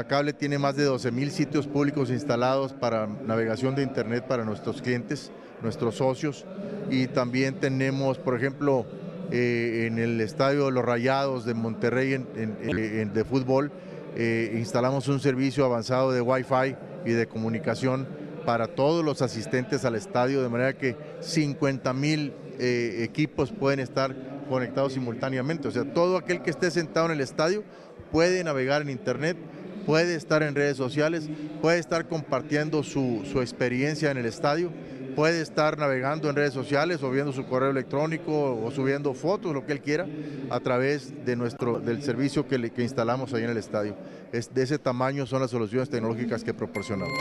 Cable 0.07 0.31
tiene 0.31 0.57
más 0.57 0.77
de 0.77 0.85
12 0.85 1.11
mil 1.11 1.29
sitios 1.29 1.67
públicos 1.67 2.09
instalados 2.09 2.71
para 2.71 3.05
navegación 3.05 3.75
de 3.75 3.83
Internet 3.83 4.25
para 4.27 4.45
nuestros 4.45 4.81
clientes, 4.81 5.31
nuestros 5.61 5.95
socios. 5.95 6.45
Y 6.89 7.07
también 7.07 7.55
tenemos, 7.55 8.17
por 8.17 8.37
ejemplo, 8.37 8.85
eh, 9.31 9.87
en 9.87 9.99
el 9.99 10.21
Estadio 10.21 10.65
de 10.65 10.71
los 10.71 10.85
Rayados 10.85 11.43
de 11.43 11.53
Monterrey 11.53 12.13
en, 12.13 13.13
de 13.13 13.25
fútbol, 13.25 13.71
eh, 14.15 14.55
instalamos 14.57 15.07
un 15.07 15.19
servicio 15.19 15.65
avanzado 15.65 16.11
de 16.11 16.21
Wi-Fi 16.21 16.75
y 17.05 17.11
de 17.11 17.27
comunicación 17.27 18.07
para 18.45 18.67
todos 18.67 19.03
los 19.03 19.21
asistentes 19.21 19.85
al 19.85 19.95
estadio, 19.95 20.41
de 20.41 20.49
manera 20.49 20.73
que 20.77 20.95
50 21.21 21.93
mil 21.93 22.33
eh, 22.59 23.03
equipos 23.03 23.51
pueden 23.51 23.79
estar 23.79 24.15
conectados 24.49 24.93
simultáneamente. 24.93 25.67
O 25.67 25.71
sea, 25.71 25.83
todo 25.85 26.17
aquel 26.17 26.41
que 26.41 26.49
esté 26.49 26.71
sentado 26.71 27.07
en 27.07 27.13
el 27.13 27.21
estadio 27.21 27.63
puede 28.11 28.43
navegar 28.43 28.81
en 28.81 28.89
Internet, 28.89 29.37
puede 29.85 30.15
estar 30.15 30.43
en 30.43 30.55
redes 30.55 30.77
sociales, 30.77 31.29
puede 31.61 31.79
estar 31.79 32.07
compartiendo 32.07 32.83
su, 32.83 33.23
su 33.31 33.41
experiencia 33.41 34.11
en 34.11 34.17
el 34.17 34.25
estadio 34.25 34.71
puede 35.15 35.41
estar 35.41 35.77
navegando 35.77 36.29
en 36.29 36.35
redes 36.35 36.53
sociales 36.53 37.01
o 37.03 37.09
viendo 37.09 37.31
su 37.31 37.45
correo 37.45 37.69
electrónico 37.69 38.59
o 38.63 38.71
subiendo 38.71 39.13
fotos, 39.13 39.53
lo 39.53 39.65
que 39.65 39.73
él 39.73 39.81
quiera, 39.81 40.07
a 40.49 40.59
través 40.59 41.25
de 41.25 41.35
nuestro, 41.35 41.79
del 41.79 42.01
servicio 42.03 42.47
que, 42.47 42.71
instalamos 42.77 43.33
ahí 43.33 43.43
en 43.43 43.49
el 43.49 43.57
estadio. 43.57 43.95
Es, 44.31 44.53
de 44.53 44.63
ese 44.63 44.79
tamaño 44.79 45.25
son 45.25 45.41
las 45.41 45.51
soluciones 45.51 45.89
tecnológicas 45.89 46.43
que 46.43 46.53
proporcionamos. 46.53 47.13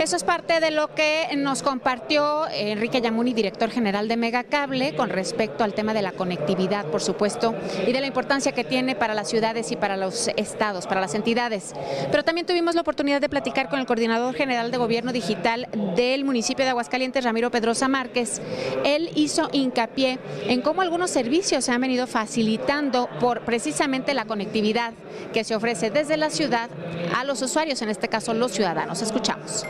Eso 0.00 0.16
es 0.16 0.24
parte 0.24 0.58
de 0.58 0.72
lo 0.72 0.94
que 0.94 1.28
nos 1.36 1.62
compartió 1.62 2.48
Enrique 2.48 3.00
Yamuni, 3.00 3.34
director 3.34 3.70
general 3.70 4.08
de 4.08 4.16
Megacable, 4.16 4.96
con 4.96 5.10
respecto 5.10 5.62
al 5.62 5.74
tema 5.74 5.94
de 5.94 6.02
la 6.02 6.10
conectividad, 6.10 6.86
por 6.86 7.02
supuesto, 7.02 7.54
y 7.86 7.92
de 7.92 8.00
la 8.00 8.08
importancia 8.08 8.50
que 8.50 8.64
tiene 8.64 8.96
para 8.96 9.14
las 9.14 9.28
ciudades 9.28 9.70
y 9.70 9.76
para 9.76 9.96
los 9.96 10.28
estados, 10.36 10.88
para 10.88 11.00
las 11.00 11.14
entidades. 11.14 11.72
Pero 12.10 12.24
también 12.24 12.46
tuvimos 12.46 12.74
la 12.74 12.80
oportunidad 12.80 13.20
de 13.20 13.28
platicar 13.28 13.68
con 13.68 13.78
el 13.78 13.86
coordinador 13.86 14.34
general 14.34 14.72
de 14.72 14.78
gobierno 14.78 15.12
digital 15.12 15.68
del 15.94 16.24
municipio 16.24 16.61
de 16.64 16.70
Aguascalientes, 16.70 17.24
Ramiro 17.24 17.50
Pedrosa 17.50 17.88
Márquez, 17.88 18.40
él 18.84 19.10
hizo 19.14 19.48
hincapié 19.52 20.18
en 20.46 20.62
cómo 20.62 20.82
algunos 20.82 21.10
servicios 21.10 21.64
se 21.64 21.72
han 21.72 21.80
venido 21.80 22.06
facilitando 22.06 23.08
por 23.20 23.40
precisamente 23.40 24.14
la 24.14 24.24
conectividad 24.24 24.92
que 25.32 25.44
se 25.44 25.54
ofrece 25.54 25.90
desde 25.90 26.16
la 26.16 26.30
ciudad 26.30 26.70
a 27.16 27.24
los 27.24 27.42
usuarios, 27.42 27.82
en 27.82 27.88
este 27.88 28.08
caso 28.08 28.34
los 28.34 28.52
ciudadanos. 28.52 29.02
Escuchamos. 29.02 29.66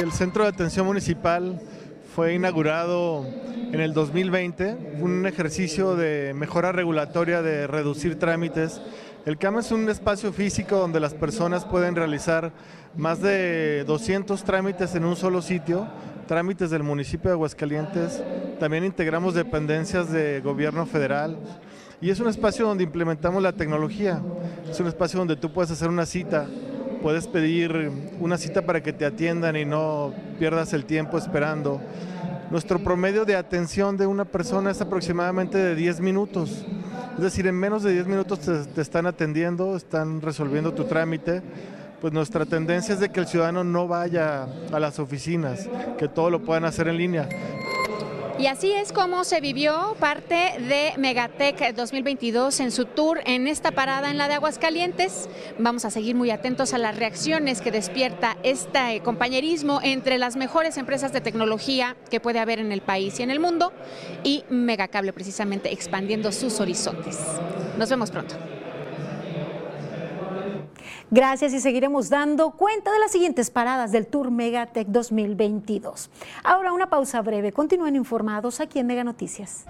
El 0.00 0.12
Centro 0.12 0.44
de 0.44 0.50
Atención 0.50 0.86
Municipal 0.86 1.60
fue 2.14 2.34
inaugurado 2.34 3.26
en 3.72 3.80
el 3.80 3.92
2020, 3.92 4.98
un 5.00 5.26
ejercicio 5.26 5.96
de 5.96 6.32
mejora 6.34 6.70
regulatoria 6.70 7.42
de 7.42 7.66
reducir 7.66 8.18
trámites. 8.18 8.80
El 9.26 9.36
CAM 9.36 9.58
es 9.58 9.72
un 9.72 9.88
espacio 9.88 10.32
físico 10.32 10.76
donde 10.76 11.00
las 11.00 11.14
personas 11.14 11.64
pueden 11.64 11.96
realizar 11.96 12.52
más 12.96 13.20
de 13.20 13.82
200 13.84 14.44
trámites 14.44 14.94
en 14.94 15.04
un 15.04 15.16
solo 15.16 15.42
sitio 15.42 15.88
trámites 16.24 16.70
del 16.70 16.82
municipio 16.82 17.30
de 17.30 17.34
Aguascalientes, 17.34 18.22
también 18.58 18.84
integramos 18.84 19.34
dependencias 19.34 20.10
de 20.10 20.40
gobierno 20.40 20.86
federal 20.86 21.36
y 22.00 22.10
es 22.10 22.20
un 22.20 22.28
espacio 22.28 22.66
donde 22.66 22.84
implementamos 22.84 23.42
la 23.42 23.52
tecnología, 23.52 24.20
es 24.68 24.78
un 24.80 24.86
espacio 24.86 25.18
donde 25.18 25.36
tú 25.36 25.52
puedes 25.52 25.70
hacer 25.70 25.88
una 25.88 26.06
cita, 26.06 26.46
puedes 27.02 27.26
pedir 27.26 27.90
una 28.20 28.36
cita 28.38 28.62
para 28.62 28.82
que 28.82 28.92
te 28.92 29.04
atiendan 29.04 29.56
y 29.56 29.64
no 29.64 30.12
pierdas 30.38 30.72
el 30.72 30.84
tiempo 30.84 31.18
esperando. 31.18 31.80
Nuestro 32.50 32.78
promedio 32.78 33.24
de 33.24 33.36
atención 33.36 33.96
de 33.96 34.06
una 34.06 34.24
persona 34.24 34.70
es 34.70 34.80
aproximadamente 34.80 35.58
de 35.58 35.74
10 35.74 36.00
minutos. 36.00 36.64
Es 37.16 37.22
decir, 37.22 37.46
en 37.46 37.54
menos 37.54 37.82
de 37.82 37.92
10 37.92 38.06
minutos 38.06 38.40
te, 38.40 38.64
te 38.66 38.80
están 38.80 39.06
atendiendo, 39.06 39.76
están 39.76 40.20
resolviendo 40.20 40.74
tu 40.74 40.84
trámite 40.84 41.42
pues 42.04 42.12
nuestra 42.12 42.44
tendencia 42.44 42.92
es 42.92 43.00
de 43.00 43.08
que 43.08 43.20
el 43.20 43.26
ciudadano 43.26 43.64
no 43.64 43.88
vaya 43.88 44.46
a 44.70 44.78
las 44.78 44.98
oficinas, 44.98 45.70
que 45.96 46.06
todo 46.06 46.28
lo 46.28 46.42
puedan 46.42 46.66
hacer 46.66 46.86
en 46.86 46.98
línea. 46.98 47.26
Y 48.38 48.46
así 48.46 48.72
es 48.72 48.92
como 48.92 49.24
se 49.24 49.40
vivió 49.40 49.96
parte 49.98 50.34
de 50.58 50.92
Megatec 50.98 51.74
2022 51.74 52.60
en 52.60 52.72
su 52.72 52.84
tour 52.84 53.20
en 53.24 53.48
esta 53.48 53.70
parada 53.70 54.10
en 54.10 54.18
la 54.18 54.28
de 54.28 54.34
Aguascalientes. 54.34 55.30
Vamos 55.58 55.86
a 55.86 55.90
seguir 55.90 56.14
muy 56.14 56.30
atentos 56.30 56.74
a 56.74 56.78
las 56.78 56.94
reacciones 56.94 57.62
que 57.62 57.70
despierta 57.70 58.36
este 58.42 59.00
compañerismo 59.02 59.80
entre 59.82 60.18
las 60.18 60.36
mejores 60.36 60.76
empresas 60.76 61.10
de 61.14 61.22
tecnología 61.22 61.96
que 62.10 62.20
puede 62.20 62.38
haber 62.38 62.58
en 62.58 62.70
el 62.70 62.82
país 62.82 63.18
y 63.18 63.22
en 63.22 63.30
el 63.30 63.40
mundo 63.40 63.72
y 64.24 64.44
Megacable 64.50 65.14
precisamente 65.14 65.72
expandiendo 65.72 66.32
sus 66.32 66.60
horizontes. 66.60 67.18
Nos 67.78 67.88
vemos 67.88 68.10
pronto. 68.10 68.34
Gracias 71.10 71.52
y 71.52 71.60
seguiremos 71.60 72.08
dando 72.08 72.52
cuenta 72.52 72.90
de 72.90 72.98
las 72.98 73.12
siguientes 73.12 73.50
paradas 73.50 73.92
del 73.92 74.06
Tour 74.06 74.30
Megatech 74.30 74.88
2022. 74.88 76.10
Ahora 76.42 76.72
una 76.72 76.88
pausa 76.88 77.20
breve. 77.22 77.52
Continúen 77.52 77.94
informados 77.94 78.60
aquí 78.60 78.78
en 78.78 78.86
Mega 78.86 79.04
Noticias. 79.04 79.64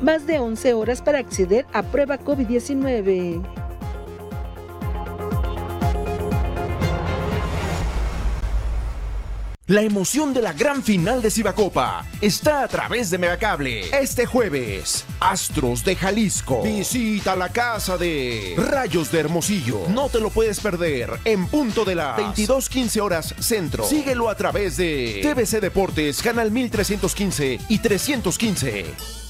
Más 0.00 0.26
de 0.26 0.38
11 0.38 0.74
horas 0.74 1.02
para 1.02 1.18
acceder 1.18 1.66
a 1.72 1.82
prueba 1.82 2.18
COVID-19. 2.18 3.42
La 9.70 9.82
emoción 9.82 10.34
de 10.34 10.42
la 10.42 10.52
gran 10.52 10.82
final 10.82 11.22
de 11.22 11.30
Cibacopa 11.30 12.04
está 12.20 12.64
a 12.64 12.66
través 12.66 13.08
de 13.08 13.18
Megacable. 13.18 13.82
Este 13.96 14.26
jueves, 14.26 15.04
Astros 15.20 15.84
de 15.84 15.94
Jalisco. 15.94 16.64
Visita 16.64 17.36
la 17.36 17.50
casa 17.50 17.96
de 17.96 18.56
Rayos 18.56 19.12
de 19.12 19.20
Hermosillo. 19.20 19.82
No 19.90 20.08
te 20.08 20.18
lo 20.18 20.30
puedes 20.30 20.58
perder 20.58 21.20
en 21.24 21.46
punto 21.46 21.84
de 21.84 21.94
las 21.94 22.18
22:15 22.18 23.00
horas 23.00 23.32
centro. 23.38 23.84
Síguelo 23.84 24.28
a 24.28 24.34
través 24.34 24.76
de 24.76 25.20
TVC 25.22 25.60
Deportes, 25.60 26.20
Canal 26.20 26.50
1315 26.50 27.60
y 27.68 27.78
315. 27.78 29.29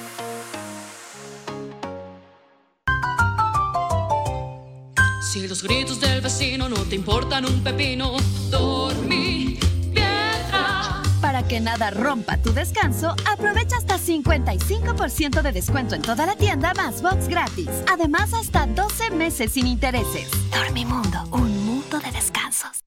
Si 5.21 5.47
los 5.47 5.61
gritos 5.61 5.99
del 5.99 6.19
vecino 6.19 6.67
no 6.67 6.77
te 6.77 6.95
importan 6.95 7.45
un 7.45 7.61
pepino, 7.63 8.17
dormí 8.49 9.59
piedra. 9.93 11.03
Para 11.21 11.47
que 11.47 11.59
nada 11.59 11.91
rompa 11.91 12.37
tu 12.37 12.51
descanso, 12.53 13.15
aprovecha 13.31 13.77
hasta 13.77 13.99
55% 13.99 15.43
de 15.43 15.51
descuento 15.51 15.93
en 15.93 16.01
toda 16.01 16.25
la 16.25 16.35
tienda 16.35 16.73
más 16.73 17.03
box 17.03 17.27
gratis. 17.27 17.69
Además, 17.87 18.33
hasta 18.33 18.65
12 18.65 19.11
meses 19.11 19.51
sin 19.51 19.67
intereses. 19.67 20.27
Dormimundo, 20.51 21.23
un 21.31 21.65
mundo 21.65 21.99
de 21.99 22.11
descansos. 22.11 22.83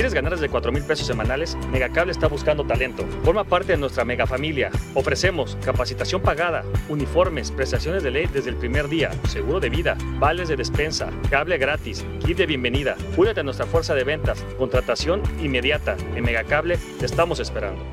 ¿Quieres 0.00 0.14
ganar 0.14 0.32
desde 0.32 0.48
4 0.48 0.72
mil 0.72 0.82
pesos 0.82 1.06
semanales? 1.06 1.58
Megacable 1.70 2.10
está 2.10 2.26
buscando 2.26 2.64
talento. 2.64 3.06
Forma 3.22 3.44
parte 3.44 3.72
de 3.72 3.76
nuestra 3.76 4.02
mega 4.02 4.26
familia. 4.26 4.70
Ofrecemos 4.94 5.58
capacitación 5.62 6.22
pagada, 6.22 6.64
uniformes, 6.88 7.50
prestaciones 7.50 8.02
de 8.02 8.10
ley 8.10 8.26
desde 8.32 8.48
el 8.48 8.56
primer 8.56 8.88
día, 8.88 9.10
seguro 9.28 9.60
de 9.60 9.68
vida, 9.68 9.98
vales 10.18 10.48
de 10.48 10.56
despensa, 10.56 11.10
cable 11.28 11.58
gratis, 11.58 12.02
kit 12.24 12.38
de 12.38 12.46
bienvenida. 12.46 12.96
Únete 13.18 13.40
a 13.40 13.42
nuestra 13.42 13.66
fuerza 13.66 13.94
de 13.94 14.04
ventas, 14.04 14.42
contratación 14.56 15.22
inmediata. 15.38 15.98
En 16.14 16.24
Megacable 16.24 16.78
te 16.98 17.04
estamos 17.04 17.38
esperando. 17.38 17.84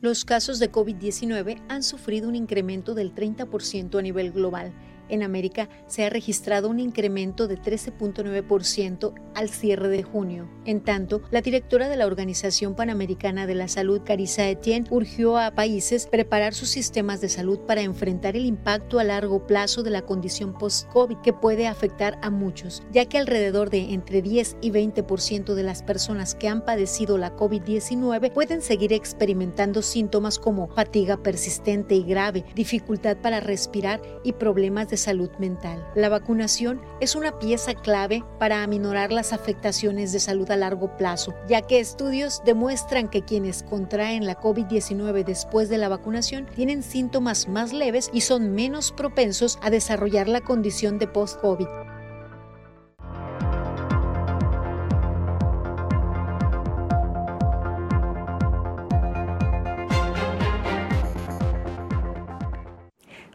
Los 0.00 0.24
casos 0.24 0.60
de 0.60 0.70
COVID-19 0.70 1.60
han 1.68 1.82
sufrido 1.82 2.28
un 2.28 2.36
incremento 2.36 2.94
del 2.94 3.16
30% 3.16 3.98
a 3.98 4.02
nivel 4.02 4.30
global 4.30 4.72
en 5.08 5.22
América 5.22 5.68
se 5.86 6.04
ha 6.04 6.10
registrado 6.10 6.68
un 6.68 6.80
incremento 6.80 7.48
de 7.48 7.58
13.9% 7.58 9.14
al 9.34 9.48
cierre 9.48 9.88
de 9.88 10.02
junio. 10.02 10.48
En 10.64 10.80
tanto, 10.82 11.22
la 11.30 11.40
directora 11.40 11.88
de 11.88 11.96
la 11.96 12.06
Organización 12.06 12.74
Panamericana 12.74 13.46
de 13.46 13.54
la 13.54 13.68
Salud, 13.68 14.02
Carissa 14.04 14.48
Etienne, 14.48 14.86
urgió 14.90 15.38
a 15.38 15.52
países 15.52 16.06
preparar 16.06 16.54
sus 16.54 16.68
sistemas 16.68 17.20
de 17.20 17.28
salud 17.28 17.60
para 17.60 17.82
enfrentar 17.82 18.36
el 18.36 18.44
impacto 18.44 18.98
a 18.98 19.04
largo 19.04 19.46
plazo 19.46 19.82
de 19.82 19.90
la 19.90 20.02
condición 20.02 20.52
post-COVID 20.52 21.18
que 21.18 21.32
puede 21.32 21.66
afectar 21.66 22.18
a 22.22 22.30
muchos, 22.30 22.82
ya 22.92 23.06
que 23.06 23.18
alrededor 23.18 23.70
de 23.70 23.94
entre 23.94 24.22
10 24.22 24.58
y 24.60 24.70
20% 24.70 25.54
de 25.54 25.62
las 25.62 25.82
personas 25.82 26.34
que 26.34 26.48
han 26.48 26.64
padecido 26.64 27.16
la 27.16 27.34
COVID-19 27.34 28.32
pueden 28.32 28.60
seguir 28.60 28.92
experimentando 28.92 29.82
síntomas 29.82 30.38
como 30.38 30.68
fatiga 30.68 31.16
persistente 31.22 31.94
y 31.94 32.02
grave, 32.02 32.44
dificultad 32.54 33.16
para 33.16 33.40
respirar 33.40 34.02
y 34.24 34.32
problemas 34.32 34.88
de 34.88 34.97
salud 34.98 35.30
mental. 35.38 35.84
La 35.94 36.08
vacunación 36.08 36.82
es 37.00 37.14
una 37.14 37.38
pieza 37.38 37.74
clave 37.74 38.24
para 38.38 38.62
aminorar 38.62 39.12
las 39.12 39.32
afectaciones 39.32 40.12
de 40.12 40.20
salud 40.20 40.50
a 40.50 40.56
largo 40.56 40.96
plazo, 40.96 41.34
ya 41.48 41.62
que 41.62 41.80
estudios 41.80 42.42
demuestran 42.44 43.08
que 43.08 43.22
quienes 43.22 43.62
contraen 43.62 44.26
la 44.26 44.38
COVID-19 44.38 45.24
después 45.24 45.68
de 45.68 45.78
la 45.78 45.88
vacunación 45.88 46.46
tienen 46.46 46.82
síntomas 46.82 47.48
más 47.48 47.72
leves 47.72 48.10
y 48.12 48.20
son 48.22 48.54
menos 48.54 48.92
propensos 48.92 49.58
a 49.62 49.70
desarrollar 49.70 50.28
la 50.28 50.40
condición 50.40 50.98
de 50.98 51.06
post-COVID. 51.06 51.68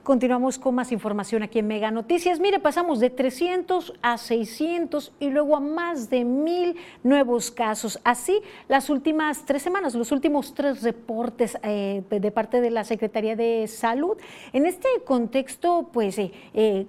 Continuamos 0.04 0.60
con 0.60 0.76
más 0.76 0.91
información 0.91 1.43
aquí 1.43 1.60
en 1.60 1.68
Mega 1.68 1.89
Noticias. 1.89 2.38
Mire, 2.38 2.60
pasamos 2.60 2.99
de 2.99 3.10
300 3.10 3.93
a 4.01 4.18
600 4.18 5.14
y 5.18 5.30
luego 5.30 5.56
a 5.56 5.62
más 5.62 6.10
de 6.10 6.26
mil 6.26 6.76
nuevos 7.04 7.51
casos. 7.51 7.97
Así, 8.04 8.41
las 8.68 8.89
últimas 8.89 9.45
tres 9.45 9.62
semanas, 9.62 9.95
los 9.95 10.12
últimos 10.12 10.54
tres 10.54 10.84
reportes 10.84 11.58
eh, 11.64 12.04
de 12.10 12.32
parte 12.32 12.60
de 12.60 12.70
la 12.70 12.84
Secretaría 12.84 13.38
de 13.38 13.66
Salud. 13.70 14.18
En 14.51 14.66
este 14.66 14.89
contexto, 15.06 15.88
pues, 15.93 16.20
eh, 16.20 16.34
eh, 16.54 16.86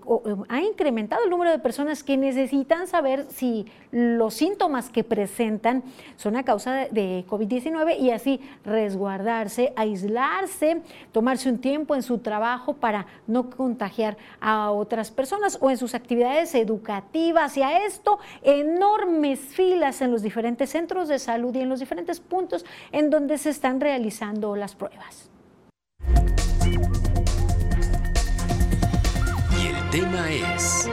ha 0.48 0.60
incrementado 0.62 1.22
el 1.22 1.30
número 1.30 1.52
de 1.52 1.60
personas 1.60 2.02
que 2.02 2.16
necesitan 2.16 2.88
saber 2.88 3.26
si 3.30 3.66
los 3.92 4.34
síntomas 4.34 4.90
que 4.90 5.04
presentan 5.04 5.84
son 6.16 6.34
a 6.34 6.42
causa 6.42 6.88
de 6.90 7.24
COVID-19 7.28 7.96
y 7.96 8.10
así 8.10 8.40
resguardarse, 8.64 9.72
aislarse, 9.76 10.82
tomarse 11.12 11.48
un 11.48 11.58
tiempo 11.58 11.94
en 11.94 12.02
su 12.02 12.18
trabajo 12.18 12.74
para 12.74 13.03
no 13.26 13.50
contagiar 13.50 14.16
a 14.40 14.70
otras 14.70 15.10
personas 15.10 15.58
o 15.60 15.70
en 15.70 15.76
sus 15.76 15.94
actividades 15.94 16.54
educativas 16.54 17.56
y 17.56 17.62
a 17.62 17.84
esto 17.84 18.18
enormes 18.42 19.40
filas 19.40 20.00
en 20.00 20.10
los 20.10 20.22
diferentes 20.22 20.70
centros 20.70 21.08
de 21.08 21.18
salud 21.18 21.54
y 21.54 21.60
en 21.60 21.68
los 21.68 21.80
diferentes 21.80 22.20
puntos 22.20 22.64
en 22.92 23.10
donde 23.10 23.38
se 23.38 23.50
están 23.50 23.80
realizando 23.80 24.56
las 24.56 24.74
pruebas. 24.74 25.30
Y 29.62 29.66
el 29.68 29.90
tema 29.90 30.30
es... 30.30 30.88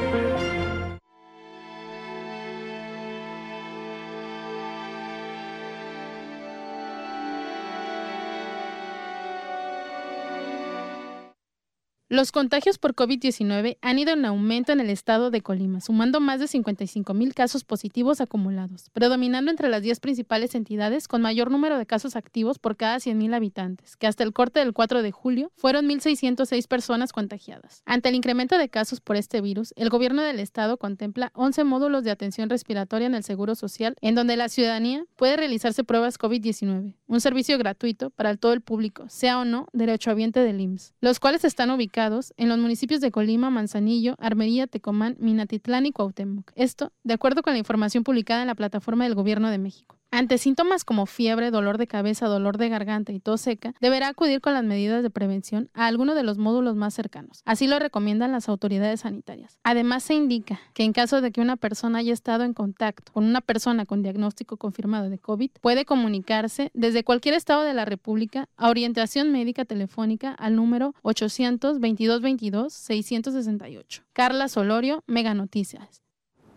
Los 12.12 12.34
contagios 12.34 12.78
por 12.78 12.94
COVID-19 12.94 13.78
han 13.82 13.98
ido 13.98 14.12
en 14.12 14.26
aumento 14.26 14.74
en 14.74 14.82
el 14.82 14.90
estado 14.90 15.32
de 15.32 15.40
Colima, 15.40 15.80
sumando 15.80 16.20
más 16.20 16.42
de 16.42 16.48
55 16.48 17.14
mil 17.14 17.34
casos 17.34 17.64
positivos 17.64 18.20
acumulados, 18.20 18.90
predominando 18.90 19.50
entre 19.50 19.70
las 19.70 19.82
10 19.82 20.02
principales 20.02 20.54
entidades 20.54 21.08
con 21.08 21.22
mayor 21.22 21.50
número 21.50 21.78
de 21.78 21.86
casos 21.86 22.18
activos 22.18 22.60
por 22.60 22.76
cada 22.76 23.00
100 23.00 23.18
mil 23.18 23.34
habitantes, 23.34 23.96
que 23.96 24.08
hasta 24.08 24.26
el 24.26 24.34
corte 24.34 24.60
del 24.60 24.74
4 24.74 25.04
de 25.04 25.12
julio 25.14 25.54
fueron 25.56 25.88
1.606 25.88 26.68
personas 26.68 27.14
contagiadas. 27.14 27.82
Ante 27.86 28.10
el 28.10 28.16
incremento 28.16 28.58
de 28.58 28.68
casos 28.68 29.00
por 29.00 29.16
este 29.16 29.40
virus, 29.40 29.74
el 29.78 29.88
gobierno 29.88 30.22
del 30.22 30.42
estado 30.42 30.76
contempla 30.76 31.32
11 31.34 31.64
módulos 31.64 32.04
de 32.04 32.12
atención 32.12 32.50
respiratoria 32.50 33.08
en 33.08 33.16
el 33.16 33.24
Seguro 33.24 33.56
Social, 33.56 33.96
en 34.02 34.16
donde 34.16 34.36
la 34.36 34.50
ciudadanía 34.50 35.06
puede 35.16 35.38
realizarse 35.38 35.86
pruebas 35.86 36.20
COVID-19, 36.20 36.94
un 37.08 37.22
servicio 37.22 37.58
gratuito 37.58 38.10
para 38.10 38.36
todo 38.36 38.52
el 38.52 38.60
público, 38.60 39.08
sea 39.08 39.40
o 39.40 39.46
no 39.46 39.68
derechohabiente 39.72 40.42
del 40.42 40.60
IMSS, 40.60 40.94
los 41.00 41.22
cuales 41.22 41.46
están 41.46 41.72
ubicados 41.72 42.01
en 42.38 42.50
los 42.50 42.58
municipios 42.58 43.00
de 43.00 43.12
Colima, 43.12 43.50
Manzanillo, 43.50 44.16
Armería, 44.18 44.66
Tecomán, 44.66 45.18
Minatitlán 45.20 45.86
y 45.86 45.92
Cuauhtémoc. 45.92 46.52
Esto, 46.56 46.92
de 47.04 47.14
acuerdo 47.14 47.44
con 47.44 47.54
la 47.54 47.60
información 47.60 48.04
publicada 48.04 48.42
en 48.42 48.48
la 48.48 48.56
plataforma 48.56 49.04
del 49.04 49.16
Gobierno 49.16 49.50
de 49.50 49.60
México. 49.60 50.01
Ante 50.14 50.38
síntomas 50.38 50.84
como 50.84 51.06
fiebre, 51.06 51.52
dolor 51.52 51.78
de 51.78 51.88
cabeza, 51.88 52.28
dolor 52.28 52.58
de 52.58 52.68
garganta 52.68 53.14
y 53.14 53.22
tos 53.22 53.40
seca, 53.40 53.74
deberá 53.80 54.10
acudir 54.10 54.42
con 54.42 54.54
las 54.54 54.66
medidas 54.66 55.04
de 55.04 55.10
prevención 55.10 55.70
a 55.74 55.88
alguno 55.88 56.16
de 56.16 56.24
los 56.24 56.38
módulos 56.38 56.76
más 56.76 56.94
cercanos. 56.94 57.42
Así 57.46 57.66
lo 57.66 57.80
recomiendan 57.80 58.34
las 58.34 58.50
autoridades 58.50 59.00
sanitarias. 59.00 59.58
Además, 59.64 60.04
se 60.04 60.14
indica 60.14 60.60
que 60.74 60.84
en 60.84 60.92
caso 60.92 61.22
de 61.22 61.32
que 61.32 61.40
una 61.40 61.56
persona 61.56 62.00
haya 62.00 62.12
estado 62.12 62.44
en 62.44 62.54
contacto 62.54 63.14
con 63.14 63.24
una 63.24 63.40
persona 63.40 63.86
con 63.86 64.04
diagnóstico 64.04 64.58
confirmado 64.58 65.10
de 65.10 65.18
COVID, 65.18 65.52
puede 65.62 65.86
comunicarse 65.86 66.72
desde 66.74 67.06
cualquier 67.06 67.36
estado 67.36 67.64
de 67.64 67.74
la 67.74 67.86
República 67.86 68.50
a 68.58 68.70
orientación 68.70 69.32
médica 69.32 69.64
telefónica 69.64 70.34
al 70.34 70.58
número 70.58 70.94
800 71.04 71.80
2222 71.80 72.74
668. 72.74 74.04
Carla 74.12 74.50
Solorio, 74.50 75.06
Mega 75.08 75.34
Noticias. 75.34 76.02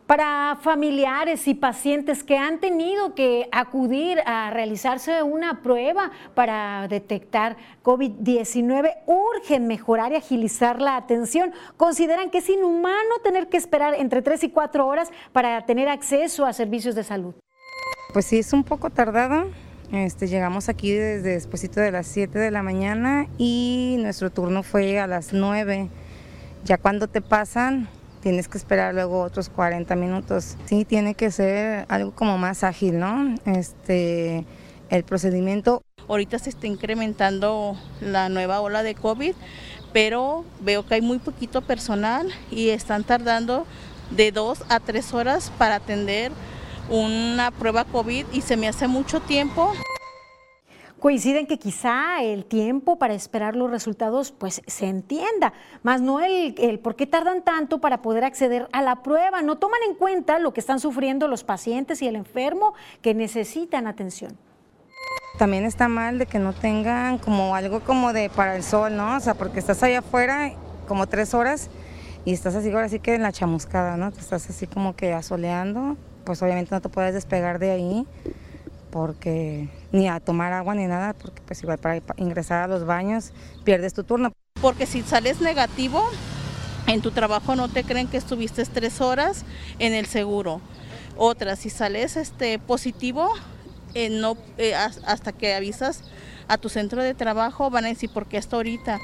Para 0.07 0.59
familiares 0.61 1.49
y 1.49 1.55
pacientes 1.55 2.23
que 2.23 2.37
han 2.37 2.61
tenido 2.61 3.15
que 3.15 3.49
acudir 3.53 4.19
a 4.27 4.51
realizarse 4.51 5.23
una 5.23 5.63
prueba 5.63 6.11
para 6.35 6.87
detectar 6.89 7.57
COVID-19, 7.83 8.97
urgen 9.07 9.67
mejorar 9.67 10.13
y 10.13 10.17
agilizar 10.17 10.83
la 10.83 10.97
atención. 10.97 11.53
Consideran 11.79 12.31
que 12.31 12.39
es 12.39 12.51
inhumano 12.51 13.19
tener 13.23 13.49
que 13.49 13.57
esperar 13.57 13.95
entre 13.95 14.21
3 14.21 14.45
y 14.45 14.51
4 14.51 14.87
horas 14.87 15.11
para 15.33 15.65
tener 15.65 15.89
acceso 15.89 16.45
a 16.45 16.53
servicios 16.53 16.95
de 16.95 17.03
salud. 17.03 17.35
Pues 18.13 18.27
sí, 18.27 18.39
es 18.39 18.53
un 18.53 18.63
poco 18.63 18.91
tardado. 18.91 19.47
Este, 19.91 20.27
llegamos 20.27 20.69
aquí 20.69 20.93
desde 20.93 21.31
después 21.31 21.63
de 21.71 21.91
las 21.91 22.07
7 22.09 22.39
de 22.39 22.51
la 22.51 22.63
mañana 22.63 23.27
y 23.39 23.97
nuestro 24.01 24.29
turno 24.31 24.63
fue 24.63 24.99
a 24.99 25.07
las 25.07 25.33
9. 25.33 25.89
Ya 26.65 26.77
cuando 26.77 27.09
te 27.09 27.23
pasan, 27.23 27.89
tienes 28.25 28.49
que 28.49 28.57
esperar 28.57 28.95
luego 28.95 29.21
otros 29.21 29.51
40 29.51 29.95
minutos. 29.97 30.57
Sí, 30.65 30.87
tiene 30.87 31.15
que 31.15 31.31
ser 31.31 31.85
algo 31.91 32.13
como 32.13 32.39
más 32.39 32.65
ágil, 32.65 32.99
¿no? 32.99 33.35
Este, 33.45 34.47
el 34.89 35.05
procedimiento. 35.05 35.83
Ahorita 36.09 36.39
se 36.39 36.49
está 36.49 36.67
incrementando 36.67 37.77
la 38.01 38.31
nueva 38.31 38.63
ola 38.63 38.83
de 38.83 38.95
COVID, 38.95 39.35
pero 39.93 40.43
veo 40.61 40.87
que 40.87 40.95
hay 40.95 41.03
muy 41.03 41.19
poquito 41.19 41.61
personal 41.61 42.27
y 42.51 42.71
están 42.71 43.05
tardando 43.05 43.67
de 44.11 44.33
dos 44.33 44.65
a 44.71 44.81
tres 44.81 45.13
horas 45.13 45.53
para 45.59 45.77
atender 45.77 46.33
una 46.89 47.51
prueba 47.51 47.85
COVID 47.85 48.25
y 48.33 48.41
se 48.41 48.57
me 48.57 48.69
hace 48.69 48.89
mucho 48.89 49.21
tiempo 49.21 49.75
coinciden 51.05 51.47
que 51.47 51.59
quizá 51.59 52.23
el 52.23 52.47
tiempo 52.47 52.97
para 52.99 53.13
esperar 53.13 53.57
los 53.57 53.71
resultados 53.71 54.33
pues 54.33 54.63
se 54.67 54.87
entienda, 54.87 55.53
más 55.83 56.01
no 56.01 56.21
el, 56.21 56.55
el, 56.57 56.79
por 56.79 56.97
qué 56.97 57.07
tardan 57.07 57.43
tanto 57.43 57.79
para 57.79 58.01
poder 58.01 58.25
acceder 58.25 58.69
a 58.73 58.81
la 58.81 59.03
prueba. 59.03 59.43
No 59.43 59.59
toman 59.59 59.81
en 59.87 59.97
cuenta 59.97 60.39
lo 60.39 60.55
que 60.55 60.61
están 60.61 60.81
sufriendo 60.81 61.29
los 61.29 61.45
pacientes 61.45 62.01
y 62.01 62.09
el 62.09 62.17
enfermo 62.17 62.73
que 63.03 63.13
necesitan 63.13 63.87
atención. 63.87 64.39
También 65.39 65.67
está 65.67 65.89
mal 65.89 66.17
de 66.17 66.25
que 66.25 66.39
no 66.39 66.55
tengan 66.55 67.19
como 67.19 67.55
algo 67.55 67.81
como 67.81 68.15
de 68.15 68.31
para 68.31 68.57
el 68.57 68.63
sol, 68.63 68.97
¿no? 68.97 69.19
O 69.19 69.21
sea, 69.21 69.35
porque 69.35 69.59
estás 69.59 69.83
allá 69.83 69.99
afuera 69.99 70.55
como 70.89 71.07
tres 71.07 71.35
horas 71.35 71.69
y 72.25 72.33
estás 72.33 72.55
así 72.55 72.71
ahora 72.71 72.89
sí 72.89 72.99
que 72.99 73.15
en 73.15 73.21
la 73.21 73.31
chamuscada, 73.31 73.99
¿no? 73.99 74.11
Te 74.11 74.21
estás 74.21 74.49
así 74.49 74.67
como 74.67 74.97
que 74.97 75.13
asoleando, 75.13 75.99
pues 76.25 76.43
obviamente 76.43 76.71
no 76.71 76.81
te 76.81 76.89
puedes 76.89 77.13
despegar 77.13 77.59
de 77.59 77.73
ahí 77.73 78.07
porque 78.95 79.69
ni 79.91 80.09
a 80.09 80.21
tomar 80.21 80.53
agua 80.53 80.77
ni 80.77 80.87
nada, 80.87 81.15
porque 81.15 81.43
pues 81.45 81.61
igual 81.65 81.79
para 81.79 82.01
ingresar 82.17 82.63
a 82.63 82.69
los 82.69 82.87
baños 82.87 83.33
pierdes 83.65 83.93
tu 83.93 84.05
turno. 84.05 84.31
Porque 84.61 84.87
si 84.87 85.03
sales 85.03 85.41
negativo, 85.41 86.01
en 86.87 87.03
tu 87.03 87.11
trabajo 87.11 87.57
no 87.57 87.69
te 87.69 87.83
creen 87.83 88.07
que 88.07 88.19
estuviste 88.19 88.65
tres 88.67 89.01
horas 89.01 89.45
en 89.81 89.95
el 89.95 90.07
seguro. 90.07 90.61
Otra, 91.17 91.57
si 91.57 91.71
sales 91.71 92.17
este, 92.17 92.61
positivo, 92.61 93.33
eh, 93.95 94.11
no, 94.11 94.37
eh, 94.59 94.77
hasta 94.77 95.33
que 95.33 95.55
avisas 95.55 96.05
a 96.47 96.57
tu 96.57 96.69
centro 96.69 97.03
de 97.03 97.15
trabajo, 97.15 97.71
van 97.71 97.87
a 97.87 97.89
decir, 97.89 98.11
¿por 98.11 98.27
qué 98.27 98.39
hasta 98.39 98.55
ahorita? 98.55 99.01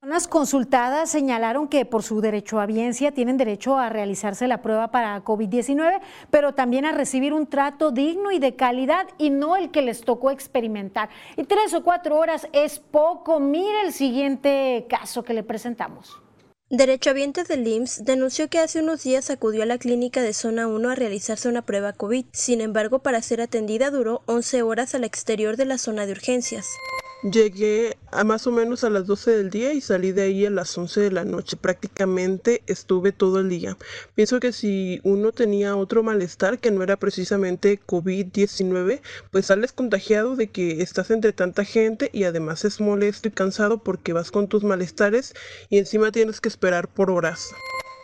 Personas 0.00 0.28
consultadas 0.28 1.10
señalaron 1.10 1.68
que 1.68 1.84
por 1.84 2.02
su 2.02 2.22
derecho 2.22 2.58
a 2.58 2.64
biencia 2.64 3.12
tienen 3.12 3.36
derecho 3.36 3.76
a 3.76 3.90
realizarse 3.90 4.48
la 4.48 4.62
prueba 4.62 4.90
para 4.90 5.22
COVID-19, 5.22 6.00
pero 6.30 6.54
también 6.54 6.86
a 6.86 6.92
recibir 6.92 7.34
un 7.34 7.46
trato 7.46 7.90
digno 7.90 8.30
y 8.30 8.38
de 8.38 8.56
calidad 8.56 9.06
y 9.18 9.28
no 9.28 9.56
el 9.56 9.70
que 9.70 9.82
les 9.82 10.00
tocó 10.00 10.30
experimentar. 10.30 11.10
Y 11.36 11.44
tres 11.44 11.74
o 11.74 11.84
cuatro 11.84 12.16
horas 12.16 12.48
es 12.54 12.78
poco. 12.78 13.40
Mire 13.40 13.82
el 13.84 13.92
siguiente 13.92 14.86
caso 14.88 15.22
que 15.22 15.34
le 15.34 15.42
presentamos. 15.42 16.16
Derechohabiente 16.70 17.44
del 17.44 17.68
IMSS 17.68 18.02
denunció 18.02 18.48
que 18.48 18.60
hace 18.60 18.80
unos 18.80 19.02
días 19.02 19.28
acudió 19.28 19.64
a 19.64 19.66
la 19.66 19.76
clínica 19.76 20.22
de 20.22 20.32
zona 20.32 20.66
1 20.66 20.88
a 20.88 20.94
realizarse 20.94 21.46
una 21.46 21.60
prueba 21.60 21.92
COVID. 21.92 22.24
Sin 22.32 22.62
embargo, 22.62 23.00
para 23.00 23.20
ser 23.20 23.42
atendida 23.42 23.90
duró 23.90 24.22
11 24.24 24.62
horas 24.62 24.94
al 24.94 25.04
exterior 25.04 25.58
de 25.58 25.66
la 25.66 25.76
zona 25.76 26.06
de 26.06 26.12
urgencias. 26.12 26.70
Llegué 27.22 27.98
a 28.12 28.24
más 28.24 28.46
o 28.46 28.50
menos 28.50 28.82
a 28.82 28.88
las 28.88 29.06
12 29.06 29.32
del 29.32 29.50
día 29.50 29.74
y 29.74 29.82
salí 29.82 30.12
de 30.12 30.22
ahí 30.22 30.46
a 30.46 30.50
las 30.50 30.76
11 30.78 31.02
de 31.02 31.10
la 31.10 31.24
noche. 31.24 31.58
Prácticamente 31.58 32.62
estuve 32.66 33.12
todo 33.12 33.40
el 33.40 33.50
día. 33.50 33.76
Pienso 34.14 34.40
que 34.40 34.52
si 34.52 35.00
uno 35.04 35.30
tenía 35.30 35.76
otro 35.76 36.02
malestar 36.02 36.58
que 36.58 36.70
no 36.70 36.82
era 36.82 36.96
precisamente 36.96 37.78
COVID-19, 37.86 39.02
pues 39.30 39.46
sales 39.46 39.72
contagiado 39.72 40.34
de 40.34 40.46
que 40.46 40.80
estás 40.80 41.10
entre 41.10 41.34
tanta 41.34 41.64
gente 41.66 42.08
y 42.14 42.24
además 42.24 42.64
es 42.64 42.80
molesto 42.80 43.28
y 43.28 43.32
cansado 43.32 43.82
porque 43.84 44.14
vas 44.14 44.30
con 44.30 44.48
tus 44.48 44.64
malestares 44.64 45.34
y 45.68 45.76
encima 45.76 46.12
tienes 46.12 46.40
que 46.40 46.48
esperar 46.48 46.88
por 46.88 47.10
horas 47.10 47.50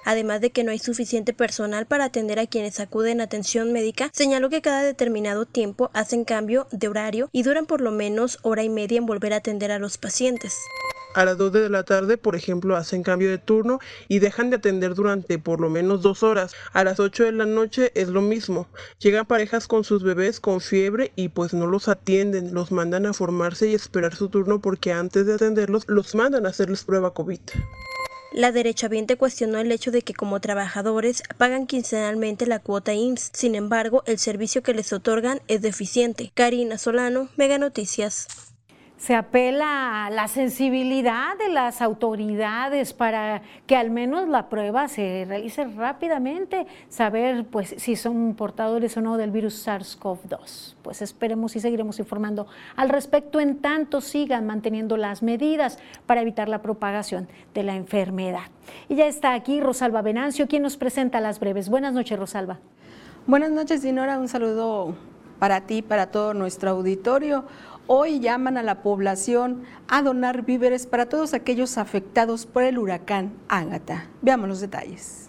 además 0.06 0.40
de 0.40 0.50
que 0.50 0.64
no 0.64 0.70
hay 0.70 0.78
suficiente 0.78 1.34
personal 1.34 1.84
para 1.84 2.06
atender 2.06 2.38
a 2.38 2.46
quienes 2.46 2.80
acuden 2.80 3.20
a 3.20 3.24
atención 3.24 3.72
médica, 3.72 4.10
señaló 4.14 4.48
que 4.48 4.62
cada 4.62 4.82
determinado 4.82 5.44
tiempo 5.44 5.90
hacen 5.92 6.24
cambio 6.24 6.66
de 6.70 6.88
horario 6.88 7.28
y 7.32 7.42
duran 7.42 7.66
por 7.66 7.82
lo 7.82 7.90
menos 7.90 8.38
hora 8.40 8.62
y 8.62 8.70
media 8.70 8.96
en 8.96 9.06
volver 9.06 9.34
a 9.34 9.36
atender 9.36 9.72
a 9.72 9.78
los 9.78 9.98
pacientes. 9.98 10.56
A 11.16 11.24
las 11.24 11.38
2 11.38 11.50
de 11.50 11.70
la 11.70 11.82
tarde, 11.82 12.18
por 12.18 12.36
ejemplo, 12.36 12.76
hacen 12.76 13.02
cambio 13.02 13.30
de 13.30 13.38
turno 13.38 13.78
y 14.06 14.18
dejan 14.18 14.50
de 14.50 14.56
atender 14.56 14.94
durante 14.94 15.38
por 15.38 15.60
lo 15.60 15.70
menos 15.70 16.02
dos 16.02 16.22
horas. 16.22 16.52
A 16.74 16.84
las 16.84 17.00
8 17.00 17.24
de 17.24 17.32
la 17.32 17.46
noche 17.46 17.90
es 17.94 18.08
lo 18.08 18.20
mismo. 18.20 18.68
Llegan 18.98 19.24
parejas 19.24 19.66
con 19.66 19.82
sus 19.82 20.02
bebés 20.02 20.40
con 20.40 20.60
fiebre 20.60 21.12
y 21.16 21.30
pues 21.30 21.54
no 21.54 21.66
los 21.66 21.88
atienden, 21.88 22.52
los 22.52 22.70
mandan 22.70 23.06
a 23.06 23.14
formarse 23.14 23.66
y 23.66 23.74
esperar 23.74 24.14
su 24.14 24.28
turno 24.28 24.60
porque 24.60 24.92
antes 24.92 25.24
de 25.24 25.32
atenderlos 25.32 25.84
los 25.88 26.14
mandan 26.14 26.44
a 26.44 26.50
hacerles 26.50 26.84
prueba 26.84 27.14
COVID. 27.14 27.40
La 28.36 28.52
derechohabiente 28.52 29.16
cuestionó 29.16 29.60
el 29.60 29.72
hecho 29.72 29.90
de 29.90 30.02
que 30.02 30.12
como 30.12 30.40
trabajadores 30.40 31.22
pagan 31.38 31.66
quincenalmente 31.66 32.44
la 32.44 32.58
cuota 32.58 32.92
IMSS, 32.92 33.30
sin 33.32 33.54
embargo 33.54 34.02
el 34.04 34.18
servicio 34.18 34.62
que 34.62 34.74
les 34.74 34.92
otorgan 34.92 35.40
es 35.48 35.62
deficiente. 35.62 36.32
Karina 36.34 36.76
Solano, 36.76 37.30
Mega 37.36 37.56
Noticias 37.56 38.28
se 38.96 39.14
apela 39.14 40.06
a 40.06 40.10
la 40.10 40.26
sensibilidad 40.26 41.36
de 41.36 41.50
las 41.50 41.82
autoridades 41.82 42.94
para 42.94 43.42
que 43.66 43.76
al 43.76 43.90
menos 43.90 44.28
la 44.28 44.48
prueba 44.48 44.88
se 44.88 45.26
realice 45.28 45.64
rápidamente, 45.64 46.66
saber 46.88 47.44
pues 47.44 47.74
si 47.76 47.96
son 47.96 48.34
portadores 48.34 48.96
o 48.96 49.02
no 49.02 49.16
del 49.16 49.30
virus 49.30 49.66
SARS-CoV-2. 49.66 50.76
Pues 50.82 51.02
esperemos 51.02 51.56
y 51.56 51.60
seguiremos 51.60 51.98
informando 51.98 52.46
al 52.74 52.88
respecto 52.88 53.38
en 53.38 53.58
tanto 53.58 54.00
sigan 54.00 54.46
manteniendo 54.46 54.96
las 54.96 55.22
medidas 55.22 55.78
para 56.06 56.22
evitar 56.22 56.48
la 56.48 56.62
propagación 56.62 57.28
de 57.54 57.62
la 57.64 57.76
enfermedad. 57.76 58.48
Y 58.88 58.96
ya 58.96 59.06
está 59.06 59.34
aquí 59.34 59.60
Rosalba 59.60 60.00
Venancio, 60.02 60.48
quien 60.48 60.62
nos 60.62 60.76
presenta 60.76 61.20
las 61.20 61.38
breves. 61.38 61.68
Buenas 61.68 61.92
noches, 61.92 62.18
Rosalba. 62.18 62.58
Buenas 63.26 63.50
noches, 63.50 63.82
Dinora. 63.82 64.18
Un 64.18 64.28
saludo 64.28 64.94
para 65.38 65.62
ti, 65.62 65.82
para 65.82 66.06
todo 66.06 66.32
nuestro 66.32 66.70
auditorio. 66.70 67.44
Hoy 67.88 68.18
llaman 68.18 68.56
a 68.56 68.64
la 68.64 68.82
población 68.82 69.62
a 69.86 70.02
donar 70.02 70.44
víveres 70.44 70.86
para 70.88 71.08
todos 71.08 71.34
aquellos 71.34 71.78
afectados 71.78 72.44
por 72.44 72.64
el 72.64 72.78
huracán 72.78 73.32
Ágata. 73.48 74.08
Veamos 74.22 74.48
los 74.48 74.60
detalles. 74.60 75.28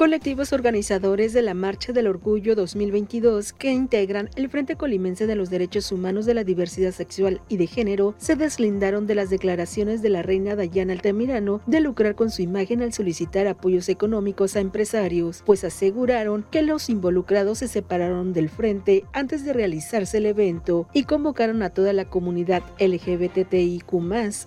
Colectivos 0.00 0.54
organizadores 0.54 1.34
de 1.34 1.42
la 1.42 1.52
Marcha 1.52 1.92
del 1.92 2.06
Orgullo 2.06 2.54
2022 2.54 3.52
que 3.52 3.70
integran 3.70 4.30
el 4.34 4.48
Frente 4.48 4.74
Colimense 4.74 5.26
de 5.26 5.34
los 5.34 5.50
Derechos 5.50 5.92
Humanos 5.92 6.24
de 6.24 6.32
la 6.32 6.42
Diversidad 6.42 6.92
Sexual 6.92 7.42
y 7.50 7.58
de 7.58 7.66
Género 7.66 8.14
se 8.16 8.34
deslindaron 8.34 9.06
de 9.06 9.14
las 9.14 9.28
declaraciones 9.28 10.00
de 10.00 10.08
la 10.08 10.22
reina 10.22 10.56
Dayana 10.56 10.94
Altamirano 10.94 11.60
de 11.66 11.82
lucrar 11.82 12.14
con 12.14 12.30
su 12.30 12.40
imagen 12.40 12.80
al 12.80 12.94
solicitar 12.94 13.46
apoyos 13.46 13.90
económicos 13.90 14.56
a 14.56 14.60
empresarios, 14.60 15.42
pues 15.44 15.64
aseguraron 15.64 16.46
que 16.50 16.62
los 16.62 16.88
involucrados 16.88 17.58
se 17.58 17.68
separaron 17.68 18.32
del 18.32 18.48
frente 18.48 19.04
antes 19.12 19.44
de 19.44 19.52
realizarse 19.52 20.16
el 20.16 20.24
evento 20.24 20.88
y 20.94 21.04
convocaron 21.04 21.62
a 21.62 21.68
toda 21.68 21.92
la 21.92 22.06
comunidad 22.06 22.62
LGBTIQ 22.78 23.92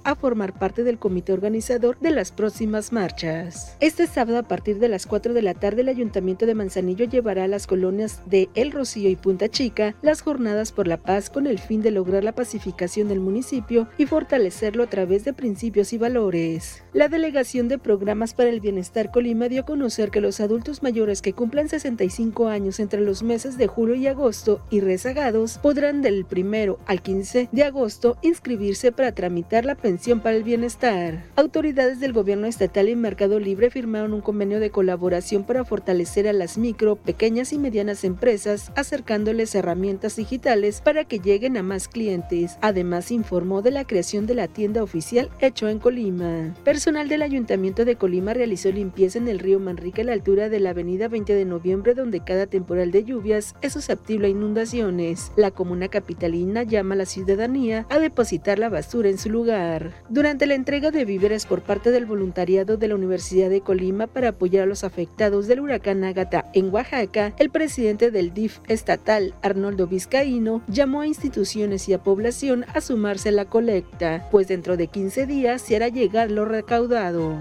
a 0.04 0.16
formar 0.16 0.58
parte 0.58 0.84
del 0.84 0.97
comité 0.97 1.32
organizador 1.32 1.99
de 1.99 2.10
las 2.10 2.32
próximas 2.32 2.91
marchas. 2.91 3.78
Este 3.82 4.08
sábado 4.08 4.39
a 4.39 4.47
partir 4.47 4.80
de 4.80 4.89
las 4.89 5.06
4 5.06 5.36
de 5.36 5.43
la 5.44 5.54
tarde 5.54 5.82
el 5.82 5.89
Ayuntamiento 5.89 6.46
de 6.46 6.56
Manzanillo 6.56 7.06
llevará 7.06 7.44
a 7.44 7.48
las 7.48 7.68
colonias 7.68 8.22
de 8.26 8.50
El 8.56 8.72
Rocío 8.72 9.10
y 9.10 9.16
Punta 9.16 9.50
Chica 9.50 9.96
las 10.02 10.22
jornadas 10.22 10.72
por 10.72 10.88
la 10.88 10.98
paz 10.98 11.30
con 11.30 11.48
el 11.48 11.60
fin 11.60 11.82
de 11.82 11.91
lograr 11.91 12.24
la 12.24 12.32
pacificación 12.32 13.08
del 13.08 13.20
municipio 13.20 13.88
y 13.98 14.06
fortalecerlo 14.06 14.84
a 14.84 14.88
través 14.88 15.26
de 15.26 15.34
principios 15.34 15.94
y 15.94 15.98
valores. 15.98 16.84
La 16.94 17.08
Delegación 17.08 17.68
de 17.68 17.78
Programas 17.78 18.34
para 18.34 18.50
el 18.50 18.62
Bienestar 18.62 19.12
Colima 19.12 19.50
dio 19.50 19.62
a 19.62 19.66
conocer 19.66 20.12
que 20.12 20.22
los 20.22 20.39
adultos 20.39 20.84
mayores 20.84 21.22
que 21.22 21.34
cumplan 21.34 21.70
65 21.70 22.48
años 22.48 22.80
entre 22.80 23.02
los 23.02 23.24
meses 23.24 23.58
de 23.58 23.68
julio 23.68 23.96
y 23.96 24.08
agosto 24.08 24.62
y 24.70 24.80
rezagados 24.80 25.58
podrán 25.58 26.02
del 26.02 26.26
primero 26.26 26.80
al 26.86 27.02
15 27.02 27.50
de 27.52 27.64
agosto 27.64 28.18
inscribirse 28.22 28.91
para 28.91 29.14
tramitar 29.14 29.66
la 29.66 29.76
pensión 29.76 30.22
para 30.22 30.36
el 30.36 30.44
bienestar. 30.44 31.26
Autoridades 31.36 32.00
del 32.00 32.14
gobierno 32.14 32.48
estatal 32.48 32.89
y 32.89 32.96
Mercado 32.96 33.39
Libre 33.39 33.70
firmaron 33.70 34.14
un 34.14 34.22
convenio 34.22 34.60
de 34.60 34.70
colaboración 34.70 35.33
para 35.42 35.66
fortalecer 35.66 36.28
a 36.28 36.34
las 36.34 36.60
micro, 36.60 36.96
pequeñas 36.96 37.52
y 37.52 37.58
medianas 37.58 38.04
empresas, 38.04 38.72
acercándoles 38.76 39.56
herramientas 39.56 40.16
digitales 40.18 40.82
para 40.82 41.06
que 41.06 41.18
lleguen 41.18 41.58
a 41.58 41.64
más 41.64 41.88
clientes. 41.88 42.60
Además, 42.62 43.10
informó 43.10 43.64
de 43.64 43.72
la 43.72 43.86
creación 43.86 44.28
de 44.28 44.36
la 44.36 44.48
tienda 44.48 44.84
oficial 44.84 45.30
Hecho 45.40 45.68
en 45.70 45.80
Colima. 45.80 46.54
Personal 46.64 47.10
del 47.10 47.24
Ayuntamiento 47.24 47.86
de 47.86 47.96
Colima 47.96 48.36
realizó 48.36 48.72
limpieza 48.72 49.18
en 49.18 49.28
el 49.28 49.40
río 49.40 49.60
Manrique 49.60 50.02
a 50.02 50.04
la 50.06 50.14
altura 50.14 50.50
de 50.50 50.60
la 50.60 50.70
avenida 50.70 51.08
20 51.08 51.34
de 51.34 51.46
noviembre, 51.46 51.96
donde 51.96 52.24
cada 52.24 52.46
temporal 52.46 52.92
de 52.92 53.04
lluvias 53.04 53.56
es 53.62 53.74
susceptible 53.74 54.28
a 54.28 54.30
inundaciones. 54.30 55.32
La 55.36 55.50
comuna 55.50 55.88
capitalina 55.88 56.64
llama 56.64 56.94
a 56.94 56.98
la 56.98 57.06
ciudadanía 57.06 57.88
a 57.90 57.98
depositar 57.98 58.60
la 58.60 58.70
basura 58.70 59.10
en 59.10 59.18
su 59.18 59.30
lugar. 59.30 59.94
Durante 60.10 60.46
la 60.46 60.56
entrega 60.56 60.92
de 60.92 61.06
víveres 61.06 61.46
por 61.46 61.62
parte 61.62 61.92
del 61.92 62.06
voluntariado 62.06 62.78
de 62.78 62.88
la 62.88 62.96
Universidad 62.96 63.50
de 63.50 63.62
Colima 63.62 64.08
para 64.08 64.30
apoyar 64.30 64.64
a 64.64 64.68
los 64.68 64.84
afectados, 64.84 65.12
del 65.18 65.59
huracán 65.59 66.03
Ágata 66.03 66.49
en 66.53 66.74
Oaxaca, 66.74 67.34
el 67.38 67.49
presidente 67.49 68.09
del 68.09 68.34
DIF 68.34 68.59
estatal, 68.68 69.36
Arnoldo 69.41 69.88
Vizcaíno, 69.88 70.64
llamó 70.68 71.01
a 71.01 71.07
instituciones 71.07 71.88
y 71.88 71.93
a 71.93 72.01
población 72.03 72.66
a 72.74 72.82
sumarse 72.82 73.30
a 73.30 73.34
la 73.34 73.45
colecta, 73.45 74.28
pues 74.32 74.47
dentro 74.47 74.76
de 74.76 74.88
15 74.88 75.26
días 75.28 75.61
se 75.61 75.76
hará 75.76 75.89
llegar 75.89 76.32
lo 76.32 76.45
recaudado. 76.45 77.38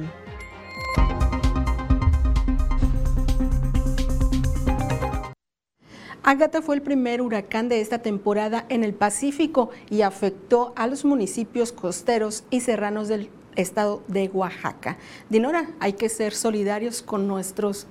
Ágata 6.24 6.62
fue 6.62 6.76
el 6.76 6.82
primer 6.82 7.20
huracán 7.20 7.68
de 7.68 7.80
esta 7.80 7.98
temporada 7.98 8.64
en 8.68 8.84
el 8.84 8.94
Pacífico 8.94 9.70
y 9.90 10.02
afectó 10.02 10.72
a 10.76 10.86
los 10.86 11.04
municipios 11.04 11.72
costeros 11.72 12.44
y 12.50 12.60
serranos 12.60 13.08
del 13.08 13.28
estado 13.56 14.02
de 14.08 14.28
Oaxaca. 14.32 14.96
Dinora, 15.28 15.70
hay 15.80 15.94
que 15.94 16.08
ser 16.08 16.34
solidarios 16.34 17.02
con 17.02 17.26
nuestros, 17.28 17.86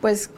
pues, 0.00 0.30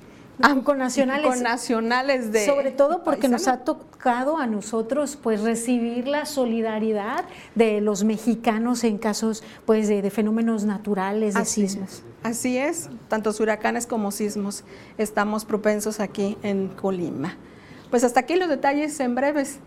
ah, 0.42 0.56
con 0.64 0.78
nacionales. 0.78 1.26
Con 1.26 1.42
nacionales 1.42 2.32
de. 2.32 2.46
Sobre 2.46 2.70
todo 2.70 3.02
porque 3.04 3.28
nos 3.28 3.48
ha 3.48 3.58
tocado 3.58 4.38
a 4.38 4.46
nosotros 4.46 5.18
pues 5.20 5.40
recibir 5.40 6.06
la 6.06 6.26
solidaridad 6.26 7.24
de 7.54 7.80
los 7.80 8.04
mexicanos 8.04 8.84
en 8.84 8.98
casos 8.98 9.42
pues 9.64 9.88
de, 9.88 10.08
fenómenos 10.10 10.64
naturales, 10.64 11.34
de 11.34 11.44
sismos. 11.44 12.02
así 12.22 12.56
es, 12.56 12.88
tantos 13.08 13.40
huracanes 13.40 13.86
como 13.86 14.10
sismos 14.12 14.64
estamos 14.98 15.44
propensos 15.44 16.00
aquí 16.00 16.36
en 16.42 16.68
Colima. 16.68 17.36
Pues 17.90 18.04
hasta 18.04 18.20
aquí 18.20 18.36
los 18.36 18.48
detalles 18.48 18.98
en 19.00 19.14
breves. 19.14 19.58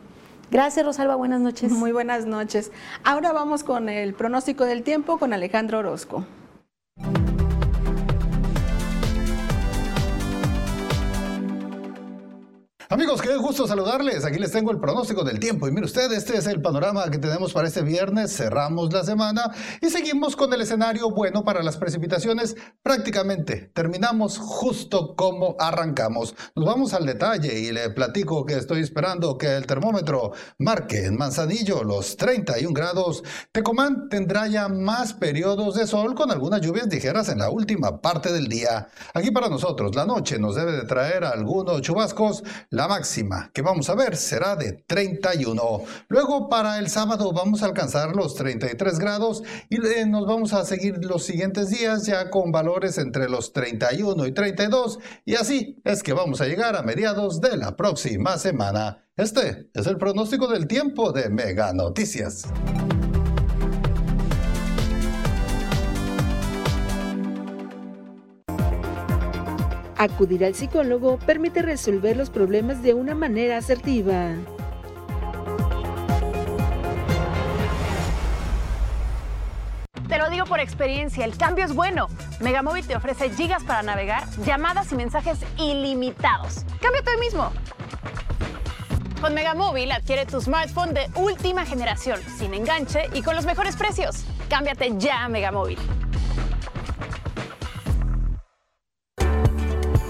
Gracias, 0.52 0.86
Rosalba. 0.86 1.16
Buenas 1.16 1.42
noches. 1.42 1.72
Muy 1.72 1.92
buenas 1.92 2.26
noches. 2.26 2.72
Ahora 3.04 3.32
vamos 3.32 3.64
con 3.64 3.88
el 3.88 4.14
pronóstico 4.14 4.66
del 4.66 4.84
tiempo 4.84 5.20
con 5.20 5.34
Alejandro 5.34 5.80
Orozco. 5.80 6.26
Amigos, 13.00 13.22
qué 13.22 13.34
gusto 13.38 13.66
saludarles. 13.66 14.26
Aquí 14.26 14.40
les 14.40 14.52
tengo 14.52 14.72
el 14.72 14.80
pronóstico 14.82 15.24
del 15.24 15.40
tiempo. 15.40 15.70
Y 15.70 15.72
mire 15.72 15.86
usted, 15.86 16.12
este 16.12 16.36
es 16.36 16.48
el 16.48 16.62
panorama 16.62 17.10
que 17.10 17.18
tenemos 17.18 17.54
para 17.54 17.70
este 17.70 17.82
viernes. 17.82 18.36
Cerramos 18.36 18.92
la 18.92 19.06
semana 19.06 19.56
y 19.82 19.90
seguimos 19.90 20.36
con 20.36 20.52
el 20.54 20.60
escenario 20.60 21.10
bueno 21.10 21.46
para 21.46 21.64
las 21.64 21.78
precipitaciones. 21.78 22.58
Prácticamente 22.84 23.72
terminamos 23.74 24.38
justo 24.38 25.16
como 25.16 25.56
arrancamos. 25.60 26.36
Nos 26.58 26.66
vamos 26.66 26.94
al 26.94 27.06
detalle 27.06 27.58
y 27.58 27.72
le 27.72 27.90
platico 27.92 28.46
que 28.46 28.56
estoy 28.56 28.82
esperando 28.82 29.38
que 29.38 29.56
el 29.56 29.66
termómetro 29.66 30.34
marque 30.58 31.06
en 31.06 31.16
Manzanillo 31.16 31.86
los 31.86 32.18
31 32.18 32.74
grados. 32.74 33.24
Tecomán 33.54 34.10
tendrá 34.10 34.48
ya 34.48 34.68
más 34.68 35.14
periodos 35.14 35.76
de 35.76 35.88
sol 35.88 36.16
con 36.16 36.32
algunas 36.32 36.60
lluvias 36.60 36.88
ligeras 36.88 37.30
en 37.30 37.38
la 37.38 37.50
última 37.50 38.02
parte 38.02 38.34
del 38.34 38.50
día. 38.50 38.90
Aquí 39.14 39.32
para 39.32 39.48
nosotros, 39.48 39.96
la 39.96 40.06
noche 40.06 40.38
nos 40.38 40.56
debe 40.56 40.74
de 40.74 40.84
traer 40.84 41.24
algunos 41.24 41.82
chubascos. 41.82 42.44
La 42.70 42.89
máxima 42.90 43.52
que 43.54 43.62
vamos 43.62 43.88
a 43.90 43.96
ver 43.96 44.18
será 44.18 44.56
de 44.56 44.74
31. 44.74 45.84
Luego 46.08 46.50
para 46.50 46.80
el 46.80 46.90
sábado 46.90 47.32
vamos 47.32 47.62
a 47.62 47.68
alcanzar 47.68 48.16
los 48.16 48.34
33 48.34 48.98
grados 48.98 49.44
y 49.70 49.76
eh, 49.86 50.08
nos 50.08 50.26
vamos 50.26 50.54
a 50.54 50.66
seguir 50.66 51.06
los 51.06 51.24
siguientes 51.24 51.70
días 51.70 52.08
ya 52.08 52.32
con 52.32 52.52
valores 52.52 52.98
entre 52.98 53.30
los 53.30 53.54
31 53.54 54.26
y 54.26 54.32
32 54.32 55.00
y 55.24 55.36
así 55.36 55.80
es 55.86 56.02
que 56.02 56.14
vamos 56.14 56.42
a 56.42 56.48
llegar 56.48 56.76
a 56.76 56.82
mediados 56.82 57.40
de 57.42 57.58
la 57.58 57.76
próxima 57.76 58.40
semana. 58.40 59.06
Este 59.16 59.70
es 59.74 59.86
el 59.86 59.98
pronóstico 59.98 60.48
del 60.48 60.66
tiempo 60.66 61.12
de 61.12 61.30
Mega 61.30 61.72
Noticias. 61.74 62.48
Acudir 70.02 70.46
al 70.46 70.56
psicólogo 70.56 71.20
permite 71.20 71.62
resolver 71.62 72.16
los 72.16 72.30
problemas 72.30 72.82
de 72.82 72.94
una 72.94 73.16
manera 73.16 73.58
asertiva. 73.58 74.34
Te 80.08 80.18
lo 80.18 80.30
digo 80.30 80.46
por 80.46 80.62
experiencia, 80.62 81.26
el 81.26 81.36
cambio 81.36 81.66
es 81.66 81.76
bueno. 81.76 82.08
Megamóvil 82.40 82.88
te 82.88 82.96
ofrece 82.96 83.30
gigas 83.32 83.66
para 83.66 83.84
navegar, 83.84 84.24
llamadas 84.46 84.90
y 84.94 84.96
mensajes 84.96 85.40
ilimitados. 85.58 86.64
Cámbiate 86.82 87.12
hoy 87.12 87.20
mismo. 87.20 87.52
Con 89.20 89.34
Megamóvil 89.34 89.92
adquiere 89.92 90.26
tu 90.26 90.40
smartphone 90.40 90.94
de 90.94 91.10
última 91.16 91.66
generación, 91.66 92.22
sin 92.38 92.54
enganche 92.54 93.10
y 93.14 93.22
con 93.22 93.36
los 93.36 93.46
mejores 93.46 93.76
precios. 93.76 94.24
Cámbiate 94.48 94.94
ya 94.98 95.26
a 95.26 95.28
Megamóvil. 95.28 95.78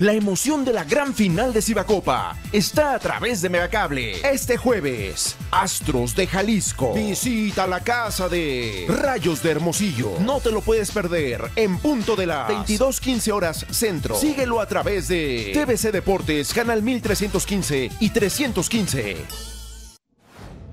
La 0.00 0.12
emoción 0.12 0.64
de 0.64 0.72
la 0.72 0.84
gran 0.84 1.12
final 1.12 1.52
de 1.52 1.60
Cibacopa 1.60 2.36
está 2.52 2.94
a 2.94 3.00
través 3.00 3.42
de 3.42 3.48
Megacable. 3.48 4.20
Este 4.20 4.56
jueves, 4.56 5.34
Astros 5.50 6.14
de 6.14 6.28
Jalisco. 6.28 6.94
Visita 6.94 7.66
la 7.66 7.80
casa 7.80 8.28
de 8.28 8.86
Rayos 8.88 9.42
de 9.42 9.50
Hermosillo. 9.50 10.12
No 10.20 10.38
te 10.38 10.52
lo 10.52 10.60
puedes 10.60 10.92
perder 10.92 11.50
en 11.56 11.78
punto 11.78 12.14
de 12.14 12.26
las 12.26 12.48
22:15 12.48 13.32
horas 13.32 13.66
centro. 13.72 14.14
Síguelo 14.14 14.60
a 14.60 14.66
través 14.66 15.08
de 15.08 15.50
TVC 15.52 15.90
Deportes, 15.90 16.54
canal 16.54 16.80
1315 16.80 17.90
y 17.98 18.10
315. 18.10 19.16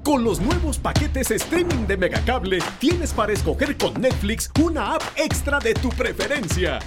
Con 0.04 0.24
los 0.24 0.40
nuevos 0.40 0.78
paquetes 0.78 1.32
streaming 1.32 1.88
de 1.88 1.98
Megacable, 1.98 2.60
tienes 2.78 3.12
para 3.12 3.34
escoger 3.34 3.76
con 3.76 4.00
Netflix 4.00 4.52
una 4.64 4.94
app 4.94 5.02
extra 5.16 5.58
de 5.58 5.74
tu 5.74 5.90
preferencia 5.90 6.78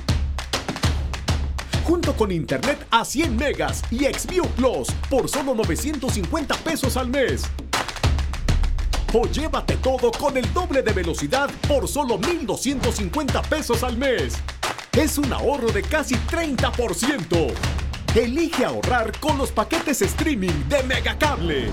junto 1.89 2.15
con 2.15 2.31
internet 2.31 2.87
a 2.91 3.03
100 3.03 3.35
megas 3.35 3.83
y 3.91 4.05
Xview 4.05 4.47
Plus 4.49 4.89
por 5.09 5.27
solo 5.27 5.55
950 5.55 6.55
pesos 6.57 6.99
al 6.99 7.09
mes. 7.09 7.45
O 9.15 9.27
llévate 9.27 9.77
todo 9.77 10.11
con 10.11 10.37
el 10.37 10.53
doble 10.53 10.83
de 10.83 10.93
velocidad 10.93 11.49
por 11.67 11.89
solo 11.89 12.19
1,250 12.19 13.41
pesos 13.43 13.83
al 13.83 13.97
mes. 13.97 14.35
Es 14.93 15.17
un 15.17 15.33
ahorro 15.33 15.73
de 15.73 15.83
casi 15.83 16.15
30%. 16.15 17.55
Elige 18.15 18.67
ahorrar 18.67 19.19
con 19.19 19.39
los 19.39 19.51
paquetes 19.51 20.03
streaming 20.03 20.69
de 20.69 20.83
Megacable. 20.83 21.71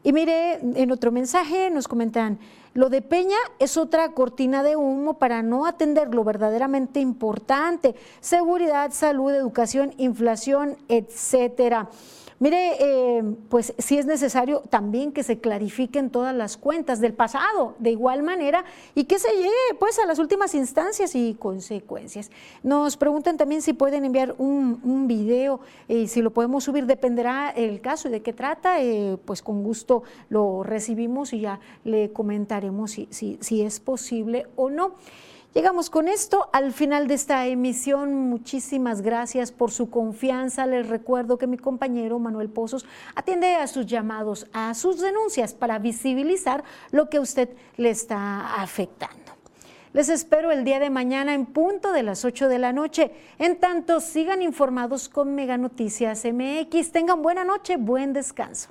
Y 0.03 0.12
mire, 0.12 0.59
en 0.61 0.93
otro 0.93 1.11
mensaje 1.11 1.71
nos 1.71 1.89
comentan, 1.89 2.39
lo 2.73 2.89
de 2.89 3.03
Peña 3.03 3.37
es 3.59 3.77
otra 3.77 4.12
cortina 4.12 4.62
de 4.62 4.77
humo 4.77 5.14
para 5.14 5.43
no 5.43 5.66
atender 5.66 6.14
lo 6.14 6.23
verdaderamente 6.23 7.01
importante, 7.01 7.97
seguridad, 8.21 8.93
salud, 8.93 9.33
educación, 9.33 9.93
inflación, 9.99 10.77
etcétera. 10.89 11.89
Mire, 12.43 12.76
eh, 12.80 13.22
pues 13.51 13.74
sí 13.76 13.99
es 13.99 14.07
necesario 14.07 14.61
también 14.70 15.12
que 15.12 15.22
se 15.22 15.41
clarifiquen 15.41 16.09
todas 16.09 16.34
las 16.34 16.57
cuentas 16.57 16.99
del 16.99 17.12
pasado 17.12 17.74
de 17.78 17.91
igual 17.91 18.22
manera 18.22 18.64
y 18.95 19.05
que 19.05 19.18
se 19.18 19.30
llegue 19.36 19.51
pues 19.78 19.99
a 19.99 20.07
las 20.07 20.18
últimas 20.18 20.55
instancias 20.55 21.14
y 21.14 21.36
consecuencias. 21.38 22.30
Nos 22.62 22.97
preguntan 22.97 23.36
también 23.36 23.61
si 23.61 23.74
pueden 23.74 24.07
enviar 24.07 24.36
un, 24.38 25.07
video 25.07 25.61
y 25.86 26.07
si 26.07 26.22
lo 26.22 26.32
podemos 26.32 26.64
subir, 26.64 26.86
dependerá 26.86 27.51
el 27.51 27.82
caso 27.82 28.09
y 28.09 28.11
de 28.11 28.22
qué 28.22 28.32
trata, 28.32 28.80
eh, 28.80 29.18
pues 29.26 29.43
con 29.43 29.62
gusto 29.62 30.03
lo 30.30 30.62
recibimos 30.62 31.34
y 31.34 31.41
ya 31.41 31.61
le 31.84 32.11
comentaremos 32.11 32.93
si, 32.93 33.36
si 33.41 33.61
es 33.61 33.80
posible 33.80 34.47
o 34.57 34.70
no. 34.70 34.95
Llegamos 35.53 35.91
con 35.91 36.07
esto 36.07 36.49
al 36.53 36.73
final 36.73 37.09
de 37.09 37.15
esta 37.15 37.45
emisión. 37.49 38.15
Muchísimas 38.15 39.03
gracias 39.03 39.51
por 39.51 39.73
su 39.73 39.91
confianza. 39.91 40.65
Les 40.65 40.89
recuerdo 40.89 41.39
que 41.39 41.49
mi 41.49 41.59
compañero 41.59 42.21
Manuel 42.21 42.51
Pozos 42.51 42.87
atiende 43.17 43.57
a 43.57 43.67
sus 43.67 43.85
llamados, 43.87 44.47
a 44.53 44.73
sus 44.75 45.01
denuncias 45.01 45.53
para 45.53 45.81
visibilizar 45.81 46.63
lo 46.93 47.11
que 47.11 47.17
a 47.17 47.21
usted 47.21 47.49
le 47.77 47.91
está 47.91 48.63
afectando. 48.63 49.33
Les 49.93 50.09
espero 50.09 50.53
el 50.53 50.63
día 50.63 50.79
de 50.79 50.89
mañana 50.89 51.35
en 51.35 51.47
punto 51.47 51.91
de 51.91 52.05
las 52.05 52.25
8 52.25 52.49
de 52.49 52.61
la 52.61 52.73
noche. 52.73 53.11
En 53.41 53.59
tanto, 53.59 53.99
sigan 53.99 54.43
informados 54.43 55.09
con 55.09 55.35
Mega 55.35 55.59
Noticias 55.59 56.25
MX. 56.25 56.93
Tengan 56.93 57.23
buena 57.23 57.43
noche, 57.43 57.77
buen 57.77 58.13
descanso. 58.13 58.71